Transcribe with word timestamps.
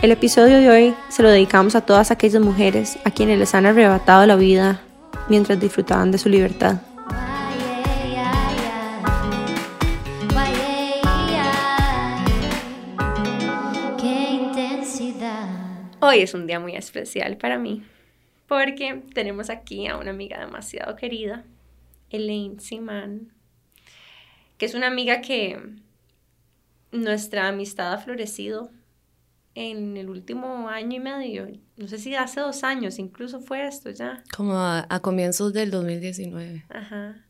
El 0.00 0.12
episodio 0.12 0.58
de 0.58 0.70
hoy 0.70 0.94
se 1.08 1.24
lo 1.24 1.28
dedicamos 1.28 1.74
a 1.74 1.80
todas 1.80 2.12
aquellas 2.12 2.40
mujeres 2.40 2.96
a 3.04 3.10
quienes 3.10 3.36
les 3.36 3.52
han 3.54 3.66
arrebatado 3.66 4.24
la 4.26 4.36
vida 4.36 4.80
mientras 5.28 5.58
disfrutaban 5.58 6.12
de 6.12 6.18
su 6.18 6.28
libertad. 6.28 6.76
Hoy 16.00 16.20
es 16.20 16.32
un 16.32 16.46
día 16.46 16.60
muy 16.60 16.76
especial 16.76 17.36
para 17.36 17.58
mí 17.58 17.82
porque 18.48 19.04
tenemos 19.14 19.50
aquí 19.50 19.86
a 19.86 19.98
una 19.98 20.10
amiga 20.10 20.40
demasiado 20.40 20.96
querida, 20.96 21.44
Elaine 22.10 22.58
Siman, 22.58 23.32
que 24.56 24.66
es 24.66 24.74
una 24.74 24.88
amiga 24.88 25.20
que 25.20 25.60
nuestra 26.90 27.48
amistad 27.48 27.92
ha 27.92 27.98
florecido 27.98 28.70
en 29.54 29.96
el 29.96 30.08
último 30.08 30.68
año 30.68 30.96
y 30.96 31.00
medio, 31.00 31.48
no 31.76 31.88
sé 31.88 31.98
si 31.98 32.14
hace 32.14 32.40
dos 32.40 32.64
años, 32.64 32.98
incluso 32.98 33.40
fue 33.40 33.66
esto 33.66 33.90
ya. 33.90 34.22
Como 34.34 34.54
a, 34.56 34.86
comienzos 35.02 35.52
del 35.52 35.70
2019. 35.70 36.64
Ajá. 36.68 37.24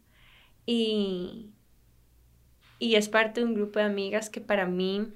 Y, 0.66 1.50
y 2.78 2.94
es 2.94 3.08
parte 3.08 3.40
de 3.40 3.46
un 3.46 3.54
grupo 3.54 3.78
de 3.78 3.86
amigas 3.86 4.30
que 4.30 4.40
para 4.40 4.66
mí 4.66 5.08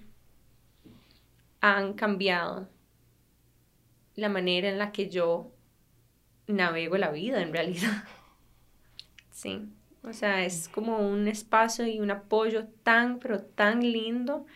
han 1.60 1.92
cambiado 1.92 2.68
la 4.16 4.28
manera 4.28 4.68
en 4.68 4.78
la 4.78 4.90
que 4.90 5.08
yo 5.08 5.52
navego 6.56 6.96
la 6.96 7.10
vida 7.10 7.42
en 7.42 7.52
realidad. 7.52 8.04
Sí, 9.30 9.60
o 10.04 10.12
sea, 10.12 10.44
es 10.44 10.68
como 10.68 10.98
un 10.98 11.26
espacio 11.26 11.84
y 11.84 11.98
un 11.98 12.12
apoyo 12.12 12.66
tan, 12.84 13.18
pero 13.18 13.40
tan 13.42 13.80
lindo 13.80 14.46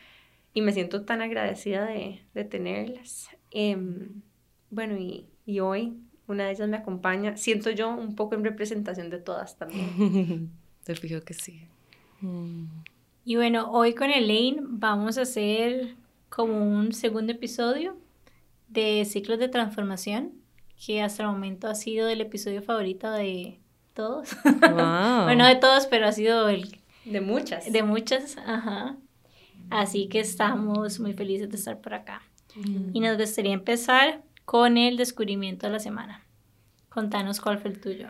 y 0.55 0.61
me 0.61 0.73
siento 0.73 1.05
tan 1.05 1.23
agradecida 1.23 1.87
de, 1.87 2.23
de 2.35 2.45
tenerlas. 2.45 3.29
Em, 3.51 4.23
bueno, 4.71 4.97
y, 4.97 5.27
y, 5.45 5.59
hoy 5.59 5.97
una 6.29 6.45
de 6.45 6.53
ellas 6.53 6.69
me 6.69 6.77
acompaña, 6.77 7.37
siento 7.37 7.71
yo 7.71 7.89
un 7.89 8.15
poco 8.15 8.35
en 8.35 8.45
representación 8.45 9.11
de 9.11 9.19
todas 9.19 9.57
también. 9.57 10.51
Te 10.85 10.95
fijo 10.95 11.21
que 11.23 11.35
sí. 11.35 11.67
Y 13.25 13.37
bueno, 13.37 13.71
hoy 13.73 13.95
con 13.95 14.11
Elaine 14.11 14.61
vamos 14.63 15.19
a 15.19 15.23
hacer 15.23 15.97
como 16.29 16.65
un 16.65 16.93
segundo 16.93 17.33
episodio 17.33 17.97
de 18.69 19.05
ciclos 19.05 19.39
de 19.39 19.49
transformación, 19.49 20.33
que 20.85 21.03
hasta 21.03 21.23
el 21.23 21.31
momento 21.31 21.69
ha 21.69 21.75
sido 21.75 22.09
el 22.09 22.21
episodio 22.21 22.63
favorito 22.63 23.11
de 23.11 23.59
todos. 23.95 24.29
bueno, 25.25 25.47
de 25.47 25.57
todos, 25.57 25.87
pero 25.87 26.07
ha 26.07 26.13
sido 26.13 26.49
el... 26.49 26.79
De 27.05 27.21
muchas. 27.21 27.71
De 27.73 27.83
muchas, 27.83 28.37
ajá. 28.39 28.97
Así 29.71 30.09
que 30.09 30.21
estamos 30.21 31.01
muy 31.01 31.13
felices 31.13 31.51
de 31.51 31.57
estar 31.57 31.81
por 31.81 31.95
acá. 31.95 32.23
Y 32.93 33.01
nos 33.01 33.19
gustaría 33.19 33.53
empezar 33.53 34.23
con 34.45 34.79
el 34.79 34.97
descubrimiento 34.97 35.67
de 35.67 35.73
la 35.73 35.79
semana. 35.79 36.25
Contanos 36.89 37.41
cuál 37.41 37.59
fue 37.59 37.71
el 37.71 37.81
tuyo. 37.81 38.09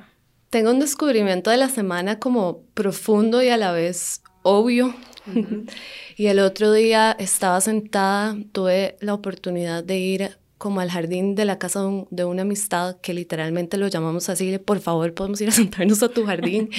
Tengo 0.50 0.70
un 0.70 0.78
descubrimiento 0.78 1.50
de 1.50 1.56
la 1.56 1.68
semana 1.68 2.20
como 2.20 2.62
profundo 2.74 3.42
y 3.42 3.48
a 3.48 3.56
la 3.56 3.72
vez 3.72 4.22
obvio. 4.42 4.94
y 6.16 6.26
el 6.26 6.38
otro 6.38 6.72
día 6.72 7.16
estaba 7.18 7.60
sentada, 7.60 8.36
tuve 8.52 8.96
la 9.00 9.14
oportunidad 9.14 9.82
de 9.82 9.98
ir 9.98 10.38
como 10.58 10.80
al 10.80 10.90
jardín 10.90 11.34
de 11.34 11.44
la 11.44 11.58
casa 11.58 11.84
de, 12.10 12.24
una 12.24 12.42
amistad, 12.42 12.96
que 13.00 13.14
literalmente 13.14 13.76
lo 13.76 13.88
llamamos 13.88 14.28
así, 14.28 14.58
por 14.58 14.80
favor 14.80 15.12
podemos 15.14 15.40
ir 15.40 15.48
a 15.48 15.52
sentarnos 15.52 16.02
a 16.02 16.08
tu 16.08 16.24
jardín. 16.24 16.70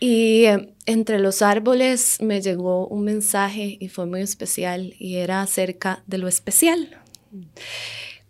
Y 0.00 0.44
eh, 0.44 0.74
entre 0.86 1.18
los 1.18 1.42
árboles 1.42 2.18
me 2.20 2.40
llegó 2.40 2.86
un 2.88 3.04
mensaje 3.04 3.76
y 3.80 3.88
fue 3.88 4.06
muy 4.06 4.20
especial 4.20 4.94
y 4.98 5.16
era 5.16 5.40
acerca 5.40 6.02
de 6.06 6.18
lo 6.18 6.28
especial. 6.28 7.00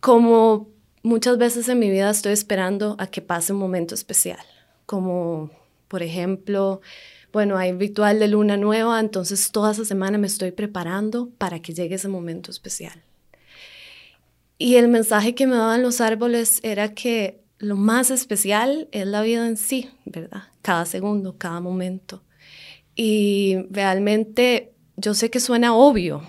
Como 0.01 0.69
muchas 1.03 1.39
veces 1.39 1.69
en 1.69 1.79
mi 1.79 1.91
vida 1.91 2.11
estoy 2.11 2.33
esperando 2.33 2.97
a 2.99 3.07
que 3.07 3.23
pase 3.23 3.53
un 3.53 3.59
momento 3.59 3.95
especial, 3.95 4.45
como 4.87 5.51
por 5.89 6.03
ejemplo, 6.03 6.81
bueno, 7.33 7.57
hay 7.57 7.73
ritual 7.73 8.19
de 8.19 8.29
luna 8.29 8.57
nueva, 8.57 9.01
entonces 9.01 9.51
toda 9.51 9.73
esa 9.73 9.85
semana 9.85 10.19
me 10.19 10.27
estoy 10.27 10.53
preparando 10.53 11.31
para 11.39 11.61
que 11.61 11.75
llegue 11.75 11.97
ese 11.97 12.09
momento 12.09 12.51
especial. 12.51 13.03
Y 14.59 14.77
el 14.77 14.89
mensaje 14.89 15.35
que 15.35 15.47
me 15.47 15.57
daban 15.57 15.83
los 15.83 16.01
árboles 16.01 16.61
era 16.63 16.95
que 16.95 17.43
lo 17.59 17.77
más 17.77 18.11
especial 18.11 18.89
es 18.93 19.07
la 19.07 19.23
vida 19.23 19.47
en 19.47 19.57
sí, 19.57 19.91
¿verdad? 20.05 20.45
Cada 20.63 20.85
segundo, 20.85 21.37
cada 21.39 21.61
momento. 21.61 22.23
Y 22.95 23.57
realmente 23.71 24.73
yo 24.97 25.15
sé 25.15 25.31
que 25.31 25.41
suena 25.41 25.75
obvio, 25.75 26.23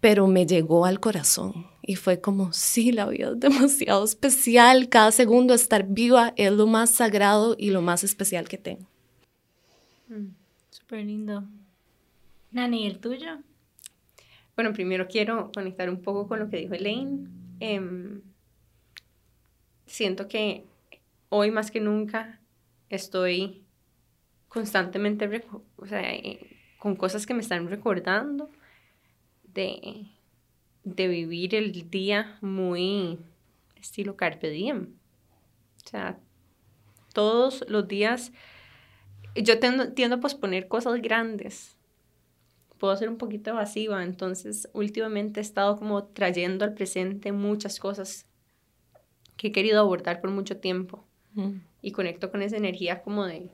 pero 0.00 0.26
me 0.26 0.46
llegó 0.46 0.84
al 0.84 1.00
corazón. 1.00 1.66
Y 1.84 1.96
fue 1.96 2.20
como, 2.20 2.52
sí, 2.52 2.92
la 2.92 3.06
vida 3.06 3.30
es 3.30 3.40
demasiado 3.40 4.04
especial. 4.04 4.88
Cada 4.88 5.10
segundo 5.10 5.54
estar 5.54 5.86
viva 5.88 6.32
es 6.36 6.52
lo 6.52 6.66
más 6.66 6.90
sagrado 6.90 7.56
y 7.58 7.70
lo 7.70 7.82
más 7.82 8.04
especial 8.04 8.48
que 8.48 8.58
tengo. 8.58 8.86
Mm, 10.08 10.28
Súper 10.70 11.04
lindo. 11.04 11.44
Nani, 12.50 12.86
¿el 12.86 12.98
tuyo? 12.98 13.38
Bueno, 14.54 14.72
primero 14.74 15.08
quiero 15.08 15.50
conectar 15.54 15.88
un 15.88 16.02
poco 16.02 16.28
con 16.28 16.38
lo 16.38 16.50
que 16.50 16.58
dijo 16.58 16.74
Elaine. 16.74 17.41
Em, 17.64 18.22
siento 19.86 20.26
que 20.26 20.66
hoy 21.28 21.52
más 21.52 21.70
que 21.70 21.78
nunca 21.78 22.40
estoy 22.88 23.62
constantemente 24.48 25.30
eh, 25.92 26.56
con 26.80 26.96
cosas 26.96 27.24
que 27.24 27.34
me 27.34 27.40
están 27.40 27.68
recordando 27.68 28.50
de, 29.44 30.08
de 30.82 31.06
vivir 31.06 31.54
el 31.54 31.88
día 31.88 32.36
muy 32.40 33.20
estilo 33.76 34.16
carpe 34.16 34.50
diem. 34.50 34.96
O 35.84 35.88
sea, 35.88 36.18
todos 37.14 37.64
los 37.68 37.86
días 37.86 38.32
yo 39.36 39.60
tiendo, 39.60 40.16
a 40.16 40.20
posponer 40.20 40.66
cosas 40.66 41.00
grandes. 41.00 41.78
Puedo 42.82 42.96
ser 42.96 43.08
un 43.08 43.16
poquito 43.16 43.50
evasiva, 43.50 44.02
entonces 44.02 44.68
últimamente 44.72 45.38
he 45.38 45.40
estado 45.40 45.76
como 45.76 46.02
trayendo 46.02 46.64
al 46.64 46.74
presente 46.74 47.30
muchas 47.30 47.78
cosas 47.78 48.26
que 49.36 49.46
he 49.46 49.52
querido 49.52 49.78
abordar 49.78 50.20
por 50.20 50.32
mucho 50.32 50.56
tiempo. 50.56 51.06
Y 51.80 51.92
conecto 51.92 52.32
con 52.32 52.42
esa 52.42 52.56
energía 52.56 53.02
como 53.02 53.24
de 53.24 53.50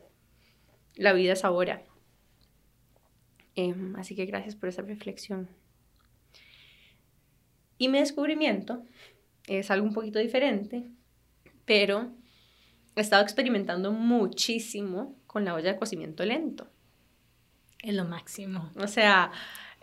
la 0.95 1.13
vida 1.13 1.35
es 1.35 1.45
ahora. 1.45 1.83
Em, 3.55 3.95
así 3.97 4.17
que 4.17 4.25
gracias 4.25 4.57
por 4.57 4.71
esa 4.71 4.81
reflexión. 4.81 5.51
Y 7.77 7.89
mi 7.89 7.99
descubrimiento 7.99 8.83
es 9.47 9.71
algo 9.71 9.87
un 9.87 9.93
poquito 9.93 10.19
diferente, 10.19 10.91
pero 11.67 12.11
he 12.97 13.03
estado 13.03 13.23
experimentando 13.25 13.93
muchísimo 13.93 15.21
con 15.27 15.45
la 15.45 15.53
olla 15.53 15.75
de 15.75 15.79
cocimiento 15.79 16.25
lento. 16.25 16.67
Es 17.83 17.95
lo 17.95 18.05
máximo. 18.05 18.71
O 18.77 18.87
sea, 18.87 19.31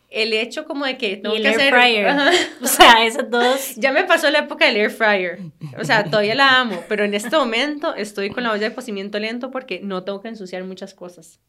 el 0.09 0.33
hecho 0.33 0.65
como 0.65 0.85
de 0.85 0.97
que 0.97 1.17
tengo 1.17 1.35
que 1.35 1.47
hacer... 1.47 1.73
fryer. 1.73 2.07
O 2.61 2.67
sea, 2.67 3.05
esos 3.05 3.29
dos... 3.29 3.75
Ya 3.77 3.91
me 3.91 4.03
pasó 4.03 4.29
la 4.29 4.39
época 4.39 4.65
del 4.65 4.77
air 4.77 4.89
fryer. 4.89 5.39
O 5.79 5.83
sea, 5.83 6.05
todavía 6.05 6.35
la 6.35 6.59
amo, 6.59 6.83
pero 6.87 7.03
en 7.03 7.13
este 7.13 7.35
momento 7.35 7.95
estoy 7.95 8.29
con 8.29 8.43
la 8.43 8.51
olla 8.51 8.69
de 8.69 8.75
cocimiento 8.75 9.19
lento 9.19 9.51
porque 9.51 9.81
no 9.81 10.03
tengo 10.03 10.21
que 10.21 10.29
ensuciar 10.29 10.63
muchas 10.63 10.93
cosas. 10.93 11.39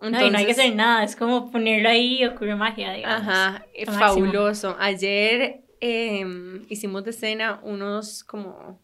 no, 0.00 0.24
y 0.24 0.30
no 0.30 0.38
hay 0.38 0.46
que 0.46 0.52
hacer 0.52 0.74
nada, 0.74 1.04
es 1.04 1.16
como 1.16 1.50
ponerlo 1.50 1.88
ahí 1.88 2.22
y 2.22 2.24
ocurre 2.24 2.54
magia, 2.54 2.92
digamos. 2.92 3.28
Ajá, 3.28 3.66
fabuloso. 3.98 4.76
Ayer 4.78 5.62
em, 5.80 6.64
hicimos 6.68 7.04
de 7.04 7.12
cena 7.12 7.60
unos 7.62 8.24
como 8.24 8.80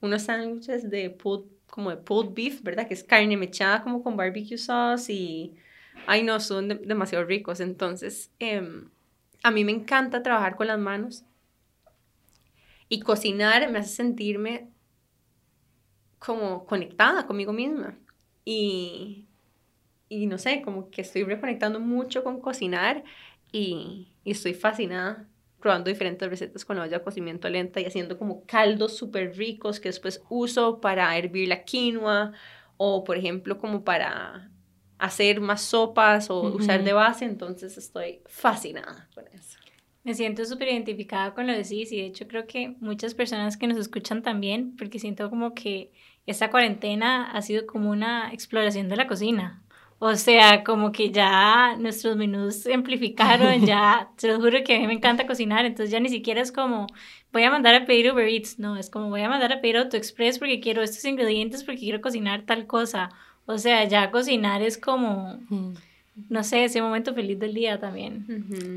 unos 0.00 0.22
sándwiches 0.22 0.88
de 0.90 1.10
pulled, 1.10 1.46
como 1.66 1.90
de 1.90 1.96
pulled 1.96 2.32
beef, 2.32 2.62
¿verdad? 2.62 2.86
Que 2.86 2.94
es 2.94 3.04
carne 3.04 3.36
mechada 3.36 3.82
como 3.82 4.02
con 4.02 4.16
barbecue 4.16 4.58
sauce 4.58 5.12
y 5.12 5.56
ay 6.06 6.22
no, 6.22 6.40
son 6.40 6.68
demasiado 6.68 7.24
ricos. 7.24 7.60
Entonces, 7.60 8.30
em, 8.38 8.88
a 9.42 9.50
mí 9.50 9.64
me 9.64 9.72
encanta 9.72 10.22
trabajar 10.22 10.56
con 10.56 10.66
las 10.66 10.78
manos 10.78 11.24
y 12.88 13.00
cocinar 13.00 13.70
me 13.70 13.78
hace 13.80 13.94
sentirme 13.94 14.68
como 16.18 16.66
conectada 16.66 17.26
conmigo 17.26 17.52
misma. 17.52 17.98
Y, 18.44 19.26
y 20.08 20.26
no 20.26 20.38
sé, 20.38 20.62
como 20.62 20.90
que 20.90 21.02
estoy 21.02 21.24
reconectando 21.24 21.80
mucho 21.80 22.22
con 22.24 22.40
cocinar 22.40 23.04
y, 23.52 24.12
y 24.24 24.30
estoy 24.32 24.54
fascinada 24.54 25.28
probando 25.60 25.90
diferentes 25.90 26.28
recetas 26.28 26.64
con 26.64 26.76
la 26.76 26.82
olla 26.82 26.98
de 26.98 27.04
cocimiento 27.04 27.48
lenta 27.48 27.80
y 27.80 27.86
haciendo 27.86 28.18
como 28.18 28.44
caldos 28.46 28.96
súper 28.96 29.36
ricos 29.36 29.80
que 29.80 29.88
después 29.88 30.22
uso 30.28 30.80
para 30.80 31.16
hervir 31.16 31.48
la 31.48 31.64
quinoa 31.64 32.32
o 32.76 33.02
por 33.04 33.16
ejemplo 33.16 33.58
como 33.58 33.82
para 33.82 34.50
hacer 34.98 35.40
más 35.40 35.62
sopas 35.62 36.30
o 36.30 36.42
usar 36.42 36.84
de 36.84 36.92
base, 36.92 37.24
entonces 37.24 37.76
estoy 37.76 38.20
fascinada 38.26 39.08
con 39.14 39.26
eso. 39.28 39.58
Me 40.04 40.14
siento 40.14 40.44
súper 40.44 40.68
identificada 40.68 41.34
con 41.34 41.46
lo 41.46 41.52
que 41.52 41.64
decís 41.64 41.90
y 41.90 41.96
de 41.96 42.06
hecho 42.06 42.28
creo 42.28 42.46
que 42.46 42.76
muchas 42.80 43.14
personas 43.14 43.56
que 43.56 43.66
nos 43.66 43.76
escuchan 43.76 44.22
también, 44.22 44.76
porque 44.76 44.98
siento 44.98 45.28
como 45.30 45.52
que 45.52 45.90
esta 46.26 46.50
cuarentena 46.50 47.30
ha 47.32 47.42
sido 47.42 47.66
como 47.66 47.90
una 47.90 48.32
exploración 48.32 48.88
de 48.88 48.96
la 48.96 49.06
cocina. 49.06 49.62
O 49.98 50.14
sea, 50.14 50.62
como 50.62 50.92
que 50.92 51.10
ya 51.10 51.74
nuestros 51.78 52.16
menús 52.16 52.56
se 52.56 52.74
amplificaron, 52.74 53.60
ya, 53.66 54.10
se 54.16 54.28
lo 54.28 54.36
juro 54.36 54.62
que 54.62 54.76
a 54.76 54.78
mí 54.78 54.86
me 54.86 54.92
encanta 54.92 55.26
cocinar, 55.26 55.64
entonces 55.64 55.90
ya 55.90 56.00
ni 56.00 56.10
siquiera 56.10 56.42
es 56.42 56.52
como, 56.52 56.86
voy 57.32 57.44
a 57.44 57.50
mandar 57.50 57.74
a 57.74 57.86
pedir 57.86 58.12
Uber 58.12 58.28
Eats, 58.28 58.58
no, 58.58 58.76
es 58.76 58.90
como 58.90 59.08
voy 59.08 59.22
a 59.22 59.28
mandar 59.28 59.52
a 59.52 59.60
pedir 59.60 59.78
AutoExpress 59.78 60.38
porque 60.38 60.60
quiero 60.60 60.82
estos 60.82 61.04
ingredientes, 61.04 61.64
porque 61.64 61.80
quiero 61.80 62.00
cocinar 62.00 62.44
tal 62.44 62.66
cosa. 62.66 63.10
O 63.46 63.58
sea, 63.58 63.84
ya 63.84 64.10
cocinar 64.10 64.62
es 64.62 64.76
como 64.76 65.38
no 66.30 66.42
sé, 66.42 66.64
ese 66.64 66.80
momento 66.80 67.14
feliz 67.14 67.38
del 67.38 67.52
día 67.52 67.78
también. 67.78 68.24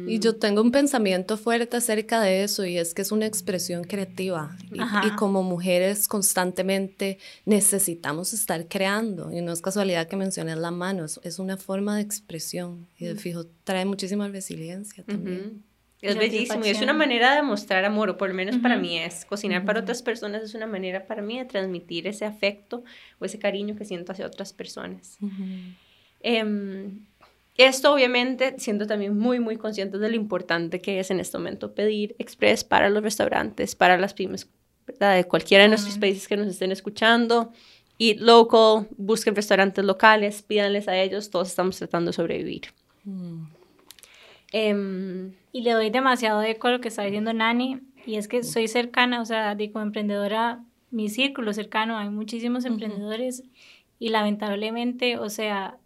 Y 0.07 0.19
yo 0.19 0.36
tengo 0.36 0.62
un 0.62 0.71
pensamiento 0.71 1.38
fuerte 1.38 1.77
acerca 1.77 2.19
de 2.19 2.44
eso 2.44 2.66
y 2.66 2.77
es 2.77 2.94
que 2.94 3.01
es 3.01 3.13
una 3.13 3.25
expresión 3.25 3.86
creativa 3.86 4.57
y, 4.74 5.10
como 5.16 5.42
mujeres 5.42 6.10
constantemente 6.10 7.18
necesitamos 7.45 8.33
estar 8.33 8.68
creando 8.68 9.31
y 9.31 9.42
no 9.42 9.54
es 9.54 9.62
casualidad 9.62 10.07
que 10.07 10.18
menciones 10.18 10.57
la 10.57 10.72
mano, 10.72 11.06
es, 11.06 11.39
una 11.39 11.56
forma 11.56 11.95
de 11.95 12.01
expresión 12.01 12.88
y 12.98 13.06
de 13.06 13.15
fijo 13.15 13.45
trae 13.63 13.86
muchísima 13.86 14.27
resiliencia 14.27 15.06
también. 15.06 15.63
Es 16.01 16.18
bellísimo 16.18 16.66
y 16.66 16.69
es 16.69 16.81
una 16.81 16.94
manera 16.94 17.36
de 17.36 17.42
mostrar 17.42 17.84
amor, 17.84 18.10
o 18.10 18.18
por 18.18 18.30
lo 18.30 18.36
menos 18.36 18.57
para 18.57 18.78
mí 18.78 18.98
es. 18.98 19.25
Cocinar 19.25 19.66
para 19.66 19.81
otras 19.81 20.01
personas 20.01 20.42
es 20.44 20.54
una 20.54 20.66
manera 20.66 21.06
para 21.06 21.22
mí 21.22 21.38
de 21.38 21.46
transmitir 21.46 22.07
ese 22.07 22.25
afecto 22.25 22.84
o 23.19 23.25
ese 23.25 23.38
cariño 23.38 23.75
que 23.75 23.84
siento 23.84 24.13
hacia 24.13 24.25
otras 24.25 24.54
personas. 24.54 25.18
Esto 27.57 27.94
obviamente 27.94 28.56
siendo 28.57 28.88
también 28.88 29.18
muy, 29.18 29.42
muy 29.42 29.57
conscientes 29.57 30.00
de 30.00 30.10
lo 30.10 30.16
importante 30.16 30.80
que 30.80 31.01
es 31.01 31.12
en 31.12 31.19
este 31.19 31.38
momento 31.38 31.75
pedir 31.75 32.16
express 32.18 32.63
para 32.63 32.90
los 32.90 33.04
restaurantes, 33.04 33.75
para 33.75 33.98
las 33.98 34.13
pymes, 34.13 34.48
¿verdad? 34.88 35.18
De 35.18 35.25
cualquiera 35.25 35.63
de 35.63 35.68
nuestros 35.68 35.98
países 35.98 36.30
que 36.30 36.38
nos 36.38 36.48
estén 36.48 36.72
escuchando. 36.72 37.51
Eat 38.00 38.19
local, 38.19 38.88
busquen 38.96 39.36
restaurantes 39.36 39.84
locales, 39.84 40.42
pídanles 40.42 40.88
a 40.88 40.98
ellos, 40.98 41.30
todos 41.30 41.50
estamos 41.50 41.78
tratando 41.78 42.12
de 42.12 42.13
sobrevivir. 42.13 42.62
Em, 44.51 45.34
y 45.51 45.62
le 45.62 45.74
doy 45.74 45.90
demasiado 45.90 46.42
eco 46.42 46.68
a 46.68 46.72
lo 46.72 46.81
que 46.81 46.88
está 46.88 47.04
diciendo 47.04 47.34
Nani, 47.34 47.81
y 48.06 48.16
es 48.16 48.28
que 48.28 48.44
soy 48.44 48.68
cercana, 48.68 49.22
o 49.22 49.25
sea, 49.25 49.56
como 49.72 49.84
emprendedora, 49.84 50.63
mi 50.92 51.10
círculo 51.10 51.54
cercano, 51.54 51.98
hay 51.98 52.10
muchísimos 52.10 52.66
emprendedores 52.66 53.44
y 54.00 54.10
lamentablemente, 54.10 55.18
o 55.18 55.30
sea, 55.30 55.78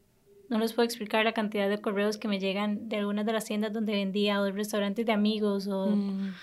no 0.50 0.60
les 0.60 0.74
puedo 0.74 0.86
explicar 0.86 1.26
la 1.26 1.34
cantidad 1.34 1.68
de 1.68 1.80
correos 1.80 2.18
que 2.18 2.28
me 2.28 2.40
llegan 2.40 2.88
de 2.88 2.98
algunas 2.98 3.26
de 3.26 3.34
las 3.34 3.46
tiendas 3.46 3.74
donde 3.74 3.94
vendía 3.94 4.40
o 4.40 4.44
de 4.44 4.52
restaurantes 4.52 5.06
de 5.06 5.12
amigos 5.12 5.68
o 5.68 5.88
mm. 5.88 6.34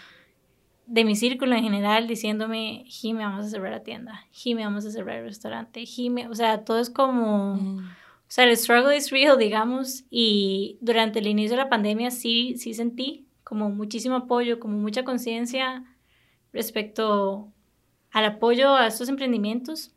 de 0.86 1.04
mi 1.04 1.16
círculo 1.16 1.54
en 1.54 1.62
general 1.62 2.06
diciéndome, 2.06 2.84
Jime, 2.86 3.24
vamos 3.24 3.46
a 3.46 3.48
cerrar 3.48 3.70
la 3.70 3.82
tienda, 3.82 4.26
Jime, 4.32 4.64
vamos 4.64 4.84
a 4.84 4.90
cerrar 4.90 5.18
el 5.18 5.24
restaurante, 5.24 5.86
Jime, 5.86 6.28
o 6.28 6.34
sea, 6.34 6.64
todo 6.64 6.80
es 6.80 6.90
como... 6.90 7.54
Mm. 7.56 7.88
O 8.30 8.32
sea, 8.32 8.44
el 8.44 8.56
struggle 8.56 8.96
is 8.96 9.10
real, 9.10 9.36
digamos, 9.36 10.04
y 10.08 10.78
durante 10.80 11.18
el 11.18 11.26
inicio 11.26 11.56
de 11.56 11.64
la 11.64 11.68
pandemia 11.68 12.10
sí, 12.10 12.54
sí 12.56 12.74
sentí 12.74 13.26
como 13.42 13.70
muchísimo 13.70 14.16
apoyo, 14.16 14.60
como 14.60 14.78
mucha 14.78 15.04
conciencia 15.04 15.84
respecto 16.52 17.52
al 18.12 18.24
apoyo 18.24 18.74
a 18.76 18.86
estos 18.86 19.08
emprendimientos 19.08 19.94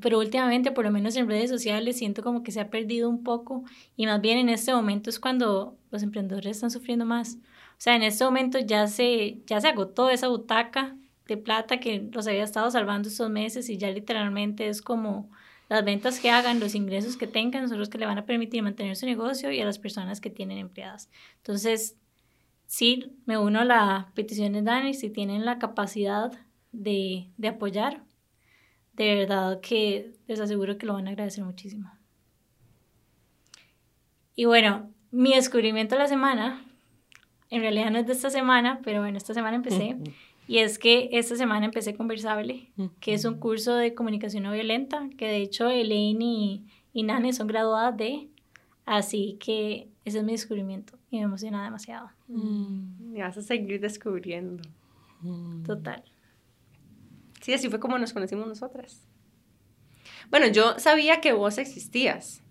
pero 0.00 0.18
últimamente, 0.18 0.70
por 0.70 0.84
lo 0.84 0.92
menos 0.92 1.16
en 1.16 1.28
redes 1.28 1.50
sociales, 1.50 1.98
siento 1.98 2.22
como 2.22 2.42
que 2.42 2.52
se 2.52 2.60
ha 2.60 2.70
perdido 2.70 3.08
un 3.08 3.24
poco 3.24 3.64
y 3.96 4.06
más 4.06 4.20
bien 4.20 4.38
en 4.38 4.48
este 4.48 4.72
momento 4.72 5.10
es 5.10 5.18
cuando 5.18 5.76
los 5.90 6.02
emprendedores 6.02 6.56
están 6.56 6.70
sufriendo 6.70 7.04
más. 7.04 7.38
O 7.72 7.82
sea, 7.82 7.96
en 7.96 8.02
este 8.02 8.24
momento 8.24 8.58
ya 8.60 8.86
se, 8.86 9.42
ya 9.46 9.60
se 9.60 9.68
agotó 9.68 10.08
esa 10.10 10.28
butaca 10.28 10.96
de 11.26 11.36
plata 11.36 11.80
que 11.80 12.08
los 12.12 12.26
había 12.28 12.44
estado 12.44 12.70
salvando 12.70 13.08
estos 13.08 13.30
meses 13.30 13.68
y 13.68 13.78
ya 13.78 13.90
literalmente 13.90 14.68
es 14.68 14.80
como 14.82 15.30
las 15.70 15.84
ventas 15.84 16.18
que 16.18 16.30
hagan, 16.30 16.58
los 16.58 16.74
ingresos 16.74 17.16
que 17.16 17.28
tengan 17.28 17.68
son 17.68 17.78
los 17.78 17.88
que 17.88 17.96
le 17.96 18.04
van 18.04 18.18
a 18.18 18.26
permitir 18.26 18.60
mantener 18.60 18.96
su 18.96 19.06
negocio 19.06 19.52
y 19.52 19.60
a 19.60 19.64
las 19.64 19.78
personas 19.78 20.20
que 20.20 20.28
tienen 20.28 20.58
empleadas. 20.58 21.08
Entonces, 21.36 21.96
sí, 22.66 23.12
me 23.24 23.38
uno 23.38 23.60
a 23.60 23.64
la 23.64 24.10
petición 24.14 24.52
de 24.52 24.62
Dani, 24.62 24.94
si 24.94 25.10
tienen 25.10 25.44
la 25.44 25.60
capacidad 25.60 26.32
de, 26.72 27.30
de 27.36 27.48
apoyar, 27.48 28.02
de 28.94 29.14
verdad 29.14 29.60
que 29.60 30.12
les 30.26 30.40
aseguro 30.40 30.76
que 30.76 30.86
lo 30.86 30.94
van 30.94 31.06
a 31.06 31.10
agradecer 31.10 31.44
muchísimo. 31.44 31.92
Y 34.34 34.46
bueno, 34.46 34.90
mi 35.12 35.34
descubrimiento 35.34 35.94
de 35.94 36.00
la 36.00 36.08
semana, 36.08 36.64
en 37.48 37.60
realidad 37.60 37.92
no 37.92 37.98
es 38.00 38.08
de 38.08 38.12
esta 38.12 38.30
semana, 38.30 38.80
pero 38.82 39.02
bueno, 39.02 39.18
esta 39.18 39.34
semana 39.34 39.54
empecé. 39.54 39.96
Y 40.50 40.58
es 40.58 40.80
que 40.80 41.10
esta 41.12 41.36
semana 41.36 41.66
empecé 41.66 41.94
Conversable, 41.94 42.72
que 42.98 43.14
es 43.14 43.24
un 43.24 43.38
curso 43.38 43.76
de 43.76 43.94
comunicación 43.94 44.42
no 44.42 44.50
violenta, 44.50 45.08
que 45.16 45.26
de 45.26 45.36
hecho 45.36 45.70
Elaine 45.70 46.24
y, 46.24 46.66
y 46.92 47.04
Nane 47.04 47.32
son 47.32 47.46
graduadas 47.46 47.96
de. 47.96 48.30
Así 48.84 49.36
que 49.38 49.86
ese 50.04 50.18
es 50.18 50.24
mi 50.24 50.32
descubrimiento 50.32 50.98
y 51.08 51.18
me 51.18 51.22
emociona 51.22 51.62
demasiado. 51.62 52.10
Mm. 52.26 53.12
Me 53.12 53.22
vas 53.22 53.38
a 53.38 53.42
seguir 53.42 53.80
descubriendo. 53.80 54.64
Total. 55.64 56.02
Sí, 57.40 57.52
así 57.52 57.68
fue 57.68 57.78
como 57.78 57.96
nos 57.96 58.12
conocimos 58.12 58.48
nosotras. 58.48 59.06
Bueno, 60.30 60.48
yo 60.48 60.80
sabía 60.80 61.20
que 61.20 61.32
vos 61.32 61.58
existías. 61.58 62.42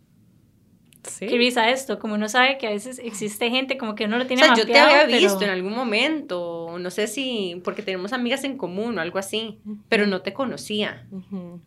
Sí. 1.20 1.28
¿Qué 1.28 1.38
visa 1.38 1.70
esto? 1.70 2.00
Como 2.00 2.14
uno 2.14 2.30
sabe 2.30 2.58
que 2.58 2.66
a 2.66 2.70
veces 2.70 2.98
existe 2.98 3.50
gente 3.50 3.78
como 3.78 3.94
que 3.94 4.06
uno 4.06 4.18
lo 4.18 4.26
tiene 4.26 4.42
o 4.42 4.46
sea, 4.46 4.56
yo 4.56 4.66
te 4.66 4.80
había 4.80 5.06
visto 5.06 5.44
en 5.44 5.50
algún 5.50 5.74
momento, 5.74 6.78
no 6.80 6.90
sé 6.90 7.08
si 7.08 7.60
porque 7.62 7.82
tenemos 7.82 8.14
amigas 8.14 8.46
en 8.46 8.56
común 8.56 8.98
o 8.98 9.02
algo 9.02 9.20
así, 9.20 9.60
pero 9.90 10.08
no 10.08 10.22
te 10.22 10.32
conocía. 10.32 11.06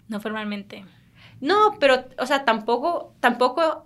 No 0.08 0.20
formalmente. 0.20 0.86
No, 1.42 1.76
pero, 1.78 2.06
o 2.18 2.24
sea, 2.24 2.46
tampoco, 2.46 3.14
tampoco 3.20 3.84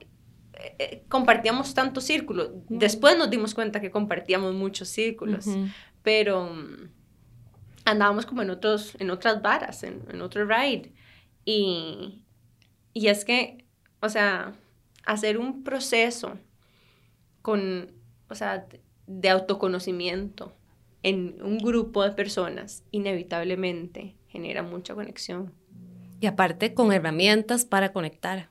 eh, 0.53 0.77
eh, 0.79 1.03
compartíamos 1.09 1.75
tanto 1.75 2.01
círculo. 2.01 2.53
Después 2.69 3.19
nos 3.19 3.29
dimos 3.29 3.53
cuenta 3.53 3.81
que 3.81 3.91
compartíamos 3.91 4.55
muchos 4.55 4.89
círculos, 4.89 5.47
pero 6.05 6.49
andábamos 7.85 8.25
como 8.25 8.43
en, 8.43 8.51
otros, 8.51 8.95
en 9.01 9.11
otras 9.11 9.43
varas, 9.43 9.83
en, 9.83 10.05
en 10.13 10.23
otro 10.23 10.47
ride. 10.47 10.93
Y, 11.45 12.23
y 12.93 13.09
es 13.09 13.25
que, 13.25 13.65
o 13.99 14.09
sea, 14.09 14.53
hacer 15.07 15.39
un 15.39 15.63
proceso 15.63 16.39
con, 17.43 17.93
o 18.29 18.35
sea, 18.35 18.67
de 19.07 19.29
autoconocimiento 19.31 20.53
en 21.03 21.41
un 21.41 21.59
grupo 21.59 22.03
de 22.03 22.11
personas, 22.11 22.85
inevitablemente 22.91 24.17
genera 24.29 24.63
mucha 24.63 24.95
conexión. 24.95 25.53
Y 26.21 26.27
aparte 26.27 26.75
con 26.75 26.93
herramientas 26.93 27.65
para 27.65 27.93
conectar. 27.93 28.51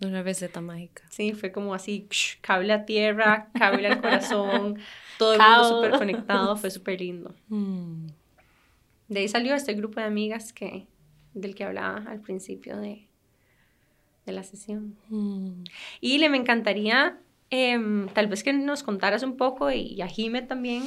Una 0.00 0.22
receta 0.22 0.60
mágica. 0.60 1.04
Sí, 1.10 1.32
fue 1.32 1.52
como 1.52 1.74
así, 1.74 2.08
cable 2.40 2.72
a 2.72 2.84
tierra, 2.84 3.50
cable 3.54 3.88
al 3.88 4.00
corazón, 4.00 4.78
todo 5.18 5.34
el 5.34 5.40
mundo 5.40 5.68
súper 5.68 5.98
conectado, 5.98 6.56
fue 6.56 6.70
súper 6.70 7.00
lindo. 7.00 7.34
Mm. 7.48 8.06
De 9.08 9.20
ahí 9.20 9.28
salió 9.28 9.54
este 9.54 9.74
grupo 9.74 10.00
de 10.00 10.06
amigas 10.06 10.52
que, 10.52 10.86
del 11.34 11.54
que 11.54 11.64
hablaba 11.64 12.04
al 12.10 12.20
principio 12.20 12.76
de, 12.78 13.07
de 14.28 14.34
la 14.34 14.44
sesión. 14.44 14.96
Mm. 15.08 15.64
Y 16.00 16.18
le 16.18 16.28
me 16.28 16.36
encantaría 16.36 17.18
em, 17.50 18.08
tal 18.08 18.28
vez 18.28 18.44
que 18.44 18.52
nos 18.52 18.82
contaras 18.82 19.22
un 19.22 19.36
poco 19.36 19.70
y, 19.70 20.00
a 20.00 20.06
Jime 20.06 20.42
también. 20.42 20.84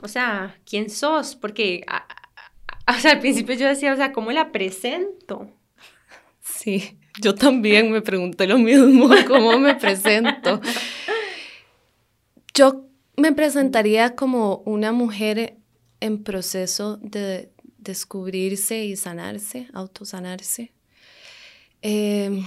O 0.00 0.06
sea, 0.06 0.56
¿quién 0.64 0.90
sos? 0.90 1.34
Porque 1.34 1.84
al 2.86 3.18
principio 3.20 3.56
yo 3.56 3.66
decía, 3.66 3.92
o 3.92 3.96
sea, 3.96 4.12
¿cómo 4.12 4.30
la 4.30 4.52
presento? 4.52 5.50
Sí, 6.40 6.98
yo 7.20 7.34
también 7.34 7.90
me 7.90 8.00
pregunté 8.00 8.46
lo 8.46 8.58
mismo, 8.58 9.08
¿cómo 9.26 9.58
me 9.58 9.74
presento? 9.74 10.60
Yo 12.54 12.86
me 13.16 13.32
presentaría 13.32 14.14
como 14.14 14.58
una 14.64 14.92
mujer 14.92 15.56
en 16.00 16.22
proceso 16.22 16.98
de 16.98 17.50
descubrirse 17.78 18.84
y 18.84 18.96
sanarse, 18.96 19.68
autosanarse. 19.72 20.72
Eh, 21.82 22.42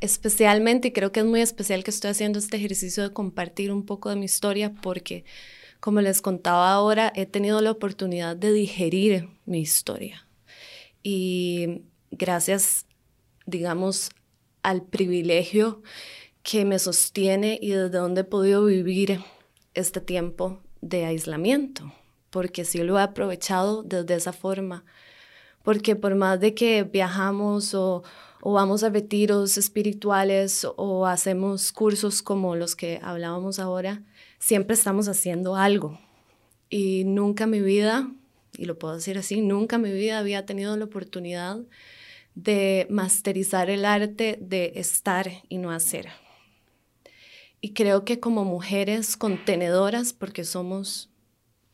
especialmente, 0.00 0.88
y 0.88 0.92
creo 0.92 1.12
que 1.12 1.20
es 1.20 1.26
muy 1.26 1.40
especial 1.40 1.84
que 1.84 1.90
estoy 1.90 2.10
haciendo 2.10 2.38
este 2.38 2.56
ejercicio 2.56 3.02
de 3.02 3.12
compartir 3.12 3.70
un 3.72 3.86
poco 3.86 4.10
de 4.10 4.16
mi 4.16 4.24
historia 4.24 4.74
porque, 4.82 5.24
como 5.80 6.00
les 6.00 6.20
contaba 6.20 6.72
ahora, 6.72 7.12
he 7.14 7.26
tenido 7.26 7.60
la 7.60 7.70
oportunidad 7.70 8.36
de 8.36 8.52
digerir 8.52 9.28
mi 9.44 9.60
historia. 9.60 10.26
Y 11.02 11.82
gracias, 12.10 12.86
digamos, 13.46 14.10
al 14.62 14.82
privilegio 14.82 15.82
que 16.42 16.64
me 16.64 16.78
sostiene 16.78 17.58
y 17.60 17.70
desde 17.70 17.98
donde 17.98 18.22
he 18.22 18.24
podido 18.24 18.64
vivir 18.64 19.20
este 19.74 20.00
tiempo 20.00 20.60
de 20.80 21.04
aislamiento, 21.04 21.92
porque 22.30 22.64
sí 22.64 22.78
lo 22.78 22.98
he 22.98 23.02
aprovechado 23.02 23.82
desde 23.84 24.16
esa 24.16 24.32
forma, 24.32 24.84
porque 25.62 25.96
por 25.96 26.14
más 26.14 26.40
de 26.40 26.54
que 26.54 26.82
viajamos 26.82 27.74
o, 27.74 28.02
o 28.40 28.52
vamos 28.52 28.82
a 28.82 28.90
retiros 28.90 29.56
espirituales 29.58 30.66
o 30.76 31.06
hacemos 31.06 31.72
cursos 31.72 32.22
como 32.22 32.56
los 32.56 32.76
que 32.76 33.00
hablábamos 33.02 33.58
ahora, 33.58 34.02
siempre 34.38 34.74
estamos 34.74 35.08
haciendo 35.08 35.56
algo. 35.56 35.98
Y 36.70 37.04
nunca 37.04 37.44
en 37.44 37.50
mi 37.50 37.60
vida 37.60 38.10
y 38.56 38.66
lo 38.66 38.78
puedo 38.78 38.94
decir 38.94 39.18
así, 39.18 39.40
nunca 39.40 39.76
en 39.76 39.82
mi 39.82 39.92
vida 39.92 40.18
había 40.18 40.46
tenido 40.46 40.76
la 40.76 40.84
oportunidad 40.84 41.60
de 42.34 42.86
masterizar 42.90 43.70
el 43.70 43.84
arte 43.84 44.38
de 44.40 44.72
estar 44.76 45.30
y 45.48 45.58
no 45.58 45.70
hacer. 45.70 46.08
Y 47.60 47.72
creo 47.72 48.04
que 48.04 48.20
como 48.20 48.44
mujeres 48.44 49.16
contenedoras, 49.16 50.12
porque 50.12 50.44
somos, 50.44 51.10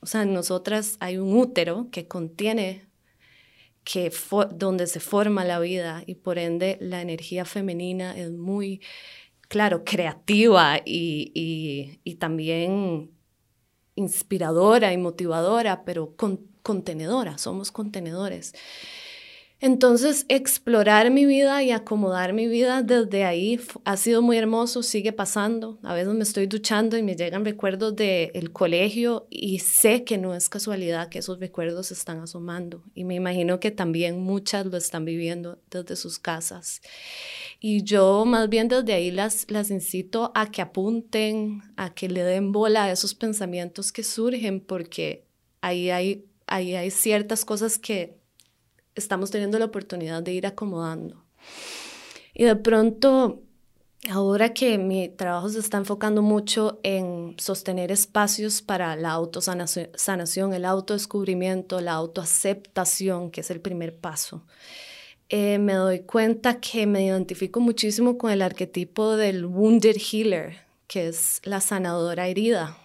o 0.00 0.07
sea, 0.07 0.23
en 0.23 0.35
nosotras 0.35 0.97
hay 1.00 1.16
un 1.16 1.37
útero 1.37 1.88
que 1.90 2.07
contiene 2.07 2.87
que 3.90 4.12
donde 4.50 4.87
se 4.87 5.00
forma 5.00 5.47
la 5.47 5.59
vida 5.61 6.02
y 6.04 6.16
por 6.16 6.38
ende 6.38 6.76
la 6.78 7.00
energía 7.00 7.47
femenina 7.47 8.14
es 8.18 8.30
muy, 8.30 8.83
claro, 9.49 9.83
creativa 9.83 10.76
y, 10.85 11.99
y, 12.04 12.14
también 12.16 13.11
inspiradora 13.95 14.92
y 14.92 14.99
motivadora, 14.99 15.87
pero 15.87 16.14
contenedora, 16.62 17.38
somos 17.38 17.73
contenedores. 17.73 18.52
Entonces, 19.60 20.24
explorar 20.28 21.10
mi 21.10 21.26
vida 21.26 21.64
y 21.64 21.72
acomodar 21.72 22.32
mi 22.32 22.46
vida 22.46 22.82
desde 22.82 23.24
ahí 23.24 23.60
ha 23.84 23.96
sido 23.96 24.22
muy 24.22 24.36
hermoso, 24.36 24.84
sigue 24.84 25.12
pasando. 25.12 25.80
A 25.82 25.94
veces 25.94 26.14
me 26.14 26.22
estoy 26.22 26.46
duchando 26.46 26.96
y 26.96 27.02
me 27.02 27.16
llegan 27.16 27.44
recuerdos 27.44 27.96
del 27.96 28.52
colegio 28.52 29.26
y 29.30 29.58
sé 29.58 30.04
que 30.04 30.16
no 30.16 30.32
es 30.32 30.48
casualidad 30.48 31.08
que 31.08 31.18
esos 31.18 31.40
recuerdos 31.40 31.88
se 31.88 31.94
están 31.94 32.20
asomando. 32.20 32.84
Y 32.94 33.02
me 33.02 33.16
imagino 33.16 33.58
que 33.58 33.72
también 33.72 34.20
muchas 34.20 34.64
lo 34.66 34.76
están 34.76 35.04
viviendo 35.04 35.58
desde 35.72 35.96
sus 35.96 36.20
casas. 36.20 36.80
Y 37.58 37.82
yo 37.82 38.24
más 38.24 38.48
bien 38.48 38.68
desde 38.68 38.92
ahí 38.92 39.10
las, 39.10 39.50
las 39.50 39.72
incito 39.72 40.30
a 40.36 40.52
que 40.52 40.62
apunten, 40.62 41.62
a 41.76 41.92
que 41.92 42.08
le 42.08 42.22
den 42.22 42.52
bola 42.52 42.84
a 42.84 42.92
esos 42.92 43.16
pensamientos 43.16 43.90
que 43.90 44.04
surgen, 44.04 44.60
porque 44.60 45.24
ahí 45.62 45.90
hay, 45.90 46.26
ahí 46.46 46.76
hay 46.76 46.92
ciertas 46.92 47.44
cosas 47.44 47.76
que 47.76 48.17
estamos 48.99 49.31
teniendo 49.31 49.59
la 49.59 49.67
oportunidad 49.67 50.23
de 50.23 50.33
ir 50.33 50.47
acomodando. 50.47 51.25
Y 52.35 52.45
de 52.45 52.57
pronto, 52.57 53.43
ahora 54.11 54.55
que 54.55 54.78
mi 54.78 55.09
trabajo 55.09 55.49
se 55.49 55.59
está 55.59 55.78
enfocando 55.78 56.23
mucho 56.23 56.78
en 56.83 57.35
sostener 57.38 57.90
espacios 57.90 58.62
para 58.62 58.95
la 58.97 59.11
autosanación, 59.11 60.55
el 60.55 60.64
autodescubrimiento, 60.64 61.81
la 61.81 61.93
autoaceptación, 61.95 63.31
que 63.31 63.40
es 63.40 63.50
el 63.50 63.61
primer 63.61 63.97
paso, 63.97 64.45
eh, 65.31 65.59
me 65.59 65.75
doy 65.75 66.00
cuenta 66.00 66.59
que 66.61 66.87
me 66.87 67.05
identifico 67.05 67.61
muchísimo 67.61 68.17
con 68.17 68.31
el 68.31 68.40
arquetipo 68.40 69.17
del 69.17 69.45
wounded 69.45 69.97
healer, 69.97 70.59
que 70.87 71.09
es 71.09 71.40
la 71.45 71.61
sanadora 71.61 72.28
herida. 72.28 72.78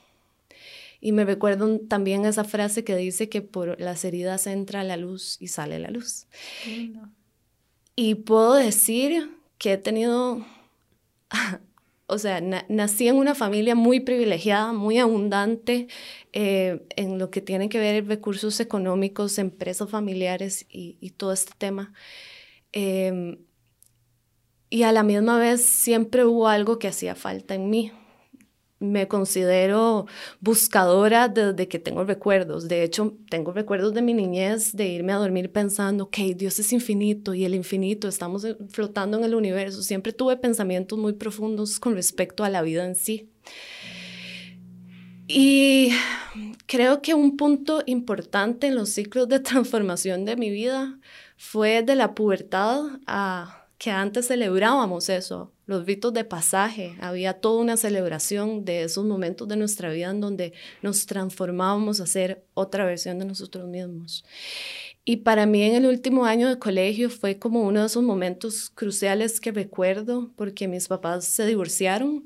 Y 1.05 1.11
me 1.11 1.25
recuerdo 1.25 1.81
también 1.81 2.23
esa 2.23 2.45
frase 2.45 2.85
que 2.85 2.95
dice 2.95 3.27
que 3.27 3.41
por 3.41 3.77
las 3.77 4.05
heridas 4.05 4.47
entra 4.47 4.85
la 4.85 4.95
luz 4.95 5.35
y 5.41 5.49
sale 5.49 5.77
la 5.77 5.89
luz. 5.89 6.27
Y 7.93 8.15
puedo 8.15 8.53
decir 8.53 9.29
que 9.57 9.73
he 9.73 9.77
tenido, 9.77 10.45
o 12.07 12.17
sea, 12.17 12.39
nací 12.69 13.09
en 13.09 13.17
una 13.17 13.35
familia 13.35 13.75
muy 13.75 13.99
privilegiada, 13.99 14.71
muy 14.71 14.97
abundante 14.97 15.89
eh, 16.31 16.87
en 16.95 17.19
lo 17.19 17.31
que 17.31 17.41
tiene 17.41 17.67
que 17.67 17.79
ver 17.79 18.07
recursos 18.07 18.61
económicos, 18.61 19.39
empresas 19.39 19.89
familiares 19.89 20.65
y, 20.69 21.09
todo 21.17 21.33
este 21.33 21.51
tema. 21.57 21.91
Em, 22.71 23.39
y 24.69 24.83
a 24.83 24.93
la 24.93 25.03
misma 25.03 25.37
vez 25.37 25.65
siempre 25.65 26.23
hubo 26.23 26.47
algo 26.47 26.79
que 26.79 26.87
hacía 26.87 27.13
falta 27.13 27.55
en 27.55 27.69
mí 27.69 27.91
me 28.83 29.07
considero 29.07 30.07
buscadora 30.41 31.29
desde 31.29 31.67
que 31.67 31.79
tengo 31.79 32.03
recuerdos. 32.03 32.67
De 32.67 32.83
hecho, 32.83 33.17
tengo 33.29 33.53
recuerdos 33.53 33.93
de 33.93 34.01
mi 34.01 34.13
niñez, 34.13 34.75
de 34.75 34.87
irme 34.87 35.13
a 35.13 35.17
dormir 35.17 35.51
pensando, 35.51 36.05
ok, 36.05 36.17
Dios 36.35 36.59
es 36.59 36.73
infinito 36.73 37.33
y 37.33 37.45
el 37.45 37.55
infinito, 37.55 38.07
estamos 38.07 38.45
flotando 38.69 39.17
en 39.17 39.23
el 39.23 39.35
universo. 39.35 39.81
Siempre 39.81 40.11
tuve 40.11 40.37
pensamientos 40.37 40.99
muy 40.99 41.13
profundos 41.13 41.79
con 41.79 41.95
respecto 41.95 42.43
a 42.43 42.49
la 42.49 42.61
vida 42.61 42.85
en 42.85 42.95
sí. 42.95 43.29
Y 45.27 45.91
creo 46.65 47.01
que 47.01 47.13
un 47.13 47.37
punto 47.37 47.81
importante 47.85 48.67
en 48.67 48.75
los 48.75 48.89
ciclos 48.89 49.29
de 49.29 49.39
transformación 49.39 50.25
de 50.25 50.35
mi 50.35 50.49
vida 50.49 50.99
fue 51.37 51.83
de 51.83 51.95
la 51.95 52.13
pubertad 52.13 52.83
a 53.07 53.62
que 53.83 53.91
antes 53.91 54.27
celebrábamos 54.27 55.09
eso, 55.09 55.51
los 55.65 55.85
ritos 55.85 56.13
de 56.13 56.23
pasaje, 56.23 56.95
había 57.01 57.41
toda 57.41 57.59
una 57.59 57.75
celebración 57.75 58.63
de 58.63 58.83
esos 58.83 59.03
momentos 59.03 59.45
de 59.49 59.57
nuestra 59.57 59.91
vida 59.91 60.09
en 60.09 60.21
donde 60.21 60.53
nos 60.81 61.05
transformábamos 61.05 61.99
a 61.99 62.07
ser 62.07 62.45
otra 62.53 62.85
versión 62.85 63.19
de 63.19 63.25
nosotros 63.25 63.67
mismos. 63.67 64.23
Y 65.03 65.17
para 65.17 65.45
mí 65.45 65.63
en 65.63 65.75
el 65.75 65.85
último 65.85 66.23
año 66.23 66.47
de 66.47 66.59
colegio 66.59 67.09
fue 67.09 67.39
como 67.39 67.63
uno 67.63 67.81
de 67.81 67.87
esos 67.87 68.03
momentos 68.03 68.69
cruciales 68.69 69.41
que 69.41 69.51
recuerdo 69.51 70.31
porque 70.37 70.69
mis 70.69 70.87
papás 70.87 71.25
se 71.25 71.45
divorciaron. 71.45 72.23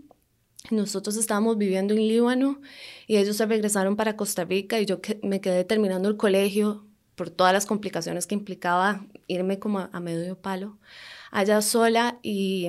Nosotros 0.69 1.17
estábamos 1.17 1.57
viviendo 1.57 1.95
en 1.95 2.07
Líbano 2.07 2.61
y 3.07 3.17
ellos 3.17 3.35
se 3.35 3.47
regresaron 3.47 3.95
para 3.95 4.15
Costa 4.15 4.45
Rica 4.45 4.79
y 4.79 4.85
yo 4.85 4.99
me 5.23 5.41
quedé 5.41 5.63
terminando 5.63 6.07
el 6.07 6.17
colegio 6.17 6.85
por 7.15 7.31
todas 7.31 7.51
las 7.51 7.65
complicaciones 7.65 8.27
que 8.27 8.35
implicaba 8.35 9.07
irme 9.25 9.57
como 9.57 9.79
a, 9.79 9.99
medio 9.99 10.39
palo 10.39 10.77
allá 11.38 11.62
sola 11.62 12.17
y 12.24 12.67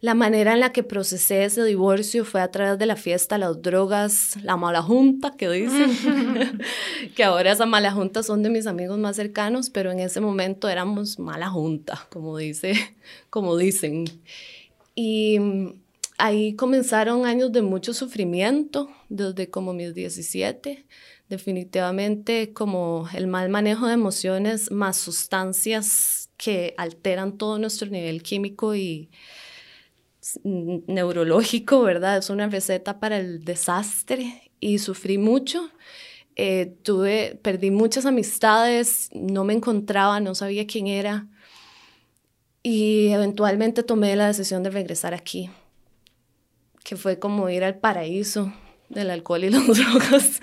la 0.00 0.14
manera 0.14 0.54
en 0.54 0.60
la 0.60 0.72
que 0.72 0.82
procesé 0.82 1.44
ese 1.44 1.62
divorcio 1.62 2.24
fue 2.24 2.40
a 2.40 2.50
través 2.50 2.78
de 2.80 2.86
la 2.86 2.96
fiesta, 2.96 3.38
las 3.38 3.62
drogas, 3.62 4.36
la 4.42 4.56
mala 4.56 4.82
junta 4.82 5.36
que 5.36 5.48
dicen, 5.48 5.88
que 7.14 7.22
ahora 7.22 7.52
esa 7.52 7.66
mala 7.66 7.92
junta 7.92 8.24
son 8.24 8.42
de 8.42 8.50
mis 8.50 8.66
amigos 8.66 8.98
más 8.98 9.14
cercanos, 9.14 9.70
pero 9.70 9.92
en 9.92 10.00
ese 10.00 10.20
momento 10.20 10.68
éramos 10.68 11.20
mala 11.20 11.48
junta, 11.48 12.08
como, 12.10 12.36
dice, 12.36 12.74
como 13.30 13.56
dicen. 13.56 14.04
Y 14.96 15.38
ahí 16.18 16.54
comenzaron 16.54 17.24
años 17.24 17.52
de 17.52 17.62
mucho 17.62 17.94
sufrimiento, 17.94 18.90
desde 19.08 19.48
como 19.48 19.74
mis 19.74 19.94
17, 19.94 20.86
definitivamente 21.28 22.52
como 22.52 23.08
el 23.14 23.28
mal 23.28 23.48
manejo 23.48 23.86
de 23.86 23.94
emociones 23.94 24.72
más 24.72 24.96
sustancias 24.96 26.19
que 26.40 26.72
alteran 26.78 27.36
todo 27.36 27.58
nuestro 27.58 27.90
nivel 27.90 28.22
químico 28.22 28.74
y 28.74 29.10
neurológico, 30.34 31.82
¿verdad? 31.82 32.16
Es 32.16 32.30
una 32.30 32.48
receta 32.48 32.98
para 32.98 33.18
el 33.18 33.44
desastre 33.44 34.50
y 34.58 34.78
sufrí 34.78 35.18
mucho. 35.18 35.68
Eh, 36.36 36.78
tuve, 36.82 37.38
perdí 37.42 37.70
muchas 37.70 38.06
amistades, 38.06 39.10
no 39.12 39.44
me 39.44 39.52
encontraba, 39.52 40.18
no 40.20 40.34
sabía 40.34 40.66
quién 40.66 40.86
era 40.86 41.28
y 42.62 43.08
eventualmente 43.08 43.82
tomé 43.82 44.16
la 44.16 44.28
decisión 44.28 44.62
de 44.62 44.70
regresar 44.70 45.12
aquí, 45.12 45.50
que 46.84 46.96
fue 46.96 47.18
como 47.18 47.50
ir 47.50 47.64
al 47.64 47.78
paraíso 47.78 48.50
del 48.88 49.10
alcohol 49.10 49.44
y 49.44 49.50
las 49.50 49.66
drogas. 49.66 50.40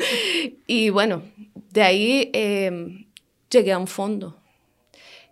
y 0.67 0.91
bueno, 0.91 1.23
de 1.71 1.81
ahí 1.81 2.29
eh, 2.33 3.07
llegué 3.49 3.71
a 3.71 3.79
un 3.79 3.87
fondo, 3.87 4.37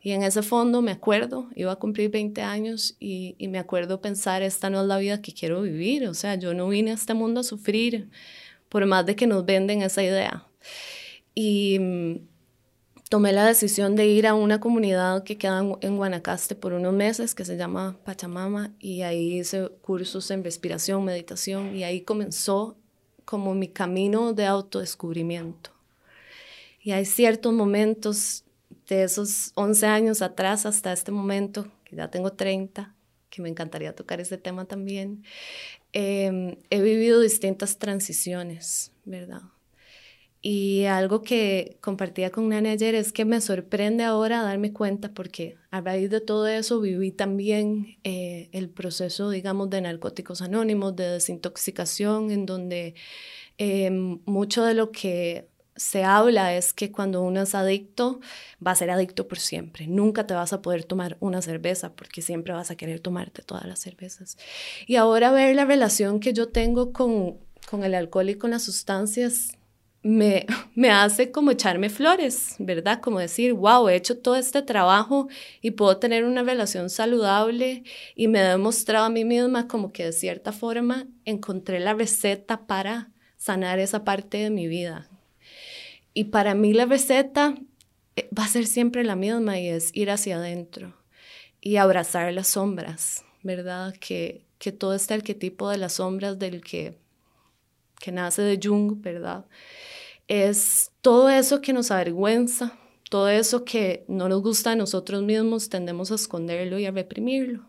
y 0.05 0.11
en 0.11 0.21
ese 0.21 0.43
fondo 0.43 0.83
me 0.83 0.91
acuerdo, 0.91 1.49
iba 1.55 1.71
a 1.71 1.77
cumplir 1.77 2.11
20 2.11 2.43
años 2.43 2.95
y, 2.99 3.35
me 3.39 3.57
acuerdo 3.57 4.01
pensar, 4.01 4.43
esta 4.43 4.69
no 4.69 4.81
es 4.81 4.87
la 4.87 4.99
vida 4.99 5.19
que 5.19 5.33
quiero 5.33 5.63
vivir, 5.63 6.07
o 6.07 6.13
sea, 6.13 6.35
yo 6.35 6.53
no 6.53 6.67
vine 6.67 6.91
a 6.91 6.93
este 6.93 7.15
mundo 7.15 7.39
a 7.39 7.43
sufrir, 7.43 8.11
por 8.69 8.85
más 8.85 9.07
de 9.07 9.15
que 9.15 9.25
nos 9.25 9.47
venden 9.47 9.81
esa 9.81 10.03
idea. 10.03 10.45
Y 11.33 11.79
mm, 11.79 12.19
tomé 13.09 13.33
la 13.33 13.45
decisión 13.45 13.95
de 13.95 14.05
ir 14.05 14.27
a 14.27 14.35
una 14.35 14.59
comunidad 14.59 15.23
que 15.23 15.39
queda 15.39 15.61
en, 15.61 15.75
en, 15.81 15.97
Guanacaste 15.97 16.53
por 16.53 16.73
unos 16.73 16.93
meses, 16.93 17.33
que 17.33 17.43
se 17.43 17.57
llama 17.57 17.97
Pachamama, 18.05 18.75
y 18.79 19.01
ahí 19.01 19.39
hice 19.39 19.69
cursos 19.81 20.29
en 20.29 20.43
respiración, 20.43 21.03
meditación, 21.03 21.75
y 21.75 21.83
ahí 21.83 22.01
comenzó 22.01 22.77
como 23.25 23.55
mi 23.55 23.69
camino 23.69 24.33
de 24.33 24.45
autodescubrimiento. 24.45 25.71
Y 26.79 26.91
hay 26.91 27.05
ciertos 27.05 27.53
momentos 27.53 28.44
de 28.87 29.03
esos 29.03 29.51
11 29.55 29.85
años 29.87 30.21
atrás 30.21 30.65
hasta 30.65 30.93
este 30.93 31.11
momento, 31.11 31.71
que 31.85 31.95
ya 31.95 32.09
tengo 32.09 32.33
30, 32.33 32.95
que 33.29 33.41
me 33.41 33.49
encantaría 33.49 33.95
tocar 33.95 34.21
ese 34.21 34.37
tema 34.37 34.65
también, 34.65 35.23
em, 35.93 36.57
he 36.69 36.81
vivido 36.81 37.19
distintas 37.19 37.77
transiciones, 37.77 38.91
¿verdad? 39.03 39.41
Y 40.47 40.85
algo 40.85 41.23
que 41.23 41.79
compartía 41.81 42.29
con 42.29 42.49
Nani 42.49 42.69
ayer 42.69 42.93
es 42.93 43.11
que 43.11 43.25
me 43.25 43.41
sorprende 43.41 44.03
ahora 44.03 44.43
darme 44.43 44.71
cuenta 44.73 45.11
porque 45.11 45.57
a 45.71 45.81
raíz 45.81 46.11
de 46.11 46.21
todo 46.21 46.45
eso 46.47 46.79
viví 46.79 47.11
también 47.11 47.97
eh, 48.03 48.49
el 48.51 48.69
proceso, 48.69 49.31
digamos, 49.31 49.71
de 49.71 49.81
narcóticos 49.81 50.43
anónimos, 50.43 50.95
de 50.95 51.05
desintoxicación, 51.09 52.29
en 52.29 52.45
donde 52.45 52.93
em, 53.57 54.19
mucho 54.25 54.63
de 54.63 54.75
lo 54.75 54.91
que 54.91 55.47
se 55.75 56.03
habla 56.03 56.55
es 56.55 56.73
que 56.73 56.91
cuando 56.91 57.21
uno 57.21 57.41
es 57.41 57.53
adicto, 57.53 58.21
va 58.65 58.71
a 58.71 58.75
ser 58.75 58.91
adicto 58.91 59.27
por 59.27 59.39
siempre. 59.39 59.87
Nunca 59.87 60.25
te 60.25 60.33
vas 60.33 60.53
a 60.53 60.61
poder 60.61 60.85
tomar 60.85 61.17
una 61.19 61.41
cerveza 61.41 61.93
porque 61.93 62.21
siempre 62.21 62.53
vas 62.53 62.71
a 62.71 62.75
querer 62.75 62.99
tomarte 63.01 63.41
todas 63.41 63.65
las 63.65 63.79
cervezas. 63.79 64.37
Y 64.87 64.95
ahora 64.95 65.31
ver 65.31 65.55
la 65.55 65.65
relación 65.65 66.19
que 66.19 66.33
yo 66.33 66.49
tengo 66.49 66.93
con, 66.93 67.37
con 67.69 67.83
el 67.83 67.93
alcohol 67.93 68.29
y 68.29 68.35
con 68.35 68.51
las 68.51 68.63
sustancias 68.63 69.57
me, 70.01 70.45
me 70.75 70.91
hace 70.91 71.31
como 71.31 71.51
echarme 71.51 71.89
flores, 71.89 72.55
¿verdad? 72.59 73.01
Como 73.01 73.19
decir, 73.19 73.53
wow, 73.53 73.89
he 73.89 73.95
hecho 73.95 74.17
todo 74.19 74.37
este 74.37 74.61
trabajo 74.61 75.27
y 75.61 75.71
puedo 75.71 75.97
tener 75.97 76.23
una 76.23 76.43
relación 76.43 76.89
saludable 76.89 77.83
y 78.15 78.29
me 78.29 78.39
he 78.39 78.43
demostrado 78.43 79.05
a 79.05 79.09
mí 79.09 79.25
misma 79.25 79.67
como 79.67 79.91
que 79.91 80.05
de 80.05 80.13
cierta 80.13 80.53
forma 80.53 81.07
encontré 81.25 81.81
la 81.81 81.93
receta 81.93 82.65
para 82.65 83.11
sanar 83.35 83.79
esa 83.79 84.05
parte 84.05 84.37
de 84.37 84.49
mi 84.51 84.67
vida. 84.67 85.09
Y 86.15 86.25
para 86.25 86.55
mí 86.55 86.73
la 86.73 86.87
receta 86.87 87.53
eh, 88.15 88.27
va 88.37 88.45
a 88.45 88.47
ser 88.47 88.65
siempre 88.65 89.03
la 89.03 89.15
misma 89.15 89.59
y 89.59 89.67
es 89.67 89.91
ir 89.93 90.09
hacia 90.09 90.37
adentro 90.37 90.95
y 91.61 91.75
abrazar 91.75 92.33
las 92.33 92.47
sombras, 92.47 93.23
¿verdad? 93.43 93.93
Que, 93.99 94.47
que 94.57 94.71
todo 94.71 94.95
este 94.95 95.13
arquetipo 95.13 95.69
de 95.69 95.77
las 95.77 95.93
sombras 95.93 96.39
del 96.39 96.63
que, 96.63 96.97
que 97.99 98.11
nace 98.11 98.41
de 98.41 98.59
Jung, 98.59 98.99
¿verdad? 98.99 99.45
es 100.27 100.91
todo 101.01 101.29
eso 101.29 101.61
que 101.61 101.73
nos 101.73 101.91
avergüenza, 101.91 102.77
todo 103.09 103.29
eso 103.29 103.63
que 103.63 104.03
no 104.07 104.27
nos 104.27 104.41
gusta 104.41 104.71
a 104.71 104.75
nosotros 104.75 105.21
mismos, 105.23 105.69
tendemos 105.69 106.11
a 106.11 106.15
esconderlo 106.15 106.79
y 106.79 106.85
a 106.85 106.91
reprimirlo. 106.91 107.65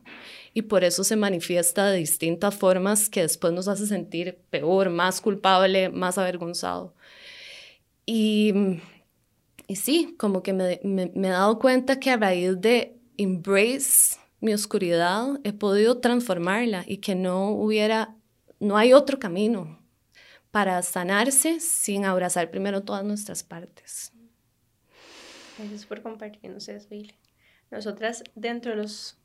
Y 0.54 0.62
por 0.62 0.84
eso 0.84 1.04
se 1.04 1.16
manifiesta 1.16 1.86
de 1.86 1.98
distintas 1.98 2.54
formas 2.54 3.10
que 3.10 3.20
después 3.20 3.52
nos 3.52 3.68
hace 3.68 3.86
sentir 3.86 4.38
peor, 4.48 4.88
más 4.88 5.20
culpable, 5.20 5.90
más 5.90 6.16
avergonzado. 6.16 6.94
Y, 8.06 8.80
y 9.66 9.76
sí, 9.76 10.14
como 10.18 10.42
que 10.42 10.52
me, 10.52 10.80
me, 10.84 11.10
me 11.14 11.28
he 11.28 11.30
dado 11.32 11.58
cuenta 11.58 12.00
que 12.00 12.10
a 12.10 12.16
raíz 12.16 12.60
de 12.60 12.96
embrace 13.18 14.16
mi 14.40 14.52
oscuridad, 14.54 15.40
he 15.44 15.52
podido 15.52 15.98
transformarla 15.98 16.84
y 16.86 16.98
que 16.98 17.14
no 17.14 17.50
hubiera, 17.50 18.14
no 18.60 18.76
hay 18.76 18.92
otro 18.92 19.18
camino 19.18 19.80
para 20.50 20.80
sanarse 20.82 21.60
sin 21.60 22.04
abrazar 22.04 22.50
primero 22.50 22.82
todas 22.82 23.04
nuestras 23.04 23.42
partes. 23.42 24.12
Gracias 25.58 25.86
por 25.86 26.02
compartirnos 26.02 26.68
eso, 26.68 26.88
Nosotras, 27.70 28.22
dentro 28.34 28.72
de, 28.72 28.76
los, 28.76 29.18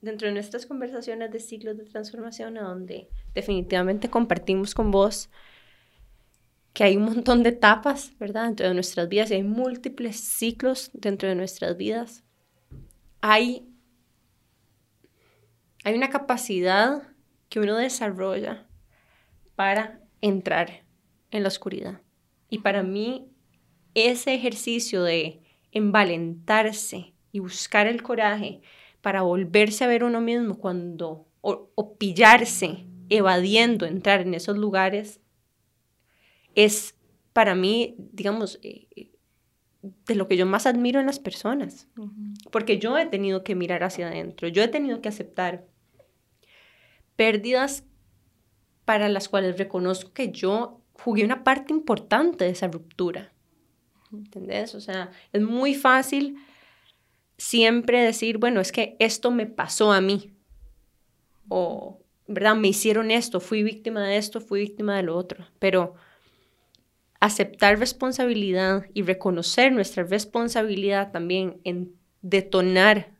dentro 0.00 0.28
de 0.28 0.34
nuestras 0.34 0.66
conversaciones 0.66 1.30
de 1.30 1.40
ciclos 1.40 1.76
de 1.76 1.84
transformación, 1.84 2.58
a 2.58 2.62
donde 2.62 3.08
definitivamente 3.34 4.10
compartimos 4.10 4.74
con 4.74 4.90
vos 4.90 5.30
que 6.78 6.84
hay 6.84 6.96
un 6.96 7.06
montón 7.06 7.42
de 7.42 7.48
etapas, 7.48 8.16
¿verdad? 8.20 8.44
Dentro 8.44 8.68
de 8.68 8.74
nuestras 8.74 9.08
vidas 9.08 9.32
y 9.32 9.34
hay 9.34 9.42
múltiples 9.42 10.20
ciclos 10.20 10.92
dentro 10.92 11.28
de 11.28 11.34
nuestras 11.34 11.76
vidas. 11.76 12.22
Hay, 13.20 13.68
hay 15.82 15.94
una 15.96 16.08
capacidad 16.08 17.02
que 17.48 17.58
uno 17.58 17.74
desarrolla 17.74 18.68
para 19.56 20.00
entrar 20.20 20.84
en 21.32 21.42
la 21.42 21.48
oscuridad. 21.48 22.00
Y 22.48 22.58
para 22.58 22.84
mí, 22.84 23.26
ese 23.94 24.34
ejercicio 24.34 25.02
de 25.02 25.42
envalentarse 25.72 27.12
y 27.32 27.40
buscar 27.40 27.88
el 27.88 28.04
coraje 28.04 28.60
para 29.00 29.22
volverse 29.22 29.82
a 29.82 29.88
ver 29.88 30.04
uno 30.04 30.20
mismo 30.20 30.60
cuando, 30.60 31.26
o, 31.40 31.96
pillarse 31.98 32.86
evadiendo 33.08 33.84
entrar 33.84 34.20
en 34.20 34.34
esos 34.34 34.56
lugares, 34.56 35.20
es 36.54 36.94
para 37.32 37.54
mí, 37.54 37.94
digamos, 37.98 38.58
eh, 38.62 38.88
eh, 38.96 39.12
de 39.82 40.14
lo 40.14 40.26
que 40.26 40.36
yo 40.36 40.46
más 40.46 40.66
admiro 40.66 41.00
en 41.00 41.06
las 41.06 41.18
personas. 41.18 41.88
Porque 42.50 42.78
yo 42.78 42.98
he 42.98 43.06
tenido 43.06 43.44
que 43.44 43.54
mirar 43.54 43.84
hacia 43.84 44.08
adentro, 44.08 44.48
yo 44.48 44.62
he 44.62 44.68
tenido 44.68 45.00
que 45.00 45.08
aceptar 45.08 45.66
pérdidas 47.16 47.84
para 48.84 49.08
las 49.08 49.28
cuales 49.28 49.58
reconozco 49.58 50.12
que 50.12 50.30
yo 50.30 50.80
jugué 50.94 51.24
una 51.24 51.44
parte 51.44 51.72
importante 51.72 52.44
de 52.44 52.50
esa 52.50 52.68
ruptura. 52.68 53.32
¿Entendés? 54.12 54.74
O 54.74 54.80
sea, 54.80 55.10
es 55.32 55.42
muy 55.42 55.74
fácil 55.74 56.38
siempre 57.36 58.02
decir, 58.02 58.38
bueno, 58.38 58.60
es 58.60 58.72
que 58.72 58.96
esto 58.98 59.30
me 59.30 59.46
pasó 59.46 59.92
a 59.92 60.00
mí. 60.00 60.32
O, 61.48 62.00
¿verdad? 62.26 62.56
Me 62.56 62.68
hicieron 62.68 63.10
esto, 63.10 63.40
fui 63.40 63.62
víctima 63.62 64.02
de 64.06 64.16
esto, 64.16 64.40
fui 64.40 64.60
víctima 64.60 64.96
de 64.96 65.02
lo 65.02 65.16
otro. 65.16 65.46
Pero 65.58 65.94
aceptar 67.20 67.78
responsabilidad 67.78 68.86
y 68.94 69.02
reconocer 69.02 69.72
nuestra 69.72 70.04
responsabilidad 70.04 71.10
también 71.10 71.60
en 71.64 71.92
detonar 72.22 73.12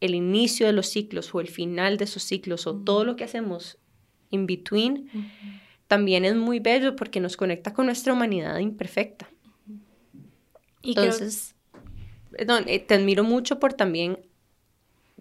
el 0.00 0.14
inicio 0.14 0.66
de 0.66 0.72
los 0.72 0.86
ciclos 0.86 1.34
o 1.34 1.40
el 1.40 1.48
final 1.48 1.96
de 1.96 2.04
esos 2.04 2.22
ciclos 2.22 2.66
o 2.66 2.76
todo 2.76 3.04
lo 3.04 3.16
que 3.16 3.24
hacemos 3.24 3.78
in 4.30 4.46
between, 4.46 5.10
también 5.86 6.24
es 6.24 6.36
muy 6.36 6.60
bello 6.60 6.96
porque 6.96 7.20
nos 7.20 7.36
conecta 7.36 7.72
con 7.72 7.86
nuestra 7.86 8.12
humanidad 8.12 8.58
imperfecta. 8.58 9.28
Entonces, 10.82 11.54
eh, 12.38 12.78
te 12.78 12.94
admiro 12.94 13.24
mucho 13.24 13.58
por 13.58 13.74
también 13.74 14.18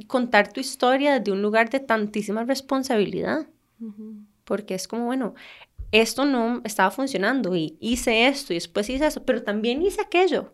contar 0.08 0.54
tu 0.54 0.62
historia 0.62 1.20
desde 1.20 1.32
un 1.32 1.42
lugar 1.42 1.70
de 1.70 1.80
tantísima 1.80 2.44
responsabilidad, 2.46 3.48
porque 4.46 4.76
es 4.76 4.88
como, 4.88 5.06
bueno, 5.06 5.34
esto 5.92 6.26
no 6.26 6.62
estaba 6.64 6.92
funcionando 6.92 7.56
y 7.56 7.78
hice 7.80 8.28
esto 8.28 8.54
y 8.54 8.58
después 8.58 8.90
hice 8.90 9.08
eso, 9.08 9.24
pero 9.24 9.44
también 9.44 9.82
hice 9.82 10.02
aquello 10.02 10.54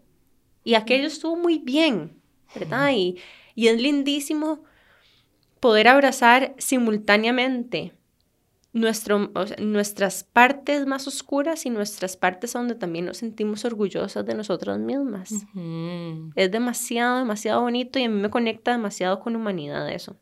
y 0.63 0.75
aquello 0.75 1.07
estuvo 1.07 1.35
muy 1.35 1.59
bien, 1.59 2.19
¿verdad? 2.53 2.91
Y, 2.93 3.17
y 3.53 3.67
es 3.67 3.79
lindísimo 3.81 4.63
poder 5.59 5.87
abrazar 5.87 6.55
simultáneamente 6.57 7.93
nuestro, 8.73 9.31
nuestras 9.59 10.25
partes 10.25 10.85
más 10.85 11.07
oscuras 11.07 11.65
y 11.65 11.69
nuestras 11.69 12.17
partes 12.17 12.51
donde 12.53 12.75
también 12.75 13.05
nos 13.05 13.17
sentimos 13.17 13.63
orgullosas 13.63 14.25
de 14.25 14.35
nosotras 14.35 14.79
mismas. 14.79 15.31
Es 16.35 16.51
demasiado, 16.51 17.19
demasiado 17.19 17.61
bonito 17.61 17.99
y 17.99 18.03
a 18.03 18.09
mí 18.09 18.19
me 18.19 18.29
conecta 18.29 18.71
demasiado 18.71 19.21
con 19.21 19.35
humanidad 19.35 19.89
eso. 19.89 20.17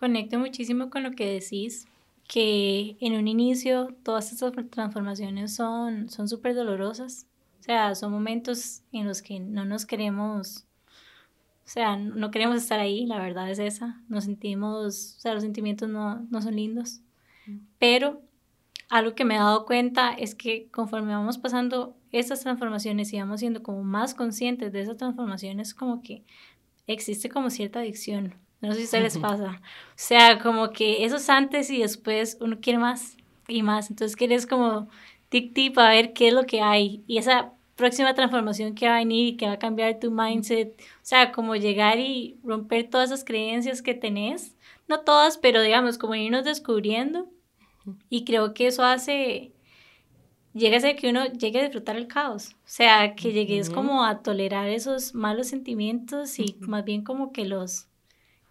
Conecto 0.00 0.38
muchísimo 0.38 0.90
con 0.90 1.04
lo 1.04 1.12
que 1.12 1.26
decís, 1.26 1.86
que 2.34 2.96
en 2.98 3.14
un 3.14 3.28
inicio 3.28 3.94
todas 4.02 4.32
estas 4.32 4.52
transformaciones 4.68 5.54
son 5.54 6.08
súper 6.08 6.56
dolorosas. 6.56 7.28
O 7.60 7.62
sea, 7.62 7.94
son 7.94 8.10
momentos 8.10 8.82
en 8.90 9.06
los 9.06 9.22
que 9.22 9.38
no 9.38 9.64
nos 9.64 9.86
queremos, 9.86 10.66
o 10.84 11.68
sea, 11.68 11.96
no 11.96 12.32
queremos 12.32 12.56
estar 12.56 12.80
ahí, 12.80 13.06
la 13.06 13.20
verdad 13.20 13.48
es 13.52 13.60
esa. 13.60 14.02
Nos 14.08 14.24
sentimos, 14.24 15.16
o 15.16 15.20
sea, 15.20 15.32
los 15.32 15.44
sentimientos 15.44 15.88
no, 15.88 16.26
no 16.28 16.42
son 16.42 16.56
lindos. 16.56 17.02
Pero 17.78 18.20
algo 18.90 19.14
que 19.14 19.24
me 19.24 19.36
he 19.36 19.38
dado 19.38 19.64
cuenta 19.64 20.12
es 20.12 20.34
que 20.34 20.68
conforme 20.72 21.14
vamos 21.14 21.38
pasando 21.38 21.96
estas 22.10 22.40
transformaciones 22.40 23.12
y 23.12 23.18
vamos 23.20 23.38
siendo 23.38 23.62
como 23.62 23.84
más 23.84 24.12
conscientes 24.12 24.72
de 24.72 24.80
esas 24.80 24.96
transformaciones, 24.96 25.72
como 25.72 26.02
que 26.02 26.24
existe 26.88 27.28
como 27.28 27.48
cierta 27.50 27.78
adicción. 27.78 28.34
No 28.66 28.72
sé 28.72 28.78
si 28.78 28.82
a 28.82 28.84
ustedes 28.84 29.14
les 29.14 29.18
pasa. 29.18 29.60
O 29.60 29.94
sea, 29.94 30.38
como 30.38 30.70
que 30.70 31.04
eso 31.04 31.16
es 31.16 31.28
antes 31.30 31.70
y 31.70 31.80
después 31.80 32.38
uno 32.40 32.58
quiere 32.60 32.78
más 32.78 33.16
y 33.48 33.62
más. 33.62 33.90
Entonces 33.90 34.16
quieres 34.16 34.46
como 34.46 34.88
tic-tic 35.30 35.74
para 35.74 35.90
ver 35.90 36.12
qué 36.12 36.28
es 36.28 36.34
lo 36.34 36.44
que 36.44 36.60
hay. 36.60 37.02
Y 37.06 37.18
esa 37.18 37.52
próxima 37.76 38.14
transformación 38.14 38.74
que 38.74 38.88
va 38.88 38.96
a 38.96 38.98
venir 38.98 39.28
y 39.28 39.36
que 39.36 39.46
va 39.46 39.52
a 39.52 39.58
cambiar 39.58 39.98
tu 39.98 40.10
mindset. 40.10 40.80
O 40.80 40.84
sea, 41.02 41.32
como 41.32 41.56
llegar 41.56 41.98
y 41.98 42.38
romper 42.44 42.88
todas 42.88 43.10
esas 43.10 43.24
creencias 43.24 43.82
que 43.82 43.94
tenés. 43.94 44.54
No 44.88 45.00
todas, 45.00 45.38
pero 45.38 45.62
digamos, 45.62 45.98
como 45.98 46.14
irnos 46.14 46.44
descubriendo 46.44 47.28
y 48.08 48.24
creo 48.24 48.54
que 48.54 48.66
eso 48.66 48.84
hace, 48.84 49.52
llega 50.52 50.76
a 50.76 50.80
ser 50.80 50.96
que 50.96 51.10
uno 51.10 51.26
llegue 51.26 51.60
a 51.60 51.64
disfrutar 51.64 51.96
el 51.96 52.06
caos, 52.06 52.52
o 52.52 52.68
sea, 52.68 53.14
que 53.14 53.32
llegues 53.32 53.70
como 53.70 54.04
a 54.04 54.22
tolerar 54.22 54.68
esos 54.68 55.14
malos 55.14 55.48
sentimientos 55.48 56.38
y 56.38 56.56
más 56.60 56.84
bien 56.84 57.02
como 57.02 57.32
que 57.32 57.44
los, 57.44 57.88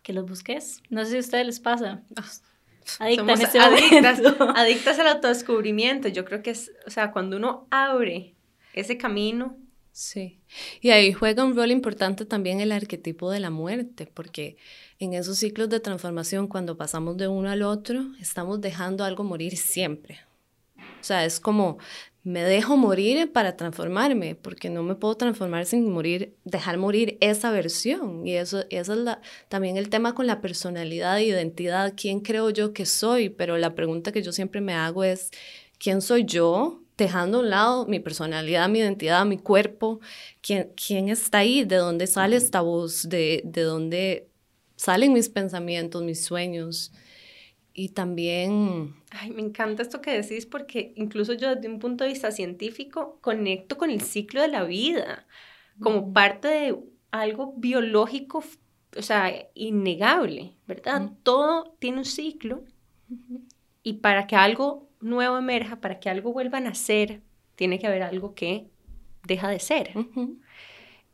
que 0.03 0.13
los 0.13 0.27
busques. 0.27 0.83
No 0.89 1.03
sé 1.03 1.11
si 1.11 1.17
a 1.17 1.19
ustedes 1.21 1.45
les 1.45 1.59
pasa. 1.59 2.03
Ah, 2.15 3.05
adictas, 3.05 3.39
este 3.39 3.59
adictas, 3.59 4.21
adictas 4.55 4.99
al 4.99 5.07
autodescubrimiento. 5.07 6.09
Yo 6.09 6.25
creo 6.25 6.43
que 6.43 6.51
es, 6.51 6.71
o 6.85 6.89
sea, 6.89 7.11
cuando 7.11 7.37
uno 7.37 7.67
abre 7.71 8.35
ese 8.73 8.97
camino. 8.97 9.57
Sí. 9.91 10.39
Y 10.81 10.89
ahí 10.89 11.13
juega 11.13 11.45
un 11.45 11.55
rol 11.55 11.71
importante 11.71 12.25
también 12.25 12.59
el 12.59 12.71
arquetipo 12.71 13.31
de 13.31 13.39
la 13.39 13.51
muerte, 13.51 14.09
porque 14.11 14.57
en 14.99 15.13
esos 15.13 15.37
ciclos 15.37 15.69
de 15.69 15.79
transformación, 15.79 16.47
cuando 16.47 16.77
pasamos 16.77 17.15
de 17.17 17.27
uno 17.27 17.49
al 17.49 17.61
otro, 17.61 18.03
estamos 18.19 18.59
dejando 18.59 19.03
algo 19.03 19.23
morir 19.23 19.55
siempre. 19.55 20.19
O 20.77 21.03
sea, 21.03 21.25
es 21.25 21.39
como, 21.39 21.77
me 22.23 22.41
dejo 22.43 22.77
morir 22.77 23.31
para 23.33 23.57
transformarme, 23.57 24.35
porque 24.35 24.69
no 24.69 24.81
me 24.81 24.95
puedo 24.95 25.15
transformar 25.15 25.65
sin 25.65 25.89
morir, 25.91 26.35
dejar 26.45 26.77
morir 26.77 27.17
esa 27.19 27.51
versión. 27.51 28.25
Y 28.25 28.35
eso, 28.35 28.63
eso 28.69 28.93
es 28.93 28.99
la, 28.99 29.21
también 29.49 29.75
el 29.75 29.89
tema 29.89 30.15
con 30.15 30.25
la 30.25 30.39
personalidad 30.39 31.17
e 31.17 31.25
identidad, 31.25 31.93
quién 31.97 32.21
creo 32.21 32.49
yo 32.49 32.73
que 32.73 32.85
soy, 32.85 33.29
pero 33.29 33.57
la 33.57 33.75
pregunta 33.75 34.13
que 34.13 34.23
yo 34.23 34.31
siempre 34.31 34.61
me 34.61 34.73
hago 34.73 35.03
es, 35.03 35.31
¿quién 35.77 36.01
soy 36.01 36.23
yo? 36.25 36.79
Dejando 36.97 37.39
a 37.39 37.41
un 37.41 37.49
lado 37.49 37.85
mi 37.87 37.99
personalidad, 37.99 38.69
mi 38.69 38.79
identidad, 38.79 39.25
mi 39.25 39.37
cuerpo, 39.37 39.99
¿quién, 40.41 40.71
quién 40.75 41.09
está 41.09 41.39
ahí? 41.39 41.65
¿De 41.65 41.75
dónde 41.75 42.07
sale 42.07 42.37
esta 42.37 42.61
voz? 42.61 43.09
¿De, 43.09 43.41
de 43.43 43.61
dónde 43.63 44.29
salen 44.75 45.13
mis 45.13 45.29
pensamientos, 45.29 46.03
mis 46.03 46.23
sueños. 46.23 46.91
Y 47.73 47.89
también... 47.89 48.95
Ay, 49.11 49.31
me 49.31 49.41
encanta 49.41 49.81
esto 49.81 50.01
que 50.01 50.21
decís 50.21 50.45
porque 50.45 50.93
incluso 50.95 51.33
yo 51.33 51.55
desde 51.55 51.67
un 51.67 51.79
punto 51.79 52.03
de 52.03 52.11
vista 52.11 52.31
científico 52.31 53.17
conecto 53.21 53.77
con 53.77 53.89
el 53.89 54.01
ciclo 54.01 54.41
de 54.41 54.47
la 54.47 54.63
vida 54.63 55.25
como 55.79 56.13
parte 56.13 56.47
de 56.47 56.75
algo 57.11 57.53
biológico, 57.57 58.43
o 58.95 59.01
sea, 59.01 59.31
innegable, 59.55 60.53
¿verdad? 60.67 61.11
Todo 61.23 61.75
tiene 61.79 61.99
un 61.99 62.05
ciclo 62.05 62.63
y 63.81 63.93
para 63.93 64.27
que 64.27 64.35
algo 64.35 64.89
nuevo 65.01 65.37
emerja, 65.37 65.81
para 65.81 65.99
que 65.99 66.09
algo 66.09 66.31
vuelva 66.31 66.59
a 66.59 66.61
nacer, 66.61 67.21
tiene 67.55 67.79
que 67.79 67.87
haber 67.87 68.03
algo 68.03 68.33
que 68.33 68.67
deja 69.25 69.49
de 69.49 69.59
ser. 69.59 69.93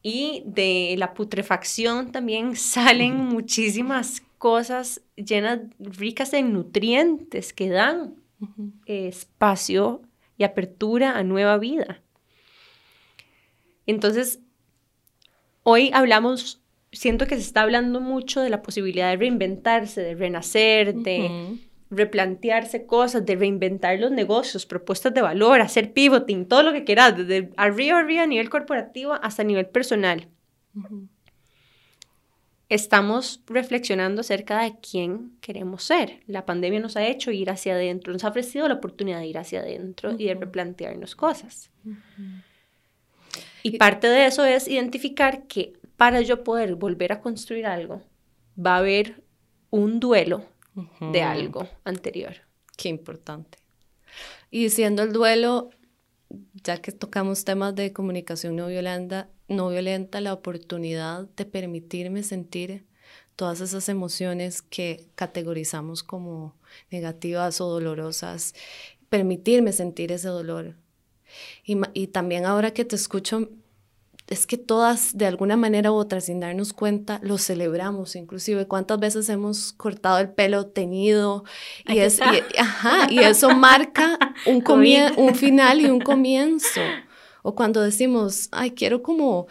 Y 0.01 0.43
de 0.45 0.95
la 0.97 1.13
putrefacción 1.13 2.11
también 2.11 2.55
salen 2.55 3.17
muchísimas 3.17 4.23
cosas 4.39 5.02
llenas, 5.15 5.60
ricas 5.78 6.34
en 6.34 6.54
nutrientes 6.54 7.54
que 7.54 7.69
dan 7.69 8.15
espacio 8.86 10.02
y 10.38 10.45
apertura 10.45 11.17
a 11.17 11.23
nueva 11.23 11.58
vida. 11.58 12.02
Entonces, 13.86 14.39
hoy 15.63 15.91
hablamos, 15.93 16.62
siento 16.91 17.28
que 17.28 17.36
se 17.36 17.41
está 17.41 17.62
hablando 17.62 17.99
mucho 17.99 18.41
de 18.41 18.49
la 18.49 18.62
posibilidad 18.63 19.10
de 19.10 19.17
reinventarse, 19.17 20.02
de 20.02 20.15
renacer, 20.15 20.95
de 20.95 21.60
replantearse 21.89 22.86
cosas, 22.86 23.25
de 23.25 23.36
reinventar 23.36 23.99
los 23.99 24.12
negocios, 24.12 24.65
propuestas 24.65 25.13
de 25.13 25.21
valor, 25.21 25.60
hacer 25.60 25.91
pivoting, 25.91 26.45
todo 26.45 26.63
lo 26.63 26.71
que 26.71 26.86
quieras, 26.86 27.17
desde 27.17 27.52
arriba, 27.58 27.99
arriba 27.99 28.23
a 28.23 28.28
nivel 28.28 28.49
corporativo 28.49 29.13
hasta 29.21 29.41
a 29.41 29.45
nivel 29.45 29.67
personal. 29.67 30.30
Estamos 32.69 33.41
reflexionando 33.47 34.21
acerca 34.21 34.62
de 34.62 34.75
quién 34.79 35.36
queremos 35.41 35.84
ser. 35.84 36.21
La 36.27 36.45
pandemia 36.45 36.79
nos 36.79 36.95
ha 36.95 37.08
hecho 37.08 37.32
ir 37.32 37.49
hacia 37.49 37.73
adentro, 37.73 38.13
nos 38.13 38.23
ha 38.23 38.29
ofrecido 38.29 38.67
la 38.67 38.75
oportunidad 38.75 39.19
de 39.19 39.27
ir 39.27 39.39
hacia 39.39 39.62
adentro 39.62 40.15
y 40.17 40.25
de 40.25 40.36
replantearnos 40.36 41.15
cosas. 41.15 41.71
Y 43.63 43.77
parte 43.77 44.08
de 44.08 44.27
eso 44.27 44.45
es 44.45 44.67
identificar 44.67 45.47
que 45.47 45.73
para 45.97 46.21
yo 46.21 46.43
poder 46.43 46.75
volver 46.75 47.12
a 47.12 47.21
construir 47.21 47.65
algo, 47.65 48.03
va 48.55 48.75
a 48.75 48.77
haber 48.77 49.23
un 49.71 49.99
duelo 49.99 50.45
de 51.12 51.23
algo 51.23 51.67
anterior. 51.84 52.36
Qué 52.77 52.88
importante. 52.88 53.58
Y 54.51 54.69
siendo 54.69 55.03
el 55.03 55.12
duelo, 55.12 55.71
ya 56.63 56.77
que 56.77 56.91
tocamos 56.91 57.43
temas 57.43 57.75
de 57.75 57.93
comunicación 57.93 58.55
no 58.55 58.67
violenta, 58.67 59.27
no 59.49 59.69
violenta, 59.69 60.21
la 60.21 60.33
oportunidad 60.33 61.27
de 61.35 61.45
permitirme 61.45 62.23
sentir 62.23 62.85
todas 63.35 63.62
esas 63.62 63.89
emociones 63.89 64.62
que 64.62 65.07
categorizamos 65.15 66.03
como 66.03 66.55
negativas 66.91 67.62
o 67.62 67.67
dolorosas, 67.69 68.53
permitirme 69.09 69.71
sentir 69.71 70.12
ese 70.12 70.27
dolor. 70.27 70.75
Y, 71.63 71.77
y 71.93 72.07
también 72.07 72.45
ahora 72.45 72.71
que 72.71 72.85
te 72.85 72.95
escucho, 72.95 73.49
es 74.29 74.45
que 74.45 74.57
todas, 74.57 75.17
de 75.17 75.25
alguna 75.25 75.57
manera 75.57 75.91
u 75.91 75.95
otra, 75.95 76.21
sin 76.21 76.39
darnos 76.39 76.71
cuenta, 76.71 77.19
lo 77.23 77.38
celebramos. 77.38 78.15
Inclusive, 78.15 78.67
¿cuántas 78.67 78.99
veces 78.99 79.27
hemos 79.29 79.73
cortado 79.73 80.19
el 80.19 80.29
pelo 80.29 80.67
teñido? 80.67 81.43
Y, 81.88 81.97
es, 81.99 82.19
y, 82.19 83.15
y 83.15 83.19
eso 83.19 83.49
marca 83.55 84.19
un, 84.45 84.63
un 85.17 85.35
final 85.35 85.81
y 85.81 85.85
un 85.85 85.99
comienzo. 85.99 86.81
O 87.43 87.56
cuando 87.56 87.82
decimos, 87.82 88.49
ay, 88.52 88.71
quiero 88.71 89.02
como 89.04 89.47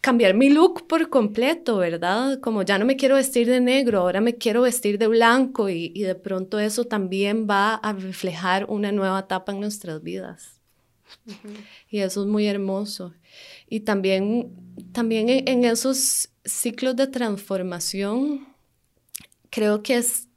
cambiar 0.00 0.34
mi 0.34 0.50
look 0.50 0.86
por 0.86 1.08
completo, 1.08 1.78
¿verdad? 1.78 2.40
Como 2.40 2.62
ya 2.62 2.78
no 2.78 2.84
me 2.84 2.96
quiero 2.96 3.16
vestir 3.16 3.48
de 3.48 3.60
negro, 3.60 4.00
ahora 4.00 4.20
me 4.20 4.36
quiero 4.36 4.62
vestir 4.62 4.98
de 4.98 5.08
blanco 5.08 5.68
y, 5.70 5.92
y 5.94 6.02
de 6.02 6.14
pronto 6.14 6.58
eso 6.58 6.84
también 6.84 7.46
va 7.48 7.74
a 7.74 7.92
reflejar 7.92 8.66
una 8.68 8.92
nueva 8.92 9.20
etapa 9.20 9.52
en 9.52 9.60
nuestras 9.60 10.02
vidas. 10.02 10.60
Y 11.88 12.00
eso 12.00 12.22
es 12.22 12.26
muy 12.26 12.46
hermoso. 12.46 13.14
Y 13.68 13.80
también, 13.80 14.52
también 14.92 15.28
en, 15.28 15.64
esos 15.64 16.30
ciclos 16.44 16.96
de 16.96 17.06
transformación, 17.06 18.46
creo 19.50 19.82
que 19.82 19.96
es, 19.96 20.28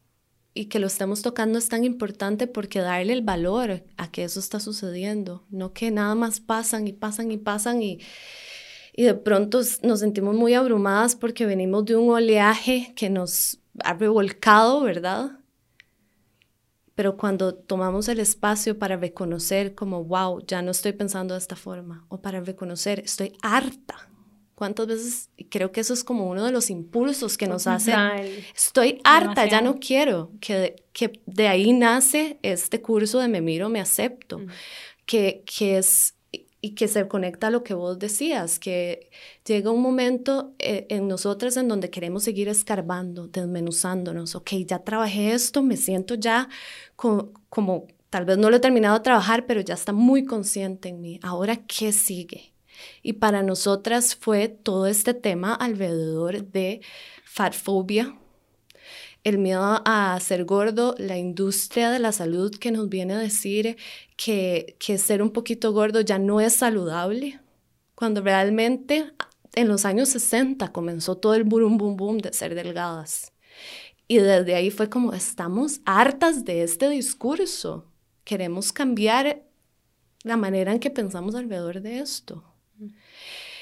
y 0.58 0.66
que 0.66 0.80
lo 0.80 0.88
estamos 0.88 1.22
tocando 1.22 1.60
es 1.60 1.70
tan 1.70 1.84
importante 1.84 2.48
porque 2.48 2.80
darle 2.80 3.14
el 3.14 3.22
valor 3.22 3.84
a 3.98 4.12
que 4.12 4.24
eso 4.24 4.40
está 4.40 4.60
sucediendo, 4.60 5.46
no 5.50 5.74
que 5.74 5.92
nada 5.92 6.16
más 6.16 6.40
pasan 6.40 6.88
y 6.88 6.94
pasan 6.94 7.32
y 7.32 7.38
pasan 7.38 7.82
y, 7.82 8.00
y 8.94 9.04
de 9.04 9.14
pronto 9.14 9.62
nos 9.84 10.00
sentimos 10.00 10.36
muy 10.36 10.54
abrumadas 10.54 11.16
porque 11.16 11.46
venimos 11.46 11.86
de 11.86 11.96
un 11.96 12.10
oleaje 12.10 12.94
que 12.96 13.10
nos 13.10 13.60
ha 13.84 13.94
revolcado, 13.94 14.82
¿verdad? 14.82 15.38
pero 16.98 17.16
cuando 17.16 17.54
tomamos 17.54 18.08
el 18.08 18.20
espacio 18.20 18.80
para 18.80 18.98
reconocer 18.98 19.76
como, 19.76 20.04
wow, 20.04 20.44
ya 20.48 20.64
no 20.64 20.72
estoy 20.72 20.94
pensando 20.94 21.36
de 21.36 21.38
esta 21.38 21.56
forma, 21.56 22.08
o 22.10 22.22
para 22.22 22.40
reconocer, 22.42 23.02
estoy 23.02 23.38
harta. 23.44 24.10
¿Cuántas 24.58 24.88
veces? 24.88 25.30
Creo 25.52 25.72
que 25.72 25.82
eso 25.82 25.94
es 25.94 26.04
como 26.04 26.28
uno 26.28 26.44
de 26.44 26.52
los 26.52 26.72
impulsos 26.72 27.38
que 27.38 27.46
nos 27.46 27.68
hace. 27.68 27.94
Estoy 28.56 29.00
harta, 29.04 29.46
ya 29.46 29.62
no 29.62 29.76
quiero. 29.80 30.32
Que, 30.40 30.84
que 30.94 31.22
de 31.28 31.48
ahí 31.48 31.74
nace 31.74 32.40
este 32.42 32.82
curso 32.82 33.20
de 33.20 33.28
Me 33.28 33.40
Miro, 33.40 33.70
Me 33.70 33.80
Acepto, 33.80 34.42
que, 35.06 35.44
que 35.46 35.78
es 35.78 36.16
y 36.60 36.72
que 36.72 36.88
se 36.88 37.08
conecta 37.08 37.48
a 37.48 37.50
lo 37.52 37.64
que 37.64 37.76
vos 37.76 38.00
decías, 38.00 38.58
que 38.58 39.12
llega 39.46 39.70
un 39.70 39.84
momento 39.84 40.56
eh, 40.58 40.88
en 40.90 41.08
nosotras 41.08 41.56
en 41.56 41.68
donde 41.68 41.92
queremos 41.92 42.24
seguir 42.24 42.48
escarbando, 42.50 43.28
desmenuzándonos, 43.28 44.34
ok, 44.34 44.54
ya 44.66 44.80
trabajé 44.80 45.34
esto, 45.34 45.62
me 45.62 45.78
siento 45.78 46.16
ya 46.16 46.50
como, 46.96 47.86
tal 48.10 48.26
vez 48.26 48.40
no 48.40 48.50
lo 48.50 48.56
he 48.56 48.60
terminado 48.60 48.98
de 48.98 49.04
trabajar, 49.04 49.46
pero 49.46 49.62
ya 49.62 49.76
está 49.76 49.94
muy 49.94 50.26
consciente 50.26 50.90
en 50.90 51.00
mí, 51.00 51.20
ahora 51.22 51.58
qué 51.58 51.92
sigue. 51.92 52.57
Y 53.08 53.14
para 53.14 53.42
nosotras 53.42 54.18
fue 54.18 54.50
todo 54.50 54.86
este 54.86 55.14
tema 55.14 55.54
alrededor 55.54 56.44
de 56.44 56.82
fatfobia, 57.24 58.20
el 59.24 59.38
miedo 59.38 59.82
a 59.86 60.20
ser 60.20 60.44
gordo, 60.44 60.94
la 60.98 61.18
industria 61.18 61.90
de 61.90 62.00
la 62.00 62.12
salud 62.12 62.54
que 62.54 62.70
nos 62.70 62.90
viene 62.90 63.14
a 63.14 63.20
decir 63.20 63.78
que, 64.18 64.76
que 64.78 64.98
ser 64.98 65.22
un 65.22 65.30
poquito 65.30 65.72
gordo 65.72 66.02
ya 66.02 66.20
no 66.20 66.42
es 66.42 66.56
saludable, 66.56 67.40
cuando 67.96 68.20
realmente 68.20 69.14
en 69.56 69.70
los 69.70 69.86
años 69.86 70.10
60 70.10 70.74
comenzó 70.74 71.16
todo 71.16 71.34
el 71.34 71.46
boom, 71.46 71.78
boom, 71.78 71.96
boom 71.96 72.18
de 72.18 72.34
ser 72.34 72.56
delgadas. 72.56 73.32
Y 74.10 74.18
desde 74.18 74.54
ahí 74.54 74.70
fue 74.70 74.90
como, 74.90 75.14
estamos 75.14 75.80
hartas 75.86 76.44
de 76.44 76.62
este 76.62 76.90
discurso, 76.90 77.86
queremos 78.26 78.74
cambiar 78.74 79.44
la 80.24 80.36
manera 80.36 80.74
en 80.74 80.80
que 80.82 80.90
pensamos 80.90 81.36
alrededor 81.36 81.80
de 81.80 82.00
esto. 82.00 82.44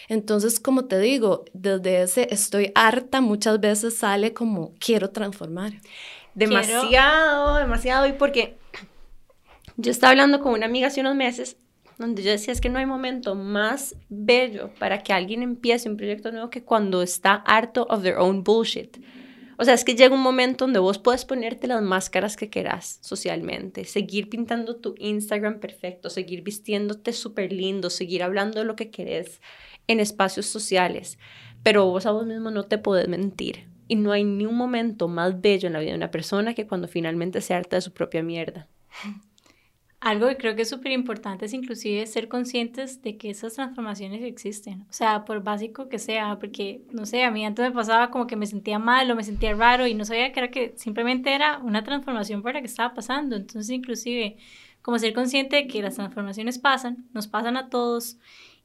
Entonces, 0.07 0.59
como 0.59 0.85
te 0.85 0.99
digo, 0.99 1.45
desde 1.53 2.01
ese 2.03 2.27
estoy 2.31 2.71
harta 2.75 3.21
muchas 3.21 3.59
veces 3.59 3.97
sale 3.97 4.33
como 4.33 4.73
quiero 4.79 5.09
transformar. 5.09 5.73
Demasiado, 6.35 7.55
demasiado. 7.55 8.05
Y 8.07 8.13
porque 8.13 8.57
yo 9.77 9.91
estaba 9.91 10.11
hablando 10.11 10.41
con 10.41 10.53
una 10.53 10.65
amiga 10.65 10.87
hace 10.87 11.01
unos 11.01 11.15
meses 11.15 11.57
donde 11.97 12.23
yo 12.23 12.31
decía 12.31 12.51
es 12.51 12.61
que 12.61 12.69
no 12.69 12.79
hay 12.79 12.85
momento 12.85 13.35
más 13.35 13.95
bello 14.09 14.69
para 14.79 15.01
que 15.01 15.13
alguien 15.13 15.43
empiece 15.43 15.89
un 15.89 15.97
proyecto 15.97 16.31
nuevo 16.31 16.49
que 16.49 16.63
cuando 16.63 17.01
está 17.01 17.35
harto 17.35 17.87
of 17.89 18.03
their 18.03 18.17
own 18.17 18.43
bullshit. 18.43 18.97
O 19.57 19.65
sea, 19.65 19.73
es 19.73 19.83
que 19.83 19.95
llega 19.95 20.13
un 20.13 20.21
momento 20.21 20.65
donde 20.65 20.79
vos 20.79 20.99
puedes 20.99 21.25
ponerte 21.25 21.67
las 21.67 21.81
máscaras 21.81 22.35
que 22.35 22.49
querás 22.49 22.99
socialmente, 23.01 23.85
seguir 23.85 24.29
pintando 24.29 24.75
tu 24.75 24.95
Instagram 24.97 25.59
perfecto, 25.59 26.09
seguir 26.09 26.41
vistiéndote 26.41 27.13
súper 27.13 27.51
lindo, 27.53 27.89
seguir 27.89 28.23
hablando 28.23 28.59
de 28.59 28.65
lo 28.65 28.75
que 28.75 28.91
querés 28.91 29.41
en 29.87 29.99
espacios 29.99 30.45
sociales, 30.45 31.17
pero 31.63 31.85
vos 31.85 32.05
a 32.05 32.11
vos 32.11 32.25
mismo 32.25 32.51
no 32.51 32.63
te 32.63 32.77
podés 32.77 33.07
mentir. 33.07 33.67
Y 33.87 33.95
no 33.95 34.11
hay 34.11 34.23
ni 34.23 34.45
un 34.45 34.55
momento 34.55 35.07
más 35.07 35.41
bello 35.41 35.67
en 35.67 35.73
la 35.73 35.79
vida 35.79 35.91
de 35.91 35.97
una 35.97 36.11
persona 36.11 36.55
que 36.55 36.65
cuando 36.65 36.87
finalmente 36.87 37.39
se 37.41 37.53
harta 37.53 37.75
de 37.75 37.81
su 37.81 37.93
propia 37.93 38.23
mierda. 38.23 38.67
Algo 40.05 40.27
que 40.27 40.37
creo 40.37 40.55
que 40.55 40.61
es 40.61 40.69
súper 40.69 40.91
importante 40.91 41.45
es 41.45 41.53
inclusive 41.53 42.05
ser 42.05 42.27
conscientes 42.27 43.01
de 43.01 43.17
que 43.17 43.31
esas 43.31 43.55
transformaciones 43.55 44.21
existen. 44.21 44.85
O 44.87 44.93
sea, 44.93 45.25
por 45.25 45.41
básico 45.41 45.89
que 45.89 45.97
sea, 45.97 46.37
porque, 46.37 46.83
no 46.91 47.07
sé, 47.07 47.23
a 47.23 47.31
mí 47.31 47.43
antes 47.43 47.65
me 47.65 47.71
pasaba 47.71 48.11
como 48.11 48.27
que 48.27 48.35
me 48.35 48.45
sentía 48.45 48.77
mal 48.77 49.09
o 49.09 49.15
me 49.15 49.23
sentía 49.23 49.55
raro 49.55 49.87
y 49.87 49.95
no 49.95 50.05
sabía 50.05 50.31
que 50.31 50.39
era 50.41 50.51
que 50.51 50.73
simplemente 50.77 51.33
era 51.33 51.57
una 51.57 51.83
transformación 51.83 52.43
por 52.43 52.53
la 52.53 52.61
que 52.61 52.67
estaba 52.67 52.93
pasando. 52.93 53.35
Entonces, 53.35 53.71
inclusive, 53.71 54.37
como 54.83 54.99
ser 54.99 55.11
consciente 55.15 55.55
de 55.55 55.67
que 55.67 55.81
las 55.81 55.95
transformaciones 55.95 56.59
pasan, 56.59 57.07
nos 57.11 57.25
pasan 57.25 57.57
a 57.57 57.69
todos 57.71 58.19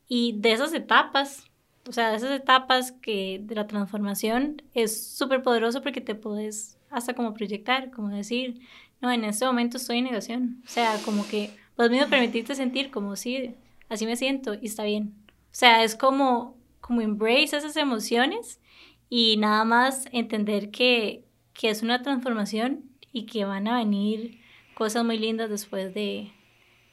y 0.09 0.35
de 0.41 0.53
esas 0.53 0.75
etapas, 0.75 1.51
o 1.89 1.93
sea, 1.93 2.11
de 2.11 2.17
esas 2.17 2.39
etapas 2.39 2.93
que 2.93 3.41
de 3.43 3.55
la 3.55 3.67
transformación 3.67 4.61
es 4.75 5.17
súper 5.17 5.43
poderoso 5.43 5.81
porque 5.81 6.03
te 6.03 6.15
puedes 6.15 6.77
hasta 6.91 7.15
como 7.15 7.33
proyectar, 7.33 7.91
como 7.91 8.11
decir, 8.11 8.61
no, 9.01 9.11
en 9.11 9.25
este 9.25 9.47
momento 9.47 9.79
estoy 9.79 9.99
en 9.99 10.05
negación. 10.05 10.63
O 10.67 10.69
sea, 10.69 10.97
como 11.05 11.27
que 11.27 11.51
vos 11.77 11.91
mismo 11.91 12.09
permitirte 12.09 12.55
sentir 12.55 12.91
como 12.91 13.17
sí, 13.17 13.55
así 13.89 14.07
me 14.07 14.17
siento 14.17 14.55
y 14.55 14.67
está 14.67 14.85
bien. 14.85 15.15
O 15.29 15.55
sea, 15.55 15.83
es 15.83 15.97
como, 15.97 16.57
como 16.81 17.01
embrace 17.01 17.57
esas 17.57 17.77
emociones 17.77 18.61
y 19.09 19.37
nada 19.39 19.65
más 19.65 20.05
entender 20.13 20.71
que, 20.71 21.25
que 21.55 21.71
es 21.71 21.83
una 21.83 22.03
transformación 22.03 22.85
y 23.13 23.27
que 23.27 23.45
van 23.45 23.67
a 23.67 23.79
venir 23.79 24.39
cosas 24.75 25.05
muy 25.05 25.19
lindas 25.19 25.51
después 25.51 25.93
de, 25.95 26.31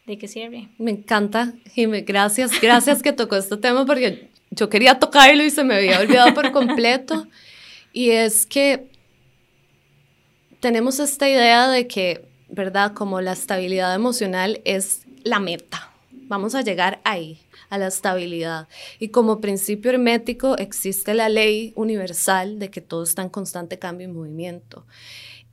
de 0.06 0.17
que 0.17 0.28
cierre. 0.28 0.70
Me 0.78 0.91
encanta, 0.91 1.54
Jimé. 1.74 2.02
Gracias, 2.02 2.60
gracias 2.62 3.04
que 3.04 3.13
tocó 3.13 3.36
este 3.36 3.58
tema 3.58 3.86
porque 3.86 4.30
yo 4.50 4.70
quería 4.70 4.98
tocarlo 4.98 5.43
y 5.43 5.50
se 5.50 5.63
me 5.63 5.76
había 5.76 6.00
olvidado 6.00 6.34
por 6.34 6.52
completo. 6.52 7.28
Y 7.93 8.12
es 8.12 8.46
que 8.46 8.89
tenemos 10.60 11.00
esta 11.00 11.30
idea 11.30 11.67
de 11.70 11.88
que, 11.88 12.26
¿verdad? 12.50 12.93
Como 12.93 13.22
la 13.22 13.34
estabilidad 13.34 13.93
emocional 13.93 14.62
es 14.65 15.02
la 15.24 15.39
meta. 15.39 15.91
Vamos 16.12 16.56
a 16.56 16.62
llegar 16.62 17.00
ahí, 17.04 17.39
a 17.70 17.78
la 17.78 17.88
estabilidad. 17.88 18.67
Y 19.00 19.10
como 19.10 19.39
principio 19.39 19.91
hermético 19.91 20.58
existe 20.58 21.13
la 21.13 21.30
ley 21.30 21.74
universal 21.76 22.60
de 22.60 22.70
que 22.70 22.82
todo 22.82 23.04
está 23.04 23.22
en 23.22 23.30
constante 23.30 23.80
cambio 23.80 24.08
y 24.10 24.12
movimiento. 24.12 24.86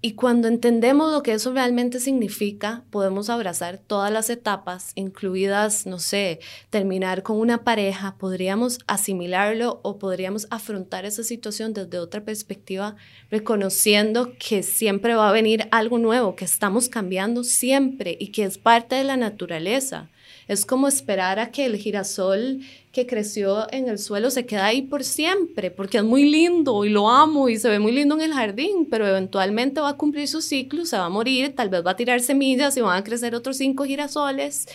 Y 0.07 0.17
cuando 0.17 0.49
entendemos 0.49 1.11
lo 1.11 1.23
que 1.23 1.33
eso 1.33 1.55
realmente 1.55 1.99
significa, 1.99 2.85
podemos 2.91 3.31
abrazar 3.31 3.79
todas 3.79 4.13
las 4.13 4.29
etapas, 4.29 4.93
incluidas, 4.97 5.87
no 5.87 5.99
sé, 5.99 6.41
terminar 6.69 7.23
con 7.23 7.39
una 7.39 7.65
pareja, 7.65 8.19
podríamos 8.19 8.81
asimilarlo 8.87 9.81
o 9.83 9.99
podríamos 9.99 10.47
afrontar 10.51 11.07
esa 11.07 11.23
situación 11.23 11.73
desde 11.73 11.99
otra 11.99 12.23
perspectiva, 12.23 12.97
reconociendo 13.31 14.35
que 14.39 14.63
siempre 14.63 15.15
va 15.15 15.31
a 15.31 15.33
venir 15.33 15.69
algo 15.71 15.97
nuevo, 15.97 16.37
que 16.37 16.45
estamos 16.45 16.91
cambiando 16.91 17.43
siempre 17.43 18.15
y 18.21 18.27
que 18.27 18.45
es 18.45 18.59
parte 18.59 18.97
de 18.97 19.05
la 19.05 19.17
naturaleza. 19.17 20.11
Es 20.47 20.67
como 20.67 20.89
esperar 20.89 21.39
a 21.39 21.51
que 21.51 21.65
el 21.65 21.77
girasol 21.77 22.61
que 22.93 23.07
creció 23.07 23.67
en 23.73 23.89
el 23.89 23.99
suelo 23.99 24.31
se 24.31 24.47
quede 24.47 24.61
ahí 24.61 24.83
por 24.83 25.03
siempre, 25.03 25.71
porque 25.71 25.99
es 25.99 26.05
muy 26.05 26.31
lindo 26.31 26.85
y 26.85 26.91
lo 26.91 27.09
amo 27.11 27.49
y 27.49 27.59
se 27.59 27.69
ve 27.69 27.79
muy 27.79 27.93
lindo 27.93 28.15
en 28.15 28.21
el 28.21 28.33
jardín, 28.33 28.87
pero 28.91 29.07
eventualmente 29.07 29.81
va 29.81 29.91
a 29.91 29.97
cumplir 29.97 30.29
su 30.29 30.43
ciclo, 30.43 30.85
se 30.85 30.97
va 30.97 31.07
a 31.07 31.11
morir, 31.11 31.55
tal 31.55 31.71
vez 31.71 31.85
va 31.85 31.93
a 31.93 31.97
tirar 31.97 32.21
semillas 32.21 32.77
y 32.77 32.83
van 32.83 32.99
a 32.99 33.05
crecer 33.05 33.35
otros 33.35 33.57
cinco 33.57 33.85
girasoles, 33.85 34.67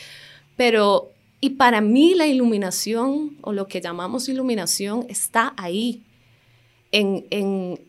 pero 0.58 1.12
y 1.42 1.52
para 1.52 1.80
mí 1.80 2.16
la 2.16 2.28
iluminación 2.28 3.38
o 3.42 3.54
lo 3.54 3.68
que 3.68 3.80
llamamos 3.80 4.28
iluminación 4.28 5.06
está 5.08 5.54
ahí, 5.56 6.04
en, 6.92 7.26
en 7.30 7.80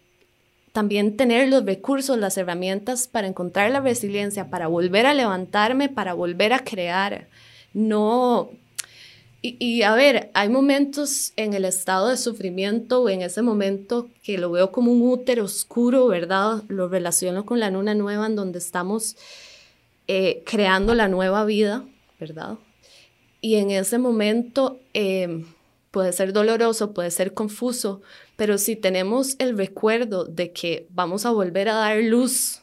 también 0.72 1.16
tener 1.16 1.48
los 1.48 1.64
recursos, 1.64 2.16
las 2.18 2.36
herramientas 2.36 3.08
para 3.08 3.26
encontrar 3.26 3.70
la 3.72 3.80
resiliencia, 3.80 4.50
para 4.50 4.68
volver 4.68 5.06
a 5.06 5.14
levantarme, 5.14 5.88
para 5.88 6.14
volver 6.14 6.52
a 6.52 6.62
crear 6.62 7.26
no... 7.74 8.50
Y, 9.42 9.80
a 9.84 9.94
ver, 9.94 10.30
hay 10.34 10.50
momentos 10.50 11.32
en 11.36 11.54
el 11.54 11.64
estado 11.64 12.08
de 12.08 12.18
sufrimiento 12.18 13.00
o 13.00 13.08
en 13.08 13.22
ese 13.22 13.40
momento 13.40 14.10
que 14.22 14.36
lo 14.36 14.50
veo 14.50 14.70
como 14.70 14.92
un 14.92 15.00
útero 15.00 15.44
oscuro, 15.44 16.06
¿verdad? 16.08 16.62
Lo 16.68 16.88
relaciono 16.88 17.46
con 17.46 17.58
la 17.58 17.70
luna 17.70 17.94
nueva 17.94 18.26
en 18.26 18.36
donde 18.36 18.58
estamos 18.58 19.16
eh, 20.08 20.42
creando 20.44 20.94
la 20.94 21.08
nueva 21.08 21.46
vida, 21.46 21.86
¿verdad? 22.18 22.58
Y 23.40 23.54
en 23.54 23.70
ese 23.70 23.96
momento 23.96 24.78
em, 24.92 25.46
puede 25.90 26.12
ser 26.12 26.34
doloroso, 26.34 26.92
puede 26.92 27.10
ser 27.10 27.32
confuso, 27.32 28.02
pero 28.36 28.58
si 28.58 28.76
tenemos 28.76 29.36
el 29.38 29.56
recuerdo 29.56 30.26
de 30.26 30.52
que 30.52 30.86
vamos 30.90 31.24
a 31.24 31.30
volver 31.30 31.70
a 31.70 31.74
dar 31.74 32.02
luz 32.02 32.60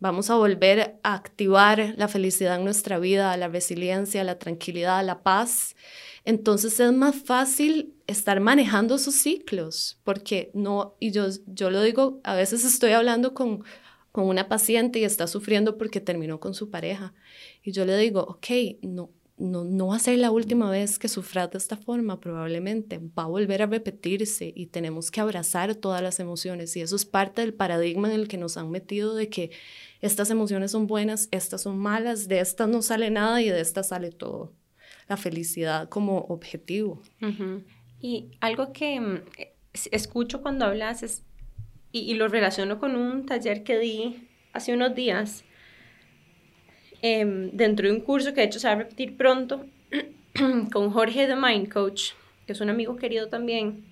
Vamos 0.00 0.30
a 0.30 0.36
volver 0.36 0.98
a 1.02 1.14
activar 1.14 1.94
la 1.98 2.08
felicidad 2.08 2.56
en 2.56 2.64
nuestra 2.64 2.98
vida, 2.98 3.36
la 3.36 3.48
resiliencia, 3.48 4.24
la 4.24 4.38
tranquilidad, 4.38 5.04
la 5.04 5.22
paz. 5.22 5.76
Entonces 6.24 6.80
es 6.80 6.92
más 6.92 7.16
fácil 7.16 7.94
estar 8.06 8.40
manejando 8.40 8.96
sus 8.96 9.16
ciclos, 9.16 10.00
porque 10.02 10.50
no, 10.54 10.96
y 11.00 11.10
yo, 11.10 11.26
yo 11.46 11.70
lo 11.70 11.82
digo, 11.82 12.18
a 12.24 12.34
veces 12.34 12.64
estoy 12.64 12.92
hablando 12.92 13.34
con, 13.34 13.62
con 14.10 14.26
una 14.26 14.48
paciente 14.48 14.98
y 14.98 15.04
está 15.04 15.26
sufriendo 15.26 15.76
porque 15.76 16.00
terminó 16.00 16.40
con 16.40 16.54
su 16.54 16.70
pareja. 16.70 17.12
Y 17.62 17.72
yo 17.72 17.84
le 17.84 17.98
digo, 17.98 18.22
ok, 18.22 18.46
no, 18.80 19.10
no, 19.40 19.64
no 19.64 19.88
va 19.88 19.96
a 19.96 19.98
ser 19.98 20.18
la 20.18 20.30
última 20.30 20.70
vez 20.70 20.98
que 20.98 21.08
sufras 21.08 21.50
de 21.50 21.58
esta 21.58 21.76
forma, 21.76 22.20
probablemente 22.20 23.00
va 23.18 23.24
a 23.24 23.26
volver 23.26 23.62
a 23.62 23.66
repetirse 23.66 24.52
y 24.54 24.66
tenemos 24.66 25.10
que 25.10 25.20
abrazar 25.20 25.74
todas 25.74 26.02
las 26.02 26.20
emociones 26.20 26.76
y 26.76 26.82
eso 26.82 26.94
es 26.94 27.06
parte 27.06 27.40
del 27.40 27.54
paradigma 27.54 28.08
en 28.08 28.20
el 28.20 28.28
que 28.28 28.36
nos 28.36 28.56
han 28.56 28.70
metido 28.70 29.14
de 29.14 29.28
que 29.30 29.50
estas 30.00 30.30
emociones 30.30 30.70
son 30.70 30.86
buenas, 30.86 31.28
estas 31.30 31.62
son 31.62 31.78
malas, 31.78 32.26
de 32.28 32.40
estas 32.40 32.68
no 32.68 32.82
sale 32.82 33.10
nada 33.10 33.42
y 33.42 33.48
de 33.50 33.60
estas 33.60 33.88
sale 33.88 34.10
todo. 34.10 34.52
La 35.08 35.16
felicidad 35.16 35.88
como 35.88 36.18
objetivo. 36.18 37.02
Y 38.00 38.30
algo 38.40 38.72
que 38.72 38.98
mm, 38.98 39.22
escucho 39.90 40.40
cuando 40.40 40.64
hablas 40.64 41.02
es, 41.02 41.24
y, 41.92 42.14
lo 42.14 42.28
relaciono 42.28 42.78
con 42.78 42.96
un 42.96 43.26
taller 43.26 43.62
que 43.62 43.78
di 43.78 44.28
hace 44.52 44.72
unos 44.72 44.94
días, 44.94 45.44
em, 47.02 47.50
dentro 47.52 47.88
de 47.88 47.94
un 47.94 48.00
curso 48.00 48.32
que 48.32 48.40
de 48.40 48.46
hecho 48.46 48.60
se 48.60 48.68
va 48.68 48.74
a 48.74 48.76
repetir 48.76 49.16
pronto, 49.16 49.66
con 50.72 50.90
Jorge 50.90 51.26
de 51.26 51.36
Mind 51.36 51.70
Coach, 51.70 52.12
que 52.46 52.52
es 52.52 52.60
un 52.60 52.70
amigo 52.70 52.96
querido 52.96 53.28
también. 53.28 53.84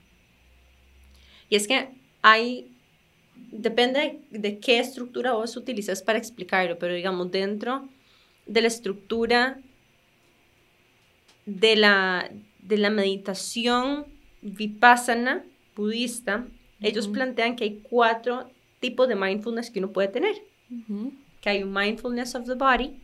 Y 1.50 1.56
es 1.56 1.66
que 1.66 1.88
hay 2.22 2.77
depende 3.50 4.20
de, 4.30 4.58
qué 4.58 4.78
estructura 4.78 5.32
vos 5.32 5.56
utilizas 5.56 6.02
para 6.02 6.18
explicarlo, 6.18 6.78
pero 6.78 6.94
digamos, 6.94 7.30
dentro 7.30 7.88
de 8.46 8.62
la 8.62 8.68
estructura 8.68 9.60
de 11.46 11.76
la, 11.76 12.30
de 12.60 12.78
la 12.78 12.90
meditación 12.90 14.06
vipassana 14.42 15.44
budista, 15.74 16.46
ellos 16.80 17.08
plantean 17.08 17.56
que 17.56 17.64
hay 17.64 17.80
cuatro 17.82 18.50
tipos 18.80 19.08
de 19.08 19.16
mindfulness 19.16 19.70
que 19.70 19.78
uno 19.78 19.92
puede 19.92 20.08
tener. 20.08 20.34
Que 21.40 21.50
hay 21.50 21.62
un 21.62 21.72
mindfulness 21.72 22.34
of 22.34 22.46
the 22.46 22.54
body, 22.54 23.00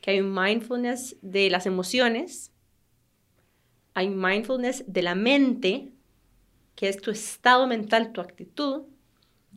que 0.00 0.12
hay 0.12 0.20
un 0.20 0.34
mindfulness 0.34 1.16
de 1.22 1.50
las 1.50 1.66
emociones, 1.66 2.52
hay 3.94 4.08
mindfulness 4.08 4.84
de 4.86 5.02
la 5.02 5.14
mente, 5.14 5.93
que 6.74 6.88
es 6.88 7.00
tu 7.00 7.10
estado 7.10 7.66
mental, 7.66 8.12
tu 8.12 8.20
actitud, 8.20 8.82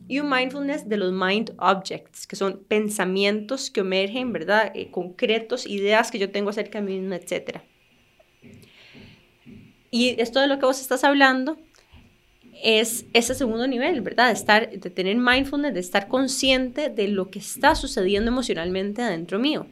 y 0.06 0.20
un 0.20 0.30
mindfulness 0.30 0.88
de 0.88 0.96
los 0.96 1.12
mind 1.12 1.54
objects, 1.58 2.26
que 2.26 2.36
son 2.36 2.62
pensamientos 2.68 3.70
que 3.70 3.80
emergen, 3.80 4.32
¿verdad? 4.32 4.70
Eh, 4.74 4.90
concretos, 4.90 5.66
ideas 5.66 6.10
que 6.10 6.18
yo 6.18 6.30
tengo 6.30 6.50
acerca 6.50 6.80
de 6.80 6.86
mí 6.86 6.98
mismo, 7.00 7.14
etc. 7.14 7.60
Y 9.90 10.20
esto 10.20 10.40
de 10.40 10.46
lo 10.46 10.58
que 10.58 10.66
vos 10.66 10.80
estás 10.80 11.04
hablando 11.04 11.58
es 12.62 13.06
ese 13.12 13.34
segundo 13.34 13.66
nivel, 13.66 14.00
¿verdad? 14.00 14.28
De, 14.28 14.34
estar, 14.34 14.70
de 14.70 14.90
tener 14.90 15.16
mindfulness, 15.16 15.74
de 15.74 15.80
estar 15.80 16.08
consciente 16.08 16.90
de 16.90 17.08
lo 17.08 17.30
que 17.30 17.38
está 17.38 17.74
sucediendo 17.74 18.30
emocionalmente 18.30 19.02
adentro 19.02 19.38
mío. 19.38 19.66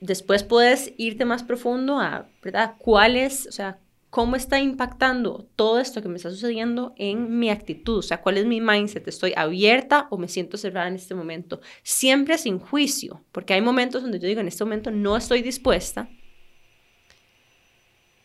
Después 0.00 0.42
puedes 0.42 0.92
irte 0.96 1.24
más 1.24 1.44
profundo 1.44 2.00
a, 2.00 2.26
¿verdad? 2.42 2.74
¿Cuál 2.78 3.16
es, 3.16 3.46
o 3.46 3.52
sea, 3.52 3.78
cómo 4.12 4.36
está 4.36 4.60
impactando 4.60 5.48
todo 5.56 5.80
esto 5.80 6.02
que 6.02 6.08
me 6.10 6.16
está 6.16 6.28
sucediendo 6.28 6.92
en 6.98 7.38
mi 7.38 7.48
actitud, 7.48 8.00
o 8.00 8.02
sea, 8.02 8.20
cuál 8.20 8.36
es 8.36 8.44
mi 8.44 8.60
mindset, 8.60 9.08
estoy 9.08 9.32
abierta 9.34 10.06
o 10.10 10.18
me 10.18 10.28
siento 10.28 10.58
cerrada 10.58 10.86
en 10.88 10.96
este 10.96 11.14
momento, 11.14 11.62
siempre 11.82 12.36
sin 12.36 12.58
juicio, 12.58 13.24
porque 13.32 13.54
hay 13.54 13.62
momentos 13.62 14.02
donde 14.02 14.20
yo 14.20 14.28
digo, 14.28 14.42
en 14.42 14.48
este 14.48 14.64
momento 14.64 14.90
no 14.90 15.16
estoy 15.16 15.40
dispuesta 15.40 16.10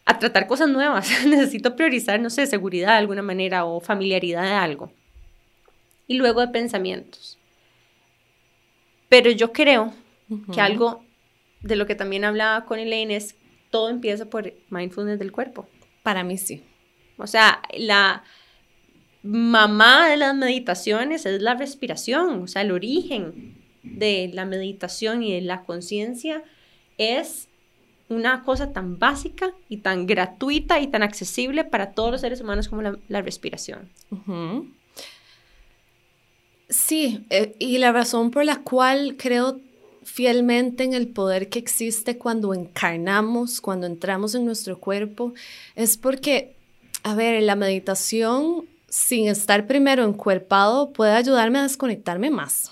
a 0.03 0.19
tratar 0.19 0.45
cosas 0.45 0.67
nuevas, 0.67 1.09
necesito 1.25 1.77
priorizar, 1.77 2.19
no 2.19 2.29
sé, 2.29 2.47
seguridad 2.47 2.89
de 2.89 2.97
alguna 2.97 3.21
manera 3.21 3.63
o 3.63 3.79
familiaridad 3.79 4.43
de 4.43 4.55
algo. 4.55 4.91
Y 6.05 6.15
luego 6.17 6.41
de 6.41 6.49
pensamientos. 6.49 7.39
Pero 9.07 9.31
yo 9.31 9.53
creo 9.53 9.93
que 10.53 10.59
algo 10.59 11.05
de 11.61 11.77
lo 11.77 11.85
que 11.85 11.95
también 11.95 12.25
hablaba 12.25 12.65
con 12.65 12.77
Elaine 12.77 13.15
es 13.15 13.37
todo 13.71 13.87
empieza 13.87 14.25
por 14.25 14.53
mindfulness 14.69 15.17
del 15.17 15.31
cuerpo. 15.31 15.65
Para 16.07 16.23
mí 16.23 16.37
sí. 16.37 16.63
O 17.17 17.27
sea, 17.27 17.61
la 17.77 18.23
mamá 19.23 20.07
de 20.07 20.15
las 20.15 20.33
meditaciones 20.33 21.25
es 21.25 21.41
la 21.41 21.55
respiración, 21.55 22.43
o 22.43 22.47
sea, 22.47 22.61
el 22.61 22.71
origen 22.71 23.57
de 23.83 24.31
la 24.33 24.45
meditación 24.45 25.21
y 25.21 25.33
de 25.33 25.41
la 25.41 25.63
conciencia 25.63 26.43
es 26.97 27.49
una 28.07 28.43
cosa 28.43 28.71
tan 28.71 28.99
básica 28.99 29.51
y 29.67 29.79
tan 29.79 30.07
gratuita 30.07 30.79
y 30.79 30.87
tan 30.87 31.03
accesible 31.03 31.65
para 31.65 31.91
todos 31.91 32.11
los 32.11 32.21
seres 32.21 32.39
humanos 32.39 32.69
como 32.69 32.83
la, 32.83 33.21
respiración. 33.21 33.89
Sí, 36.69 37.25
eh, 37.29 37.53
y 37.59 37.79
la 37.79 37.91
razón 37.91 38.31
por 38.31 38.45
la 38.45 38.61
cual 38.61 39.17
creo 39.17 39.59
fielmente 40.07 40.85
en 40.85 40.93
el 40.93 41.09
poder 41.09 41.49
que 41.49 41.59
existe 41.59 42.17
cuando 42.17 42.53
encarnamos, 42.53 43.59
cuando 43.59 43.85
entramos 43.87 44.35
en 44.35 44.45
nuestro 44.45 44.79
cuerpo, 44.79 45.33
es 45.75 45.97
porque, 45.97 46.55
a 47.03 47.13
ver, 47.13 47.43
la 47.43 47.55
meditación 47.55 48.65
sin 48.87 49.27
estar 49.27 49.67
primero 49.67 50.05
encuerpado 50.05 50.93
puede 50.93 51.11
ayudarme 51.11 51.59
a 51.59 51.63
desconectarme 51.63 52.31
más. 52.31 52.71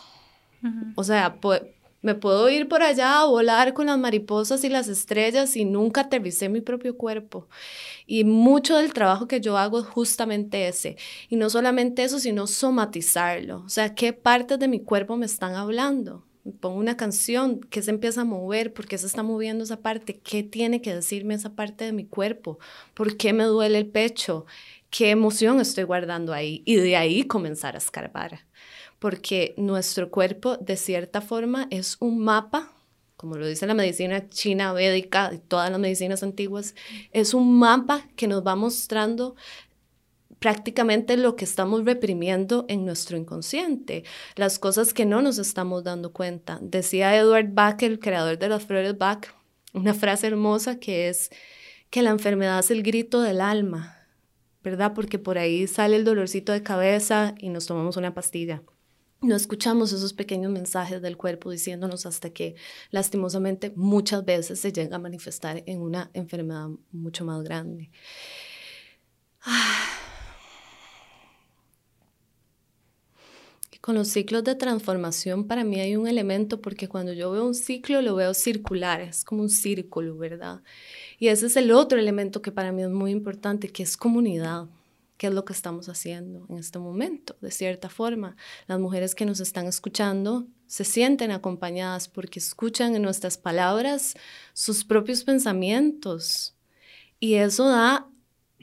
O 0.95 1.03
sea, 1.03 1.37
Me 2.01 2.15
puedo 2.15 2.49
ir 2.49 2.67
por 2.67 2.83
allá 2.83 3.19
a 3.19 3.25
volar 3.25 3.73
con 3.73 3.87
las 3.87 3.97
mariposas 3.97 4.63
y 4.63 4.69
las 4.69 4.87
estrellas 4.87 5.57
y 5.57 5.65
nunca 5.65 6.01
aterricé 6.01 6.49
mi 6.49 6.61
propio 6.61 6.95
cuerpo. 6.95 7.47
Y 8.07 8.23
mucho 8.23 8.77
del 8.77 8.93
trabajo 8.93 9.27
que 9.27 9.41
yo 9.41 9.57
hago 9.57 9.79
es 9.79 9.85
justamente 9.87 10.67
ese. 10.67 10.97
Y 11.29 11.35
no 11.35 11.49
solamente 11.49 12.03
eso, 12.03 12.19
sino 12.19 12.47
somatizarlo. 12.47 13.63
O 13.65 13.69
sea, 13.69 13.93
¿qué 13.93 14.13
partes 14.13 14.57
de 14.59 14.67
mi 14.67 14.79
cuerpo 14.79 15.17
me 15.17 15.25
están 15.25 15.55
hablando? 15.55 16.23
Pongo 16.59 16.79
una 16.79 16.97
canción, 16.97 17.59
que 17.59 17.81
se 17.81 17.91
empieza 17.91 18.21
a 18.21 18.25
mover? 18.25 18.73
¿Por 18.73 18.87
qué 18.87 18.97
se 18.97 19.07
está 19.07 19.23
moviendo 19.23 19.63
esa 19.63 19.81
parte? 19.81 20.19
¿Qué 20.19 20.43
tiene 20.43 20.81
que 20.81 20.93
decirme 20.93 21.33
esa 21.33 21.55
parte 21.55 21.85
de 21.85 21.93
mi 21.93 22.05
cuerpo? 22.05 22.59
¿Por 22.93 23.17
qué 23.17 23.33
me 23.33 23.43
duele 23.45 23.79
el 23.79 23.87
pecho? 23.87 24.45
¿Qué 24.89 25.09
emoción 25.09 25.59
estoy 25.59 25.83
guardando 25.83 26.33
ahí? 26.33 26.63
Y 26.65 26.75
de 26.75 26.95
ahí 26.95 27.23
comenzar 27.23 27.75
a 27.75 27.79
escarbar. 27.79 28.45
Porque 28.99 29.53
nuestro 29.57 30.09
cuerpo, 30.09 30.57
de 30.57 30.77
cierta 30.77 31.21
forma, 31.21 31.67
es 31.69 31.97
un 31.99 32.19
mapa 32.19 32.71
como 33.17 33.37
lo 33.37 33.47
dice 33.47 33.65
la 33.65 33.73
medicina 33.73 34.29
china 34.29 34.73
védica 34.73 35.31
y 35.33 35.39
todas 35.39 35.71
las 35.71 35.79
medicinas 35.79 36.21
antiguas, 36.21 36.75
es 37.11 37.33
un 37.33 37.57
mapa 37.57 38.07
que 38.15 38.27
nos 38.27 38.45
va 38.45 38.55
mostrando 38.55 39.35
prácticamente 40.45 41.17
lo 41.17 41.35
que 41.35 41.43
estamos 41.43 41.85
reprimiendo 41.85 42.65
en 42.67 42.85
nuestro 42.85 43.17
inconsciente, 43.17 44.03
las 44.35 44.59
cosas 44.59 44.93
que 44.93 45.03
no 45.03 45.23
nos 45.23 45.39
estamos 45.39 45.83
dando 45.83 46.13
cuenta. 46.13 46.59
Decía 46.61 47.17
Edward 47.17 47.51
Bach, 47.51 47.81
el 47.81 47.97
creador 47.97 48.37
de 48.37 48.49
las 48.49 48.63
flores 48.63 48.95
Bach, 48.95 49.25
una 49.73 49.95
frase 49.95 50.27
hermosa 50.27 50.79
que 50.79 51.09
es 51.09 51.31
que 51.89 52.03
la 52.03 52.11
enfermedad 52.11 52.59
es 52.59 52.69
el 52.69 52.83
grito 52.83 53.23
del 53.23 53.41
alma, 53.41 53.97
¿verdad? 54.63 54.93
Porque 54.93 55.17
por 55.17 55.39
ahí 55.39 55.65
sale 55.65 55.95
el 55.95 56.03
dolorcito 56.03 56.51
de 56.51 56.61
cabeza 56.61 57.33
y 57.39 57.49
nos 57.49 57.65
tomamos 57.65 57.97
una 57.97 58.13
pastilla 58.13 58.61
no 59.21 59.35
escuchamos 59.35 59.93
esos 59.93 60.13
pequeños 60.13 60.51
mensajes 60.51 61.01
del 61.01 61.17
cuerpo 61.17 61.49
diciéndonos 61.49 62.05
hasta 62.05 62.29
que 62.29 62.53
lastimosamente 62.91 63.73
muchas 63.75 64.23
veces 64.23 64.59
se 64.59 64.71
llega 64.71 64.97
a 64.97 64.99
manifestar 64.99 65.63
en 65.65 65.81
una 65.81 66.11
enfermedad 66.13 66.67
mucho 66.91 67.25
más 67.25 67.41
grande. 67.41 67.89
Y 69.47 70.04
con 73.85 73.93
los 73.93 74.07
ciclos 74.07 74.43
de 74.43 74.55
transformación 74.55 75.45
para 75.45 75.63
mí 75.63 75.79
hay 75.79 75.95
un 75.95 76.07
elemento 76.07 76.59
porque 76.59 76.87
cuando 76.87 77.13
yo 77.13 77.29
veo 77.29 77.45
un 77.45 77.53
ciclo 77.53 78.01
lo 78.01 78.15
veo 78.15 78.33
circular, 78.33 78.99
es 78.99 79.23
como 79.23 79.43
un 79.43 79.49
círculo, 79.51 80.17
¿verdad? 80.17 80.63
Y 81.19 81.27
ese 81.27 81.45
es 81.45 81.55
el 81.55 81.71
otro 81.71 81.99
elemento 81.99 82.41
que 82.41 82.51
para 82.51 82.71
mí 82.71 82.81
es 82.81 82.89
muy 82.89 83.11
importante, 83.11 83.69
que 83.69 83.83
es 83.83 83.95
comunidad 83.95 84.65
qué 85.17 85.27
es 85.27 85.33
lo 85.35 85.45
que 85.45 85.53
estamos 85.53 85.87
haciendo 85.87 86.47
en 86.49 86.57
este 86.57 86.79
momento, 86.79 87.35
de 87.41 87.51
cierta 87.51 87.87
forma. 87.89 88.35
Las 88.65 88.79
mujeres 88.79 89.13
que 89.13 89.23
nos 89.23 89.39
están 89.39 89.67
escuchando 89.67 90.47
se 90.65 90.83
sienten 90.83 91.29
acompañadas 91.29 92.07
porque 92.07 92.39
escuchan 92.39 92.95
en 92.95 93.03
nuestras 93.03 93.37
palabras 93.37 94.15
sus 94.53 94.83
propios 94.83 95.23
pensamientos. 95.23 96.55
Y 97.19 97.35
eso 97.35 97.69
da 97.69 98.09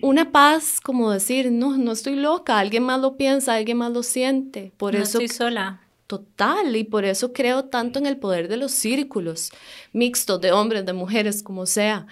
una 0.02 0.32
paz, 0.32 0.80
como 0.80 1.10
decir, 1.10 1.50
no, 1.50 1.78
no 1.78 1.92
estoy 1.92 2.16
loca, 2.16 2.58
alguien 2.58 2.82
más 2.82 3.00
lo 3.00 3.16
piensa, 3.16 3.54
alguien 3.54 3.78
más 3.78 3.92
lo 3.92 4.02
siente. 4.02 4.72
Por 4.76 4.94
no 4.94 5.00
eso 5.00 5.18
estoy 5.18 5.28
sola. 5.28 5.80
Total, 6.06 6.76
y 6.76 6.84
por 6.84 7.06
eso 7.06 7.32
creo 7.32 7.64
tanto 7.64 7.98
en 7.98 8.04
el 8.04 8.18
poder 8.18 8.48
de 8.48 8.58
los 8.58 8.72
círculos 8.72 9.50
mixtos 9.92 10.40
de 10.42 10.52
hombres, 10.52 10.84
de 10.84 10.92
mujeres, 10.92 11.42
como 11.42 11.64
sea 11.64 12.06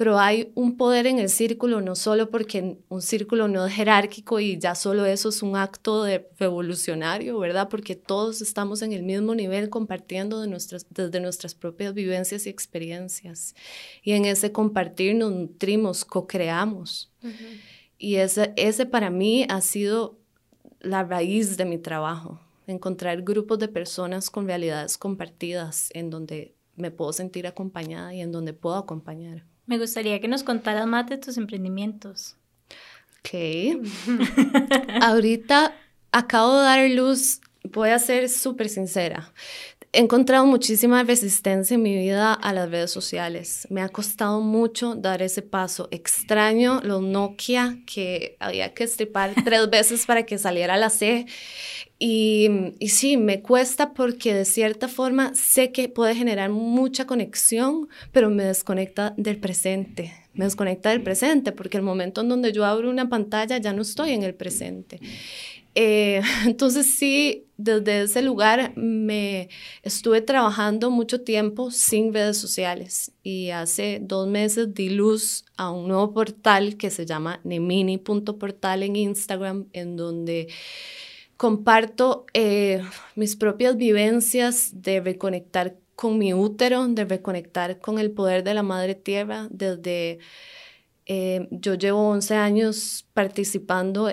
pero 0.00 0.18
hay 0.18 0.50
un 0.54 0.78
poder 0.78 1.06
en 1.06 1.18
el 1.18 1.28
círculo, 1.28 1.82
no 1.82 1.94
solo 1.94 2.30
porque 2.30 2.78
un 2.88 3.02
círculo 3.02 3.48
no 3.48 3.66
es 3.66 3.74
jerárquico 3.74 4.40
y 4.40 4.56
ya 4.56 4.74
solo 4.74 5.04
eso 5.04 5.28
es 5.28 5.42
un 5.42 5.56
acto 5.56 6.04
de 6.04 6.26
revolucionario, 6.38 7.38
¿verdad? 7.38 7.68
Porque 7.68 7.96
todos 7.96 8.40
estamos 8.40 8.80
en 8.80 8.94
el 8.94 9.02
mismo 9.02 9.34
nivel 9.34 9.68
compartiendo 9.68 10.40
de 10.40 10.48
nuestras, 10.48 10.86
desde 10.88 11.20
nuestras 11.20 11.54
propias 11.54 11.92
vivencias 11.92 12.46
y 12.46 12.48
experiencias. 12.48 13.54
Y 14.02 14.12
en 14.12 14.24
ese 14.24 14.52
compartir 14.52 15.16
nos 15.16 15.32
nutrimos, 15.32 16.06
co-creamos. 16.06 17.12
Y 17.98 18.14
ese, 18.14 18.54
ese 18.56 18.86
para 18.86 19.10
mí 19.10 19.44
ha 19.50 19.60
sido 19.60 20.18
la 20.80 21.04
raíz 21.04 21.58
de 21.58 21.66
mi 21.66 21.76
trabajo, 21.76 22.40
encontrar 22.66 23.20
grupos 23.20 23.58
de 23.58 23.68
personas 23.68 24.30
con 24.30 24.46
realidades 24.46 24.96
compartidas 24.96 25.90
en 25.92 26.08
donde 26.08 26.54
me 26.76 26.90
puedo 26.90 27.12
sentir 27.12 27.46
acompañada 27.46 28.14
y 28.14 28.22
en 28.22 28.32
donde 28.32 28.54
puedo 28.54 28.76
acompañar. 28.76 29.49
Me 29.70 29.78
gustaría 29.78 30.20
que 30.20 30.26
nos 30.26 30.42
contaras 30.42 30.84
más 30.88 31.06
de 31.08 31.16
tus 31.16 31.36
emprendimientos. 31.36 32.34
Ok. 33.20 33.86
Ahorita 35.00 35.76
acabo 36.10 36.58
de 36.58 36.64
dar 36.64 36.90
luz, 36.90 37.40
voy 37.62 37.90
a 37.90 38.00
ser 38.00 38.28
súper 38.28 38.68
sincera. 38.68 39.32
He 39.92 39.98
encontrado 39.98 40.46
muchísima 40.46 41.02
resistencia 41.02 41.74
en 41.74 41.82
mi 41.82 41.96
vida 41.96 42.32
a 42.32 42.52
las 42.52 42.70
redes 42.70 42.92
sociales. 42.92 43.66
Me 43.70 43.82
ha 43.82 43.88
costado 43.88 44.40
mucho 44.40 44.94
dar 44.94 45.20
ese 45.20 45.42
paso. 45.42 45.88
Extraño 45.90 46.80
los 46.84 47.02
Nokia 47.02 47.78
que 47.86 48.36
había 48.38 48.72
que 48.72 48.84
estripar 48.84 49.34
tres 49.44 49.68
veces 49.68 50.06
para 50.06 50.22
que 50.22 50.38
saliera 50.38 50.76
la 50.76 50.90
C. 50.90 51.26
Y, 51.98 52.72
y, 52.78 52.90
sí, 52.90 53.16
me 53.16 53.42
cuesta 53.42 53.92
porque 53.92 54.32
de 54.32 54.44
cierta 54.44 54.86
forma 54.86 55.34
sé 55.34 55.72
que 55.72 55.88
puede 55.88 56.14
generar 56.14 56.50
mucha 56.50 57.06
conexión, 57.06 57.88
pero 58.12 58.30
me 58.30 58.44
desconecta 58.44 59.12
del 59.16 59.38
presente. 59.38 60.14
Me 60.32 60.44
desconecta 60.44 60.90
del 60.90 61.02
presente 61.02 61.50
porque 61.50 61.78
el 61.78 61.82
momento 61.82 62.20
en 62.20 62.28
donde 62.28 62.52
yo 62.52 62.64
abro 62.64 62.88
una 62.88 63.08
pantalla 63.08 63.58
ya 63.58 63.72
no 63.72 63.82
estoy 63.82 64.12
en 64.12 64.22
el 64.22 64.36
presente. 64.36 65.00
Eh, 65.74 66.22
entonces 66.46 66.96
sí, 66.96 67.46
desde 67.56 68.02
ese 68.02 68.22
lugar 68.22 68.76
me 68.76 69.48
estuve 69.82 70.20
trabajando 70.20 70.90
mucho 70.90 71.22
tiempo 71.22 71.70
sin 71.70 72.12
redes 72.12 72.38
sociales 72.38 73.12
y 73.22 73.50
hace 73.50 73.98
dos 74.02 74.26
meses 74.26 74.74
di 74.74 74.90
luz 74.90 75.44
a 75.56 75.70
un 75.70 75.88
nuevo 75.88 76.12
portal 76.12 76.76
que 76.76 76.90
se 76.90 77.06
llama 77.06 77.40
nemini.portal 77.44 78.82
en 78.82 78.96
Instagram 78.96 79.66
en 79.72 79.96
donde 79.96 80.48
comparto 81.36 82.26
eh, 82.34 82.82
mis 83.14 83.36
propias 83.36 83.76
vivencias 83.76 84.82
de 84.82 85.00
reconectar 85.00 85.76
con 85.94 86.18
mi 86.18 86.32
útero, 86.32 86.86
de 86.88 87.04
reconectar 87.04 87.78
con 87.78 87.98
el 87.98 88.10
poder 88.10 88.42
de 88.42 88.54
la 88.54 88.62
madre 88.62 88.94
tierra 88.94 89.48
desde... 89.50 90.18
Eh, 91.12 91.48
yo 91.50 91.74
llevo 91.74 92.08
11 92.10 92.36
años 92.36 93.04
participando 93.14 94.08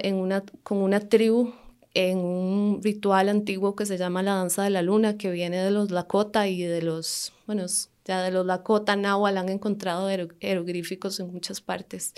con 0.63 0.79
una 0.79 0.99
tribu 1.07 1.53
en 1.93 2.17
un 2.17 2.81
ritual 2.83 3.29
antiguo 3.29 3.75
que 3.75 3.85
se 3.85 3.99
llama 3.99 4.23
la 4.23 4.33
danza 4.33 4.63
de 4.63 4.71
la 4.71 4.81
luna, 4.81 5.15
que 5.15 5.29
viene 5.29 5.57
de 5.57 5.69
los 5.69 5.91
Lakota 5.91 6.47
y 6.47 6.63
de 6.63 6.81
los, 6.81 7.33
bueno, 7.45 7.67
ya 8.03 8.23
de 8.23 8.31
los 8.31 8.47
Lakota, 8.47 8.95
Nahual 8.95 9.37
han 9.37 9.49
encontrado 9.49 10.09
jeroglíficos 10.41 11.19
en 11.19 11.31
muchas 11.31 11.61
partes. 11.61 12.15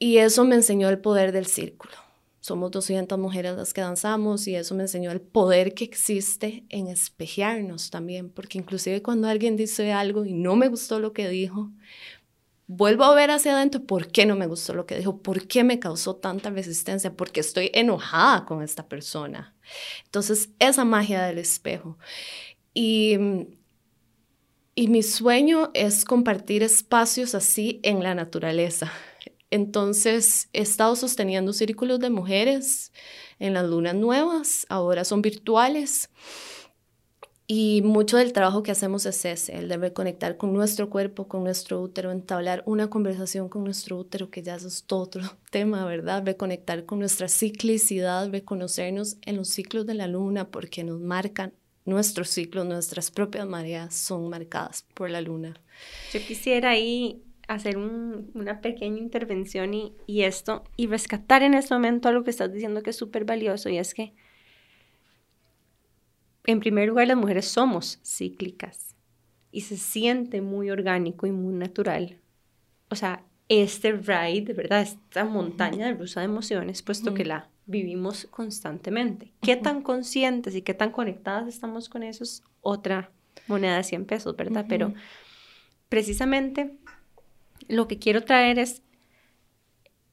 Y 0.00 0.16
eso 0.16 0.44
me 0.44 0.56
enseñó 0.56 0.88
el 0.88 0.98
poder 0.98 1.30
del 1.30 1.46
círculo 1.46 1.94
somos 2.44 2.70
200 2.72 3.18
mujeres 3.18 3.56
las 3.56 3.72
que 3.72 3.80
danzamos 3.80 4.46
y 4.46 4.54
eso 4.54 4.74
me 4.74 4.82
enseñó 4.82 5.10
el 5.10 5.22
poder 5.22 5.72
que 5.72 5.84
existe 5.84 6.66
en 6.68 6.88
espejearnos 6.88 7.88
también, 7.88 8.28
porque 8.28 8.58
inclusive 8.58 9.00
cuando 9.00 9.28
alguien 9.28 9.56
dice 9.56 9.94
algo 9.94 10.26
y 10.26 10.34
no 10.34 10.54
me 10.54 10.68
gustó 10.68 11.00
lo 11.00 11.14
que 11.14 11.26
dijo, 11.26 11.70
vuelvo 12.66 13.04
a 13.04 13.14
ver 13.14 13.30
hacia 13.30 13.56
adentro 13.56 13.84
por 13.84 14.08
qué 14.08 14.26
no 14.26 14.36
me 14.36 14.46
gustó 14.46 14.74
lo 14.74 14.86
que 14.86 14.96
dijo, 14.96 15.22
por 15.22 15.46
qué 15.46 15.64
me 15.64 15.78
causó 15.78 16.16
tanta 16.16 16.50
resistencia, 16.50 17.14
porque 17.14 17.40
estoy 17.40 17.70
enojada 17.74 18.44
con 18.44 18.62
esta 18.62 18.88
persona. 18.88 19.54
Entonces, 20.04 20.50
esa 20.58 20.84
magia 20.84 21.22
del 21.22 21.38
espejo. 21.38 21.98
Y, 22.72 23.18
y 24.74 24.88
mi 24.88 25.02
sueño 25.02 25.70
es 25.74 26.04
compartir 26.04 26.62
espacios 26.62 27.34
así 27.34 27.80
en 27.82 28.02
la 28.02 28.14
naturaleza 28.14 28.92
entonces 29.54 30.48
he 30.52 30.62
estado 30.62 30.96
sosteniendo 30.96 31.52
círculos 31.52 32.00
de 32.00 32.10
mujeres 32.10 32.92
en 33.38 33.54
las 33.54 33.64
lunas 33.64 33.94
nuevas, 33.94 34.66
ahora 34.68 35.04
son 35.04 35.22
virtuales. 35.22 36.10
Y 37.46 37.82
mucho 37.82 38.16
del 38.16 38.32
trabajo 38.32 38.62
que 38.62 38.70
hacemos 38.70 39.04
es 39.04 39.22
ese, 39.26 39.56
el 39.56 39.68
de 39.68 39.76
reconectar 39.76 40.38
con 40.38 40.54
nuestro 40.54 40.88
cuerpo, 40.88 41.28
con 41.28 41.44
nuestro 41.44 41.82
útero, 41.82 42.10
entablar 42.10 42.62
una 42.64 42.88
conversación 42.88 43.50
con 43.50 43.64
nuestro 43.64 43.98
útero, 43.98 44.30
que 44.30 44.42
ya 44.42 44.54
eso 44.54 44.68
es 44.68 44.84
todo 44.84 45.00
otro 45.00 45.22
tema, 45.50 45.84
¿verdad? 45.84 46.24
Reconectar 46.24 46.86
con 46.86 47.00
nuestra 47.00 47.28
ciclicidad, 47.28 48.30
reconocernos 48.30 49.18
en 49.22 49.36
los 49.36 49.48
ciclos 49.48 49.84
de 49.86 49.94
la 49.94 50.06
luna, 50.06 50.48
porque 50.48 50.84
nos 50.84 51.00
marcan 51.00 51.52
nuestros 51.84 52.30
ciclos, 52.30 52.64
nuestras 52.64 53.10
propias 53.10 53.46
mareas 53.46 53.94
son 53.94 54.30
marcadas 54.30 54.86
por 54.94 55.10
la 55.10 55.20
luna. 55.20 55.60
Yo 56.14 56.20
quisiera 56.20 56.70
ahí 56.70 57.22
hacer 57.46 57.76
una 57.76 58.62
pequeña 58.62 58.98
intervención 58.98 59.74
y, 59.74 59.92
y, 60.06 60.22
esto, 60.22 60.64
y 60.78 60.86
rescatar 60.86 61.42
en 61.42 61.52
este 61.52 61.74
momento 61.74 62.08
algo 62.08 62.24
que 62.24 62.30
estás 62.30 62.50
diciendo 62.50 62.82
que 62.82 62.88
es 62.88 62.96
súper 62.96 63.26
valioso, 63.26 63.68
y 63.68 63.76
es 63.76 63.92
que, 63.92 64.14
en 66.44 66.60
primer 66.60 66.88
lugar, 66.88 67.08
las 67.08 67.16
mujeres 67.16 67.46
somos 67.46 67.98
cíclicas 68.04 68.94
y 69.50 69.62
se 69.62 69.76
siente 69.76 70.40
muy 70.40 70.70
orgánico 70.70 71.26
y 71.26 71.32
muy 71.32 71.54
natural. 71.54 72.18
O 72.90 72.96
sea, 72.96 73.24
este 73.48 73.92
ride, 73.92 74.52
¿verdad? 74.52 74.82
Esta 74.82 75.24
montaña 75.24 75.86
de 75.86 75.94
rusa 75.94 76.20
de 76.20 76.26
emociones, 76.26 76.82
puesto 76.82 77.14
que 77.14 77.24
la 77.24 77.48
vivimos 77.66 78.26
constantemente. 78.30 79.32
¿Qué 79.40 79.56
tan 79.56 79.82
conscientes 79.82 80.54
y 80.54 80.62
qué 80.62 80.74
tan 80.74 80.90
conectadas 80.90 81.48
estamos 81.48 81.88
con 81.88 82.02
eso 82.02 82.24
es 82.24 82.42
otra 82.60 83.10
moneda 83.46 83.76
de 83.76 83.84
100 83.84 84.06
pesos, 84.06 84.36
¿verdad? 84.36 84.66
Pero 84.68 84.92
precisamente 85.88 86.76
lo 87.68 87.88
que 87.88 87.98
quiero 87.98 88.24
traer 88.24 88.58
es 88.58 88.82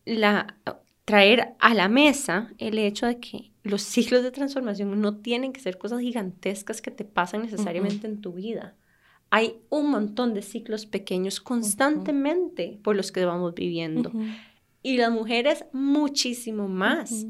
la, 0.06 0.58
traer 1.06 1.54
a 1.60 1.74
la 1.74 1.90
mesa 1.90 2.52
el 2.58 2.78
hecho 2.78 3.06
de 3.06 3.20
que 3.20 3.51
los 3.64 3.82
ciclos 3.82 4.24
de 4.24 4.32
transformación 4.32 5.00
no 5.00 5.18
tienen 5.18 5.54
que 5.54 5.62
ser 5.62 5.78
cosas 5.78 6.02
gigantescas 6.02 6.82
que 6.82 6.92
te 6.92 7.06
pasan 7.06 7.44
necesariamente 7.44 8.08
en 8.08 8.22
tu 8.22 8.34
vida. 8.34 8.76
Hay 9.30 9.62
un 9.70 9.92
montón 9.92 10.34
de 10.34 10.42
ciclos 10.42 10.86
pequeños 10.86 11.40
constantemente 11.40 12.80
por 12.84 12.96
los 12.96 13.12
que 13.12 13.24
vamos 13.24 13.54
viviendo. 13.54 14.12
Y 14.84 14.98
las 14.98 15.12
mujeres 15.12 15.66
muchísimo 15.72 16.68
más. 16.68 17.28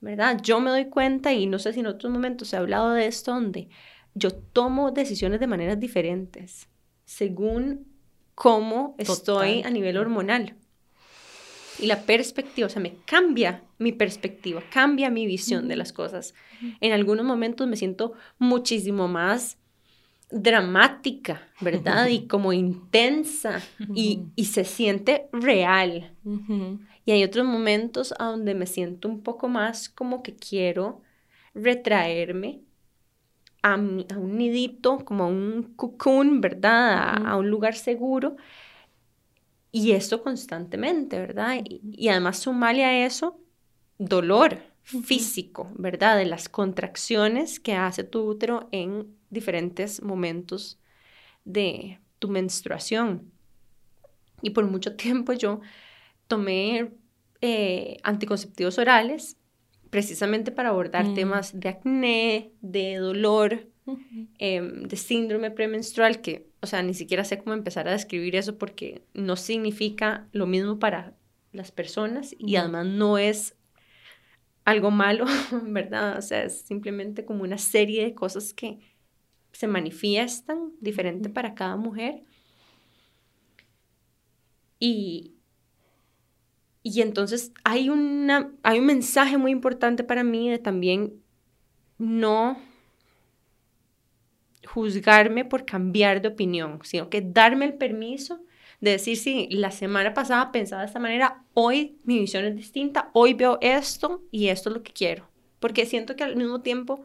¿Verdad? 0.00 0.40
Yo 0.42 0.60
me 0.60 0.70
doy 0.70 0.86
cuenta, 0.86 1.32
y 1.32 1.46
no 1.46 1.58
sé 1.58 1.72
si 1.72 1.80
en 1.80 1.86
otros 1.86 2.12
momentos 2.12 2.52
he 2.52 2.56
hablado 2.56 2.90
de 2.90 3.06
esto, 3.06 3.32
donde 3.32 3.68
yo 4.14 4.32
tomo 4.32 4.90
decisiones 4.90 5.40
de 5.40 5.46
maneras 5.46 5.80
diferentes 5.80 6.68
según 7.06 7.86
cómo 8.34 8.94
estoy 8.98 9.62
a 9.62 9.70
nivel 9.70 9.96
hormonal. 9.96 10.56
Y 11.78 11.86
la 11.86 12.02
perspectiva, 12.02 12.66
o 12.66 12.70
sea, 12.70 12.82
me 12.82 12.94
cambia 13.04 13.62
mi 13.78 13.92
perspectiva, 13.92 14.62
cambia 14.70 15.10
mi 15.10 15.26
visión 15.26 15.68
de 15.68 15.76
las 15.76 15.92
cosas. 15.92 16.34
En 16.80 16.92
algunos 16.92 17.24
momentos 17.24 17.66
me 17.66 17.76
siento 17.76 18.14
muchísimo 18.38 19.08
más 19.08 19.58
dramática, 20.30 21.42
¿verdad? 21.60 22.08
Y 22.08 22.26
como 22.28 22.52
intensa 22.52 23.62
y, 23.94 24.26
se 24.44 24.64
siente 24.64 25.28
real. 25.32 26.14
Y 27.04 27.12
hay 27.12 27.24
otros 27.24 27.46
momentos 27.46 28.14
a 28.18 28.24
donde 28.24 28.54
me 28.54 28.66
siento 28.66 29.08
un 29.08 29.22
poco 29.22 29.48
más 29.48 29.88
como 29.88 30.22
que 30.22 30.34
quiero 30.34 31.02
retraerme 31.54 32.60
a, 33.62 33.74
un 33.74 34.36
nidito, 34.36 35.04
como 35.04 35.24
a 35.24 35.26
un 35.26 35.74
cocoon, 35.76 36.40
¿verdad? 36.40 37.26
A, 37.26 37.36
un 37.36 37.50
lugar 37.50 37.74
seguro. 37.74 38.36
Y 39.78 39.92
esto 39.92 40.22
constantemente, 40.22 41.18
¿verdad? 41.18 41.62
Y, 41.62 42.08
además 42.08 42.38
sumarle 42.38 42.82
a 42.82 43.04
eso 43.04 43.38
dolor 43.98 44.62
físico, 44.82 45.70
¿verdad? 45.76 46.16
De 46.16 46.24
las 46.24 46.48
contracciones 46.48 47.60
que 47.60 47.74
hace 47.74 48.02
tu 48.02 48.20
útero 48.26 48.70
en 48.72 49.14
diferentes 49.28 50.00
momentos 50.00 50.80
de 51.44 52.00
tu 52.18 52.28
menstruación. 52.28 53.30
Y 54.40 54.48
por 54.50 54.64
mucho 54.64 54.96
tiempo 54.96 55.34
yo 55.34 55.60
tomé 56.26 56.94
eh, 57.42 57.98
anticonceptivos 58.02 58.78
orales 58.78 59.36
precisamente 59.90 60.52
para 60.52 60.70
abordar 60.70 61.04
mm. 61.04 61.14
temas 61.14 61.60
de 61.60 61.68
acné, 61.68 62.52
de 62.62 62.96
dolor, 62.96 63.68
em, 64.38 64.84
de 64.84 64.96
síndrome 64.96 65.50
premenstrual, 65.50 66.22
que, 66.22 66.45
o 66.66 66.68
sea, 66.68 66.82
ni 66.82 66.94
siquiera 66.94 67.22
sé 67.22 67.38
cómo 67.38 67.54
empezar 67.54 67.86
a 67.86 67.92
describir 67.92 68.34
eso 68.34 68.58
porque 68.58 69.04
no 69.14 69.36
significa 69.36 70.26
lo 70.32 70.48
mismo 70.48 70.80
para 70.80 71.14
las 71.52 71.70
personas 71.70 72.34
y 72.40 72.56
además 72.56 72.86
no 72.86 73.18
es 73.18 73.54
algo 74.64 74.90
malo, 74.90 75.26
¿verdad? 75.62 76.18
O 76.18 76.22
sea, 76.22 76.42
es 76.42 76.62
simplemente 76.62 77.24
como 77.24 77.44
una 77.44 77.56
serie 77.56 78.02
de 78.02 78.14
cosas 78.16 78.52
que 78.52 78.80
se 79.52 79.68
manifiestan 79.68 80.72
diferente 80.80 81.28
para 81.28 81.54
cada 81.54 81.76
mujer. 81.76 82.24
Y, 84.80 85.36
y 86.82 87.00
entonces 87.00 87.52
hay, 87.62 87.90
una, 87.90 88.52
hay 88.64 88.80
un 88.80 88.86
mensaje 88.86 89.38
muy 89.38 89.52
importante 89.52 90.02
para 90.02 90.24
mí 90.24 90.50
de 90.50 90.58
también 90.58 91.22
no 91.96 92.58
juzgarme 94.66 95.44
por 95.44 95.64
cambiar 95.64 96.20
de 96.20 96.28
opinión, 96.28 96.80
sino 96.82 97.08
que 97.08 97.22
darme 97.22 97.64
el 97.64 97.74
permiso 97.74 98.40
de 98.80 98.92
decir, 98.92 99.16
si 99.16 99.48
la 99.50 99.70
semana 99.70 100.12
pasada 100.12 100.52
pensaba 100.52 100.82
de 100.82 100.88
esta 100.88 101.00
manera, 101.00 101.44
hoy 101.54 101.98
mi 102.04 102.18
visión 102.18 102.44
es 102.44 102.54
distinta, 102.56 103.10
hoy 103.14 103.34
veo 103.34 103.58
esto 103.62 104.22
y 104.30 104.48
esto 104.48 104.68
es 104.68 104.76
lo 104.76 104.82
que 104.82 104.92
quiero. 104.92 105.28
Porque 105.60 105.86
siento 105.86 106.16
que 106.16 106.24
al 106.24 106.36
mismo 106.36 106.60
tiempo 106.60 107.02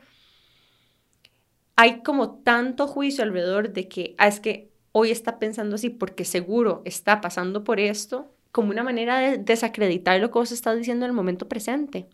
hay 1.76 2.02
como 2.02 2.40
tanto 2.40 2.88
juicio 2.88 3.24
alrededor 3.24 3.72
de 3.72 3.88
que, 3.88 4.16
ah, 4.18 4.28
es 4.28 4.40
que 4.40 4.72
hoy 4.92 5.12
está 5.12 5.40
pensando 5.40 5.76
así 5.76 5.90
porque 5.90 6.26
seguro 6.26 6.82
está 6.86 7.22
pasando 7.22 7.64
por 7.64 7.80
esto, 7.80 8.36
como 8.52 8.72
una 8.72 8.84
manera 8.84 9.20
de 9.20 9.38
desacreditar 9.38 10.20
lo 10.20 10.30
que 10.30 10.40
vos 10.40 10.52
estás 10.52 10.78
diciendo 10.78 11.06
en 11.06 11.12
el 11.12 11.16
momento 11.16 11.48
presente. 11.48 12.08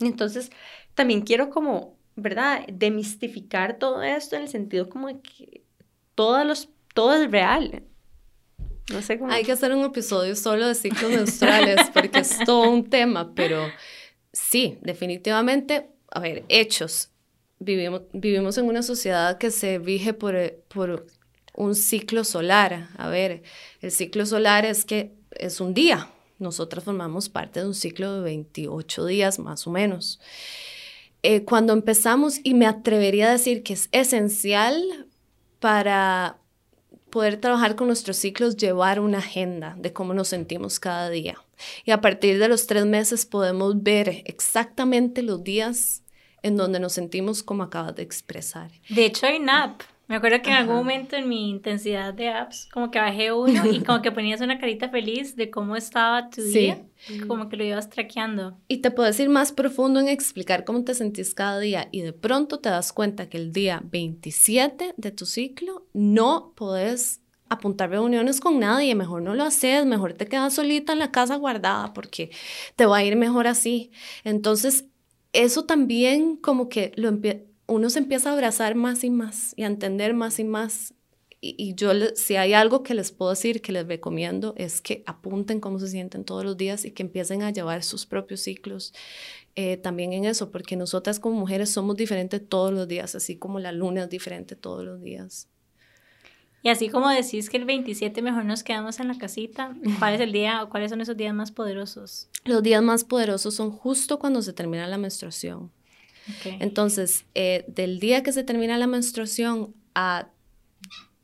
Entonces, 0.00 0.50
también 0.94 1.22
quiero 1.22 1.50
como, 1.50 1.96
¿verdad?, 2.16 2.64
demistificar 2.72 3.78
todo 3.78 4.02
esto 4.02 4.36
en 4.36 4.42
el 4.42 4.48
sentido 4.48 4.88
como 4.88 5.08
de 5.08 5.20
que 5.20 5.62
todos 6.14 6.46
los, 6.46 6.68
todo 6.94 7.14
es 7.14 7.30
real. 7.30 7.82
No 8.92 9.02
sé 9.02 9.18
cómo. 9.18 9.32
Hay 9.32 9.44
que 9.44 9.52
hacer 9.52 9.72
un 9.72 9.84
episodio 9.84 10.36
solo 10.36 10.68
de 10.68 10.74
ciclos 10.74 11.10
menstruales 11.10 11.90
porque 11.92 12.20
es 12.20 12.38
todo 12.44 12.70
un 12.70 12.88
tema, 12.88 13.34
pero 13.34 13.66
sí, 14.32 14.78
definitivamente, 14.82 15.88
a 16.10 16.20
ver, 16.20 16.44
hechos. 16.48 17.10
Vivimos, 17.58 18.02
vivimos 18.12 18.58
en 18.58 18.66
una 18.66 18.82
sociedad 18.82 19.38
que 19.38 19.50
se 19.50 19.78
rige 19.78 20.12
por, 20.12 20.36
por 20.68 21.06
un 21.54 21.74
ciclo 21.74 22.24
solar. 22.24 22.88
A 22.96 23.08
ver, 23.08 23.42
el 23.80 23.90
ciclo 23.90 24.26
solar 24.26 24.66
es 24.66 24.84
que 24.84 25.12
es 25.30 25.60
un 25.60 25.72
día. 25.72 26.10
Nosotras 26.38 26.84
formamos 26.84 27.28
parte 27.28 27.60
de 27.60 27.66
un 27.66 27.74
ciclo 27.74 28.16
de 28.16 28.22
28 28.22 29.06
días 29.06 29.38
más 29.38 29.66
o 29.66 29.70
menos. 29.70 30.20
Eh, 31.26 31.42
cuando 31.46 31.72
empezamos, 31.72 32.38
y 32.44 32.52
me 32.52 32.66
atrevería 32.66 33.28
a 33.28 33.32
decir 33.32 33.62
que 33.62 33.72
es 33.72 33.88
esencial 33.92 35.08
para 35.58 36.36
poder 37.08 37.40
trabajar 37.40 37.76
con 37.76 37.86
nuestros 37.86 38.18
ciclos, 38.18 38.58
llevar 38.58 39.00
una 39.00 39.18
agenda 39.18 39.74
de 39.78 39.90
cómo 39.94 40.12
nos 40.12 40.28
sentimos 40.28 40.78
cada 40.78 41.08
día. 41.08 41.42
Y 41.86 41.92
a 41.92 42.02
partir 42.02 42.38
de 42.38 42.46
los 42.48 42.66
tres 42.66 42.84
meses 42.84 43.24
podemos 43.24 43.82
ver 43.82 44.22
exactamente 44.26 45.22
los 45.22 45.42
días 45.42 46.02
en 46.42 46.58
donde 46.58 46.78
nos 46.78 46.92
sentimos 46.92 47.42
como 47.42 47.62
acabas 47.62 47.94
de 47.96 48.02
expresar. 48.02 48.70
De 48.90 49.06
hecho, 49.06 49.24
hay 49.24 49.38
NAP. 49.38 49.80
Me 50.06 50.16
acuerdo 50.16 50.42
que 50.42 50.50
en 50.50 50.56
algún 50.56 50.76
momento 50.76 51.16
en 51.16 51.28
mi 51.28 51.48
intensidad 51.48 52.12
de 52.12 52.28
apps, 52.28 52.68
como 52.70 52.90
que 52.90 52.98
bajé 52.98 53.32
uno 53.32 53.64
y 53.70 53.80
como 53.80 54.02
que 54.02 54.12
ponías 54.12 54.40
una 54.42 54.58
carita 54.58 54.90
feliz 54.90 55.34
de 55.34 55.50
cómo 55.50 55.76
estaba 55.76 56.28
tu 56.28 56.42
día, 56.42 56.84
como 57.26 57.48
que 57.48 57.56
lo 57.56 57.64
ibas 57.64 57.88
traqueando. 57.88 58.58
Y 58.68 58.78
te 58.78 58.90
puedes 58.90 59.18
ir 59.18 59.30
más 59.30 59.52
profundo 59.52 60.00
en 60.00 60.08
explicar 60.08 60.64
cómo 60.64 60.84
te 60.84 60.94
sentís 60.94 61.34
cada 61.34 61.58
día 61.58 61.88
y 61.90 62.02
de 62.02 62.12
pronto 62.12 62.58
te 62.58 62.68
das 62.68 62.92
cuenta 62.92 63.30
que 63.30 63.38
el 63.38 63.52
día 63.52 63.82
27 63.82 64.94
de 64.96 65.10
tu 65.10 65.24
ciclo 65.24 65.86
no 65.94 66.52
puedes 66.54 67.22
apuntar 67.48 67.90
reuniones 67.90 68.40
con 68.40 68.58
nadie, 68.58 68.94
mejor 68.94 69.22
no 69.22 69.34
lo 69.34 69.44
haces, 69.44 69.86
mejor 69.86 70.12
te 70.12 70.26
quedas 70.26 70.54
solita 70.54 70.92
en 70.92 70.98
la 70.98 71.12
casa 71.12 71.36
guardada 71.36 71.94
porque 71.94 72.30
te 72.76 72.84
va 72.84 72.98
a 72.98 73.04
ir 73.04 73.16
mejor 73.16 73.46
así. 73.46 73.90
Entonces, 74.24 74.86
eso 75.32 75.64
también 75.64 76.36
como 76.36 76.68
que 76.68 76.92
lo 76.96 77.08
empieza 77.08 77.40
uno 77.66 77.90
se 77.90 77.98
empieza 77.98 78.30
a 78.30 78.32
abrazar 78.34 78.74
más 78.74 79.04
y 79.04 79.10
más 79.10 79.54
y 79.56 79.62
a 79.62 79.66
entender 79.66 80.14
más 80.14 80.38
y 80.38 80.44
más. 80.44 80.94
Y, 81.46 81.74
yo, 81.74 81.90
si 82.14 82.36
hay 82.36 82.54
algo 82.54 82.82
que 82.82 82.94
les 82.94 83.12
puedo 83.12 83.30
decir, 83.30 83.60
que 83.60 83.70
les 83.70 83.86
recomiendo, 83.86 84.54
es 84.56 84.80
que 84.80 85.02
apunten 85.04 85.60
cómo 85.60 85.78
se 85.78 85.88
sienten 85.88 86.24
todos 86.24 86.42
los 86.42 86.56
días 86.56 86.86
y 86.86 86.92
que 86.92 87.02
empiecen 87.02 87.42
a 87.42 87.50
llevar 87.50 87.82
sus 87.82 88.06
propios 88.06 88.40
ciclos 88.40 88.94
eh, 89.54 89.76
también 89.76 90.14
en 90.14 90.24
eso, 90.24 90.50
porque 90.50 90.74
nosotras 90.74 91.20
como 91.20 91.38
mujeres 91.38 91.68
somos 91.68 91.96
diferentes 91.96 92.48
todos 92.48 92.72
los 92.72 92.88
días, 92.88 93.14
así 93.14 93.36
como 93.36 93.60
la 93.60 93.72
luna 93.72 94.04
es 94.04 94.10
diferente 94.10 94.56
todos 94.56 94.86
los 94.86 95.02
días. 95.02 95.48
Y 96.62 96.70
así 96.70 96.88
como 96.88 97.10
decís 97.10 97.50
que 97.50 97.58
el 97.58 97.66
27 97.66 98.22
mejor 98.22 98.46
nos 98.46 98.62
quedamos 98.62 98.98
en 98.98 99.08
la 99.08 99.18
casita, 99.18 99.76
¿cuál 99.98 100.14
es 100.14 100.20
el 100.22 100.32
día 100.32 100.62
o 100.62 100.70
cuáles 100.70 100.90
son 100.90 101.02
esos 101.02 101.14
días 101.14 101.34
más 101.34 101.52
poderosos? 101.52 102.30
Los 102.46 102.62
días 102.62 102.82
más 102.82 103.04
poderosos 103.04 103.54
son 103.54 103.70
justo 103.70 104.18
cuando 104.18 104.40
se 104.40 104.54
termina 104.54 104.86
la 104.86 104.96
menstruación. 104.96 105.70
Entonces, 106.60 107.24
eh, 107.34 107.64
del 107.68 108.00
día 108.00 108.22
que 108.22 108.32
se 108.32 108.44
termina 108.44 108.78
la 108.78 108.86
menstruación 108.86 109.74
a 109.94 110.28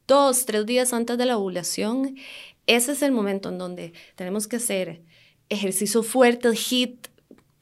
dos, 0.06 0.44
tres 0.46 0.66
días 0.66 0.92
antes 0.92 1.16
de 1.18 1.26
la 1.26 1.38
ovulación, 1.38 2.16
ese 2.66 2.92
es 2.92 3.02
el 3.02 3.12
momento 3.12 3.48
en 3.48 3.58
donde 3.58 3.92
tenemos 4.16 4.48
que 4.48 4.56
hacer 4.56 5.02
ejercicio 5.48 6.02
fuerte, 6.02 6.48
HIT, 6.48 7.08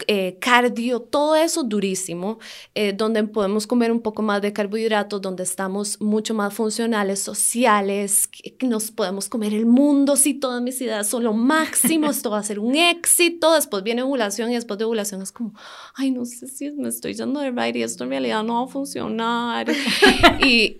eh, 0.06 0.38
cardio, 0.40 1.00
todo 1.00 1.34
eso 1.34 1.64
durísimo, 1.64 2.38
eh, 2.74 2.92
donde 2.92 3.24
podemos 3.24 3.66
comer 3.66 3.90
un 3.90 4.00
poco 4.00 4.22
más 4.22 4.40
de 4.40 4.52
carbohidratos, 4.52 5.20
donde 5.20 5.42
estamos 5.42 6.00
mucho 6.00 6.34
más 6.34 6.54
funcionales, 6.54 7.20
sociales, 7.20 8.28
que, 8.28 8.56
nos 8.66 8.90
podemos 8.90 9.28
comer 9.28 9.54
el 9.54 9.66
mundo, 9.66 10.16
si 10.16 10.34
todas 10.34 10.62
mis 10.62 10.80
ideas 10.80 11.08
son 11.08 11.24
lo 11.24 11.32
máximo, 11.32 12.10
esto 12.10 12.30
va 12.30 12.38
a 12.38 12.42
ser 12.42 12.58
un 12.58 12.76
éxito, 12.76 13.54
después 13.54 13.82
viene 13.82 14.02
ovulación 14.02 14.50
y 14.50 14.54
después 14.54 14.78
de 14.78 14.84
ovulación 14.84 15.22
es 15.22 15.32
como, 15.32 15.54
ay, 15.94 16.10
no 16.10 16.24
sé 16.24 16.46
si 16.46 16.70
me 16.70 16.88
estoy 16.88 17.14
yendo 17.14 17.40
de 17.40 17.50
right 17.50 17.74
y 17.74 17.82
esto 17.82 18.04
en 18.04 18.10
realidad 18.10 18.44
no 18.44 18.54
va 18.54 18.64
a 18.64 18.72
funcionar. 18.72 19.66
y, 20.44 20.76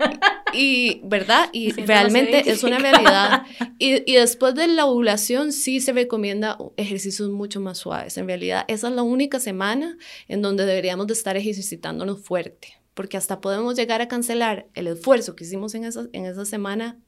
y, 0.53 1.01
¿verdad? 1.05 1.49
Y 1.53 1.73
realmente 1.73 2.51
es 2.51 2.65
una 2.65 2.79
realidad. 2.79 3.43
Y, 3.81 4.11
y 4.11 4.17
después 4.17 4.57
de 4.57 4.67
la 4.67 4.87
ovulación 4.87 5.53
sí 5.53 5.81
se 5.81 5.93
recomienda 5.93 6.59
ejercicios 6.77 7.31
mucho 7.31 7.61
más 7.61 7.79
suaves. 7.79 8.19
En 8.19 8.27
realidad, 8.27 8.65
esa 8.67 8.89
es 8.89 8.95
la 8.95 9.05
única 9.05 9.39
semana 9.39 9.97
en 10.27 10.43
donde 10.43 10.67
deberíamos 10.67 11.07
de 11.07 11.13
estar 11.13 11.37
ejercitándonos 11.37 12.21
fuerte, 12.21 12.81
porque 12.95 13.17
hasta 13.17 13.41
podemos 13.41 13.77
llegar 13.77 14.01
a 14.01 14.09
cancelar 14.09 14.67
el 14.75 14.89
esfuerzo 14.89 15.37
que 15.37 15.45
hicimos 15.45 15.77
en 15.77 15.85
esa, 15.85 16.09
en 16.13 16.27
esa 16.27 16.45
semana 16.45 16.99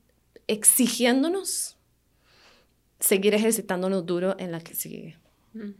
exigiéndonos 0.46 1.76
seguir 3.00 3.34
ejercitándonos 3.34 4.06
duro 4.06 4.36
en 4.38 4.52
la 4.52 4.60
que 4.60 4.74
sigue. 4.74 5.18
Mm. 5.54 5.70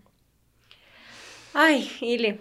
Ay, 1.53 1.91
Ile. 2.01 2.41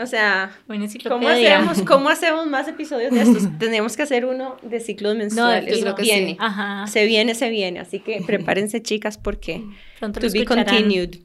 O 0.00 0.06
sea, 0.06 0.56
¿cómo 1.08 1.28
hacemos, 1.28 1.82
¿cómo 1.82 2.08
hacemos 2.08 2.46
más 2.46 2.68
episodios 2.68 3.12
de 3.12 3.22
estos? 3.22 3.46
Tenemos 3.58 3.96
que 3.96 4.02
hacer 4.02 4.24
uno 4.24 4.56
de 4.62 4.80
ciclos 4.80 5.16
mensuales. 5.16 5.84
No, 5.84 5.94
que 5.94 6.02
viene. 6.02 6.38
Se 6.86 7.06
viene, 7.06 7.34
se 7.34 7.50
viene. 7.50 7.80
Así 7.80 8.00
que 8.00 8.22
prepárense, 8.26 8.82
chicas, 8.82 9.18
porque 9.18 9.62
Pronto 9.98 10.20
to 10.20 10.30
be 10.32 10.44
continued. 10.44 11.16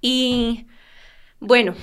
Y 0.00 0.66
bueno, 1.40 1.74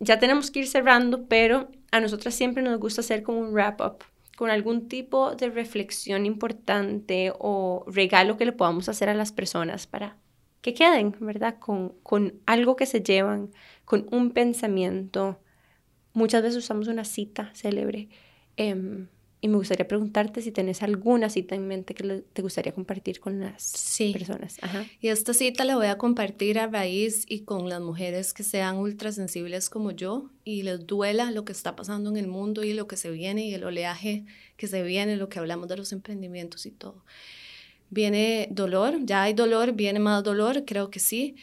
ya 0.00 0.18
tenemos 0.18 0.50
que 0.50 0.60
ir 0.60 0.68
cerrando, 0.68 1.26
pero 1.26 1.68
a 1.90 2.00
nosotras 2.00 2.34
siempre 2.34 2.62
nos 2.62 2.78
gusta 2.78 3.00
hacer 3.00 3.22
como 3.22 3.40
un 3.40 3.52
wrap-up 3.52 4.04
con 4.36 4.50
algún 4.50 4.88
tipo 4.88 5.34
de 5.34 5.48
reflexión 5.48 6.26
importante 6.26 7.32
o 7.38 7.84
regalo 7.88 8.36
que 8.36 8.44
le 8.44 8.52
podamos 8.52 8.88
hacer 8.90 9.08
a 9.08 9.14
las 9.14 9.32
personas 9.32 9.86
para 9.86 10.16
que 10.60 10.74
queden, 10.74 11.14
¿verdad? 11.20 11.58
Con, 11.58 11.94
con 12.02 12.34
algo 12.46 12.76
que 12.76 12.86
se 12.86 13.00
llevan, 13.00 13.50
con 13.84 14.06
un 14.10 14.32
pensamiento. 14.32 15.40
Muchas 16.12 16.42
veces 16.42 16.58
usamos 16.58 16.88
una 16.88 17.04
cita 17.04 17.52
célebre. 17.54 18.08
Em, 18.56 19.08
y 19.40 19.48
me 19.48 19.58
gustaría 19.58 19.86
preguntarte 19.86 20.40
si 20.40 20.50
tenés 20.50 20.82
alguna 20.82 21.28
cita 21.28 21.54
en 21.54 21.68
mente 21.68 21.94
que 21.94 22.24
te 22.32 22.42
gustaría 22.42 22.72
compartir 22.72 23.20
con 23.20 23.38
las 23.38 23.98
personas. 24.12 24.56
Y 25.00 25.08
esta 25.08 25.34
cita 25.34 25.64
la 25.64 25.76
voy 25.76 25.86
a 25.86 25.98
compartir 25.98 26.58
a 26.58 26.66
raíz 26.66 27.24
y 27.28 27.40
con 27.40 27.68
las 27.68 27.80
mujeres 27.80 28.32
que 28.32 28.42
sean 28.42 28.78
ultrasensibles 28.78 29.68
como 29.68 29.90
yo 29.92 30.30
y 30.42 30.62
les 30.62 30.86
duela 30.86 31.30
lo 31.30 31.44
que 31.44 31.52
está 31.52 31.76
pasando 31.76 32.10
en 32.10 32.16
el 32.16 32.26
mundo 32.26 32.64
y 32.64 32.72
lo 32.72 32.88
que 32.88 32.96
se 32.96 33.10
viene 33.10 33.46
y 33.46 33.54
el 33.54 33.64
oleaje 33.64 34.24
que 34.56 34.66
se 34.66 34.82
viene, 34.82 35.16
lo 35.16 35.28
que 35.28 35.38
hablamos 35.38 35.68
de 35.68 35.76
los 35.76 35.92
emprendimientos 35.92 36.64
y 36.66 36.70
todo 36.70 37.04
viene 37.90 38.48
dolor, 38.50 38.98
ya 39.04 39.22
hay 39.22 39.34
dolor, 39.34 39.72
viene 39.72 39.98
más 39.98 40.22
dolor, 40.22 40.64
creo 40.64 40.90
que 40.90 41.00
sí. 41.00 41.36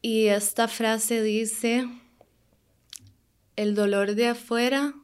Y 0.00 0.26
esta 0.26 0.68
frase 0.68 1.22
dice, 1.22 1.88
el 3.56 3.74
dolor 3.74 4.14
de 4.14 4.28
afuera, 4.28 4.94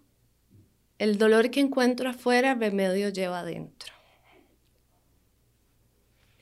el 0.99 1.18
dolor 1.18 1.51
que 1.51 1.61
encuentro 1.61 2.11
afuera, 2.11 2.55
remedio 2.55 3.09
lleva 3.09 3.40
adentro. 3.40 3.92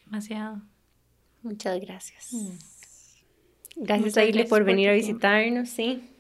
Demasiado. 0.05 0.62
Muchas 1.42 1.80
gracias. 1.80 2.32
Mm. 2.32 2.50
Gracias, 3.76 4.16
Aile, 4.18 4.44
por 4.44 4.64
venir 4.64 4.90
a 4.90 4.92
visitarnos, 4.92 5.70
sí 5.70 6.11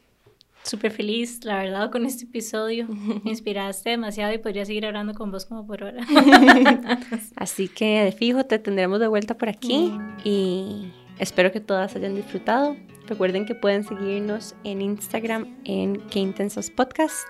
súper 0.62 0.92
feliz, 0.92 1.44
la 1.44 1.56
verdad, 1.56 1.90
con 1.90 2.06
este 2.06 2.24
episodio. 2.24 2.86
Me 3.24 3.30
inspiraste 3.30 3.90
demasiado 3.90 4.32
y 4.32 4.38
podría 4.38 4.64
seguir 4.64 4.86
hablando 4.86 5.14
con 5.14 5.30
vos 5.30 5.44
como 5.44 5.66
por 5.66 5.82
hora. 5.82 6.04
Así 7.36 7.68
que 7.68 8.04
de 8.04 8.12
fijo 8.12 8.44
te 8.44 8.58
tendremos 8.58 9.00
de 9.00 9.08
vuelta 9.08 9.36
por 9.36 9.48
aquí 9.48 9.92
mm. 9.92 10.16
y 10.24 10.92
espero 11.18 11.52
que 11.52 11.60
todas 11.60 11.94
hayan 11.96 12.14
disfrutado. 12.14 12.76
Recuerden 13.06 13.44
que 13.46 13.54
pueden 13.54 13.84
seguirnos 13.84 14.54
en 14.64 14.80
Instagram 14.80 15.56
en 15.64 16.00
Qué 16.08 16.20
Intensas 16.20 16.70
Podcast 16.70 17.26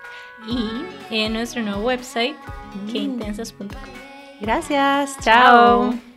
y 1.10 1.16
en 1.16 1.32
nuestro 1.32 1.62
nuevo 1.62 1.82
website, 1.82 2.36
mm. 2.74 2.92
queintensas.com. 2.92 3.68
Gracias, 4.40 5.16
chao. 5.22 6.11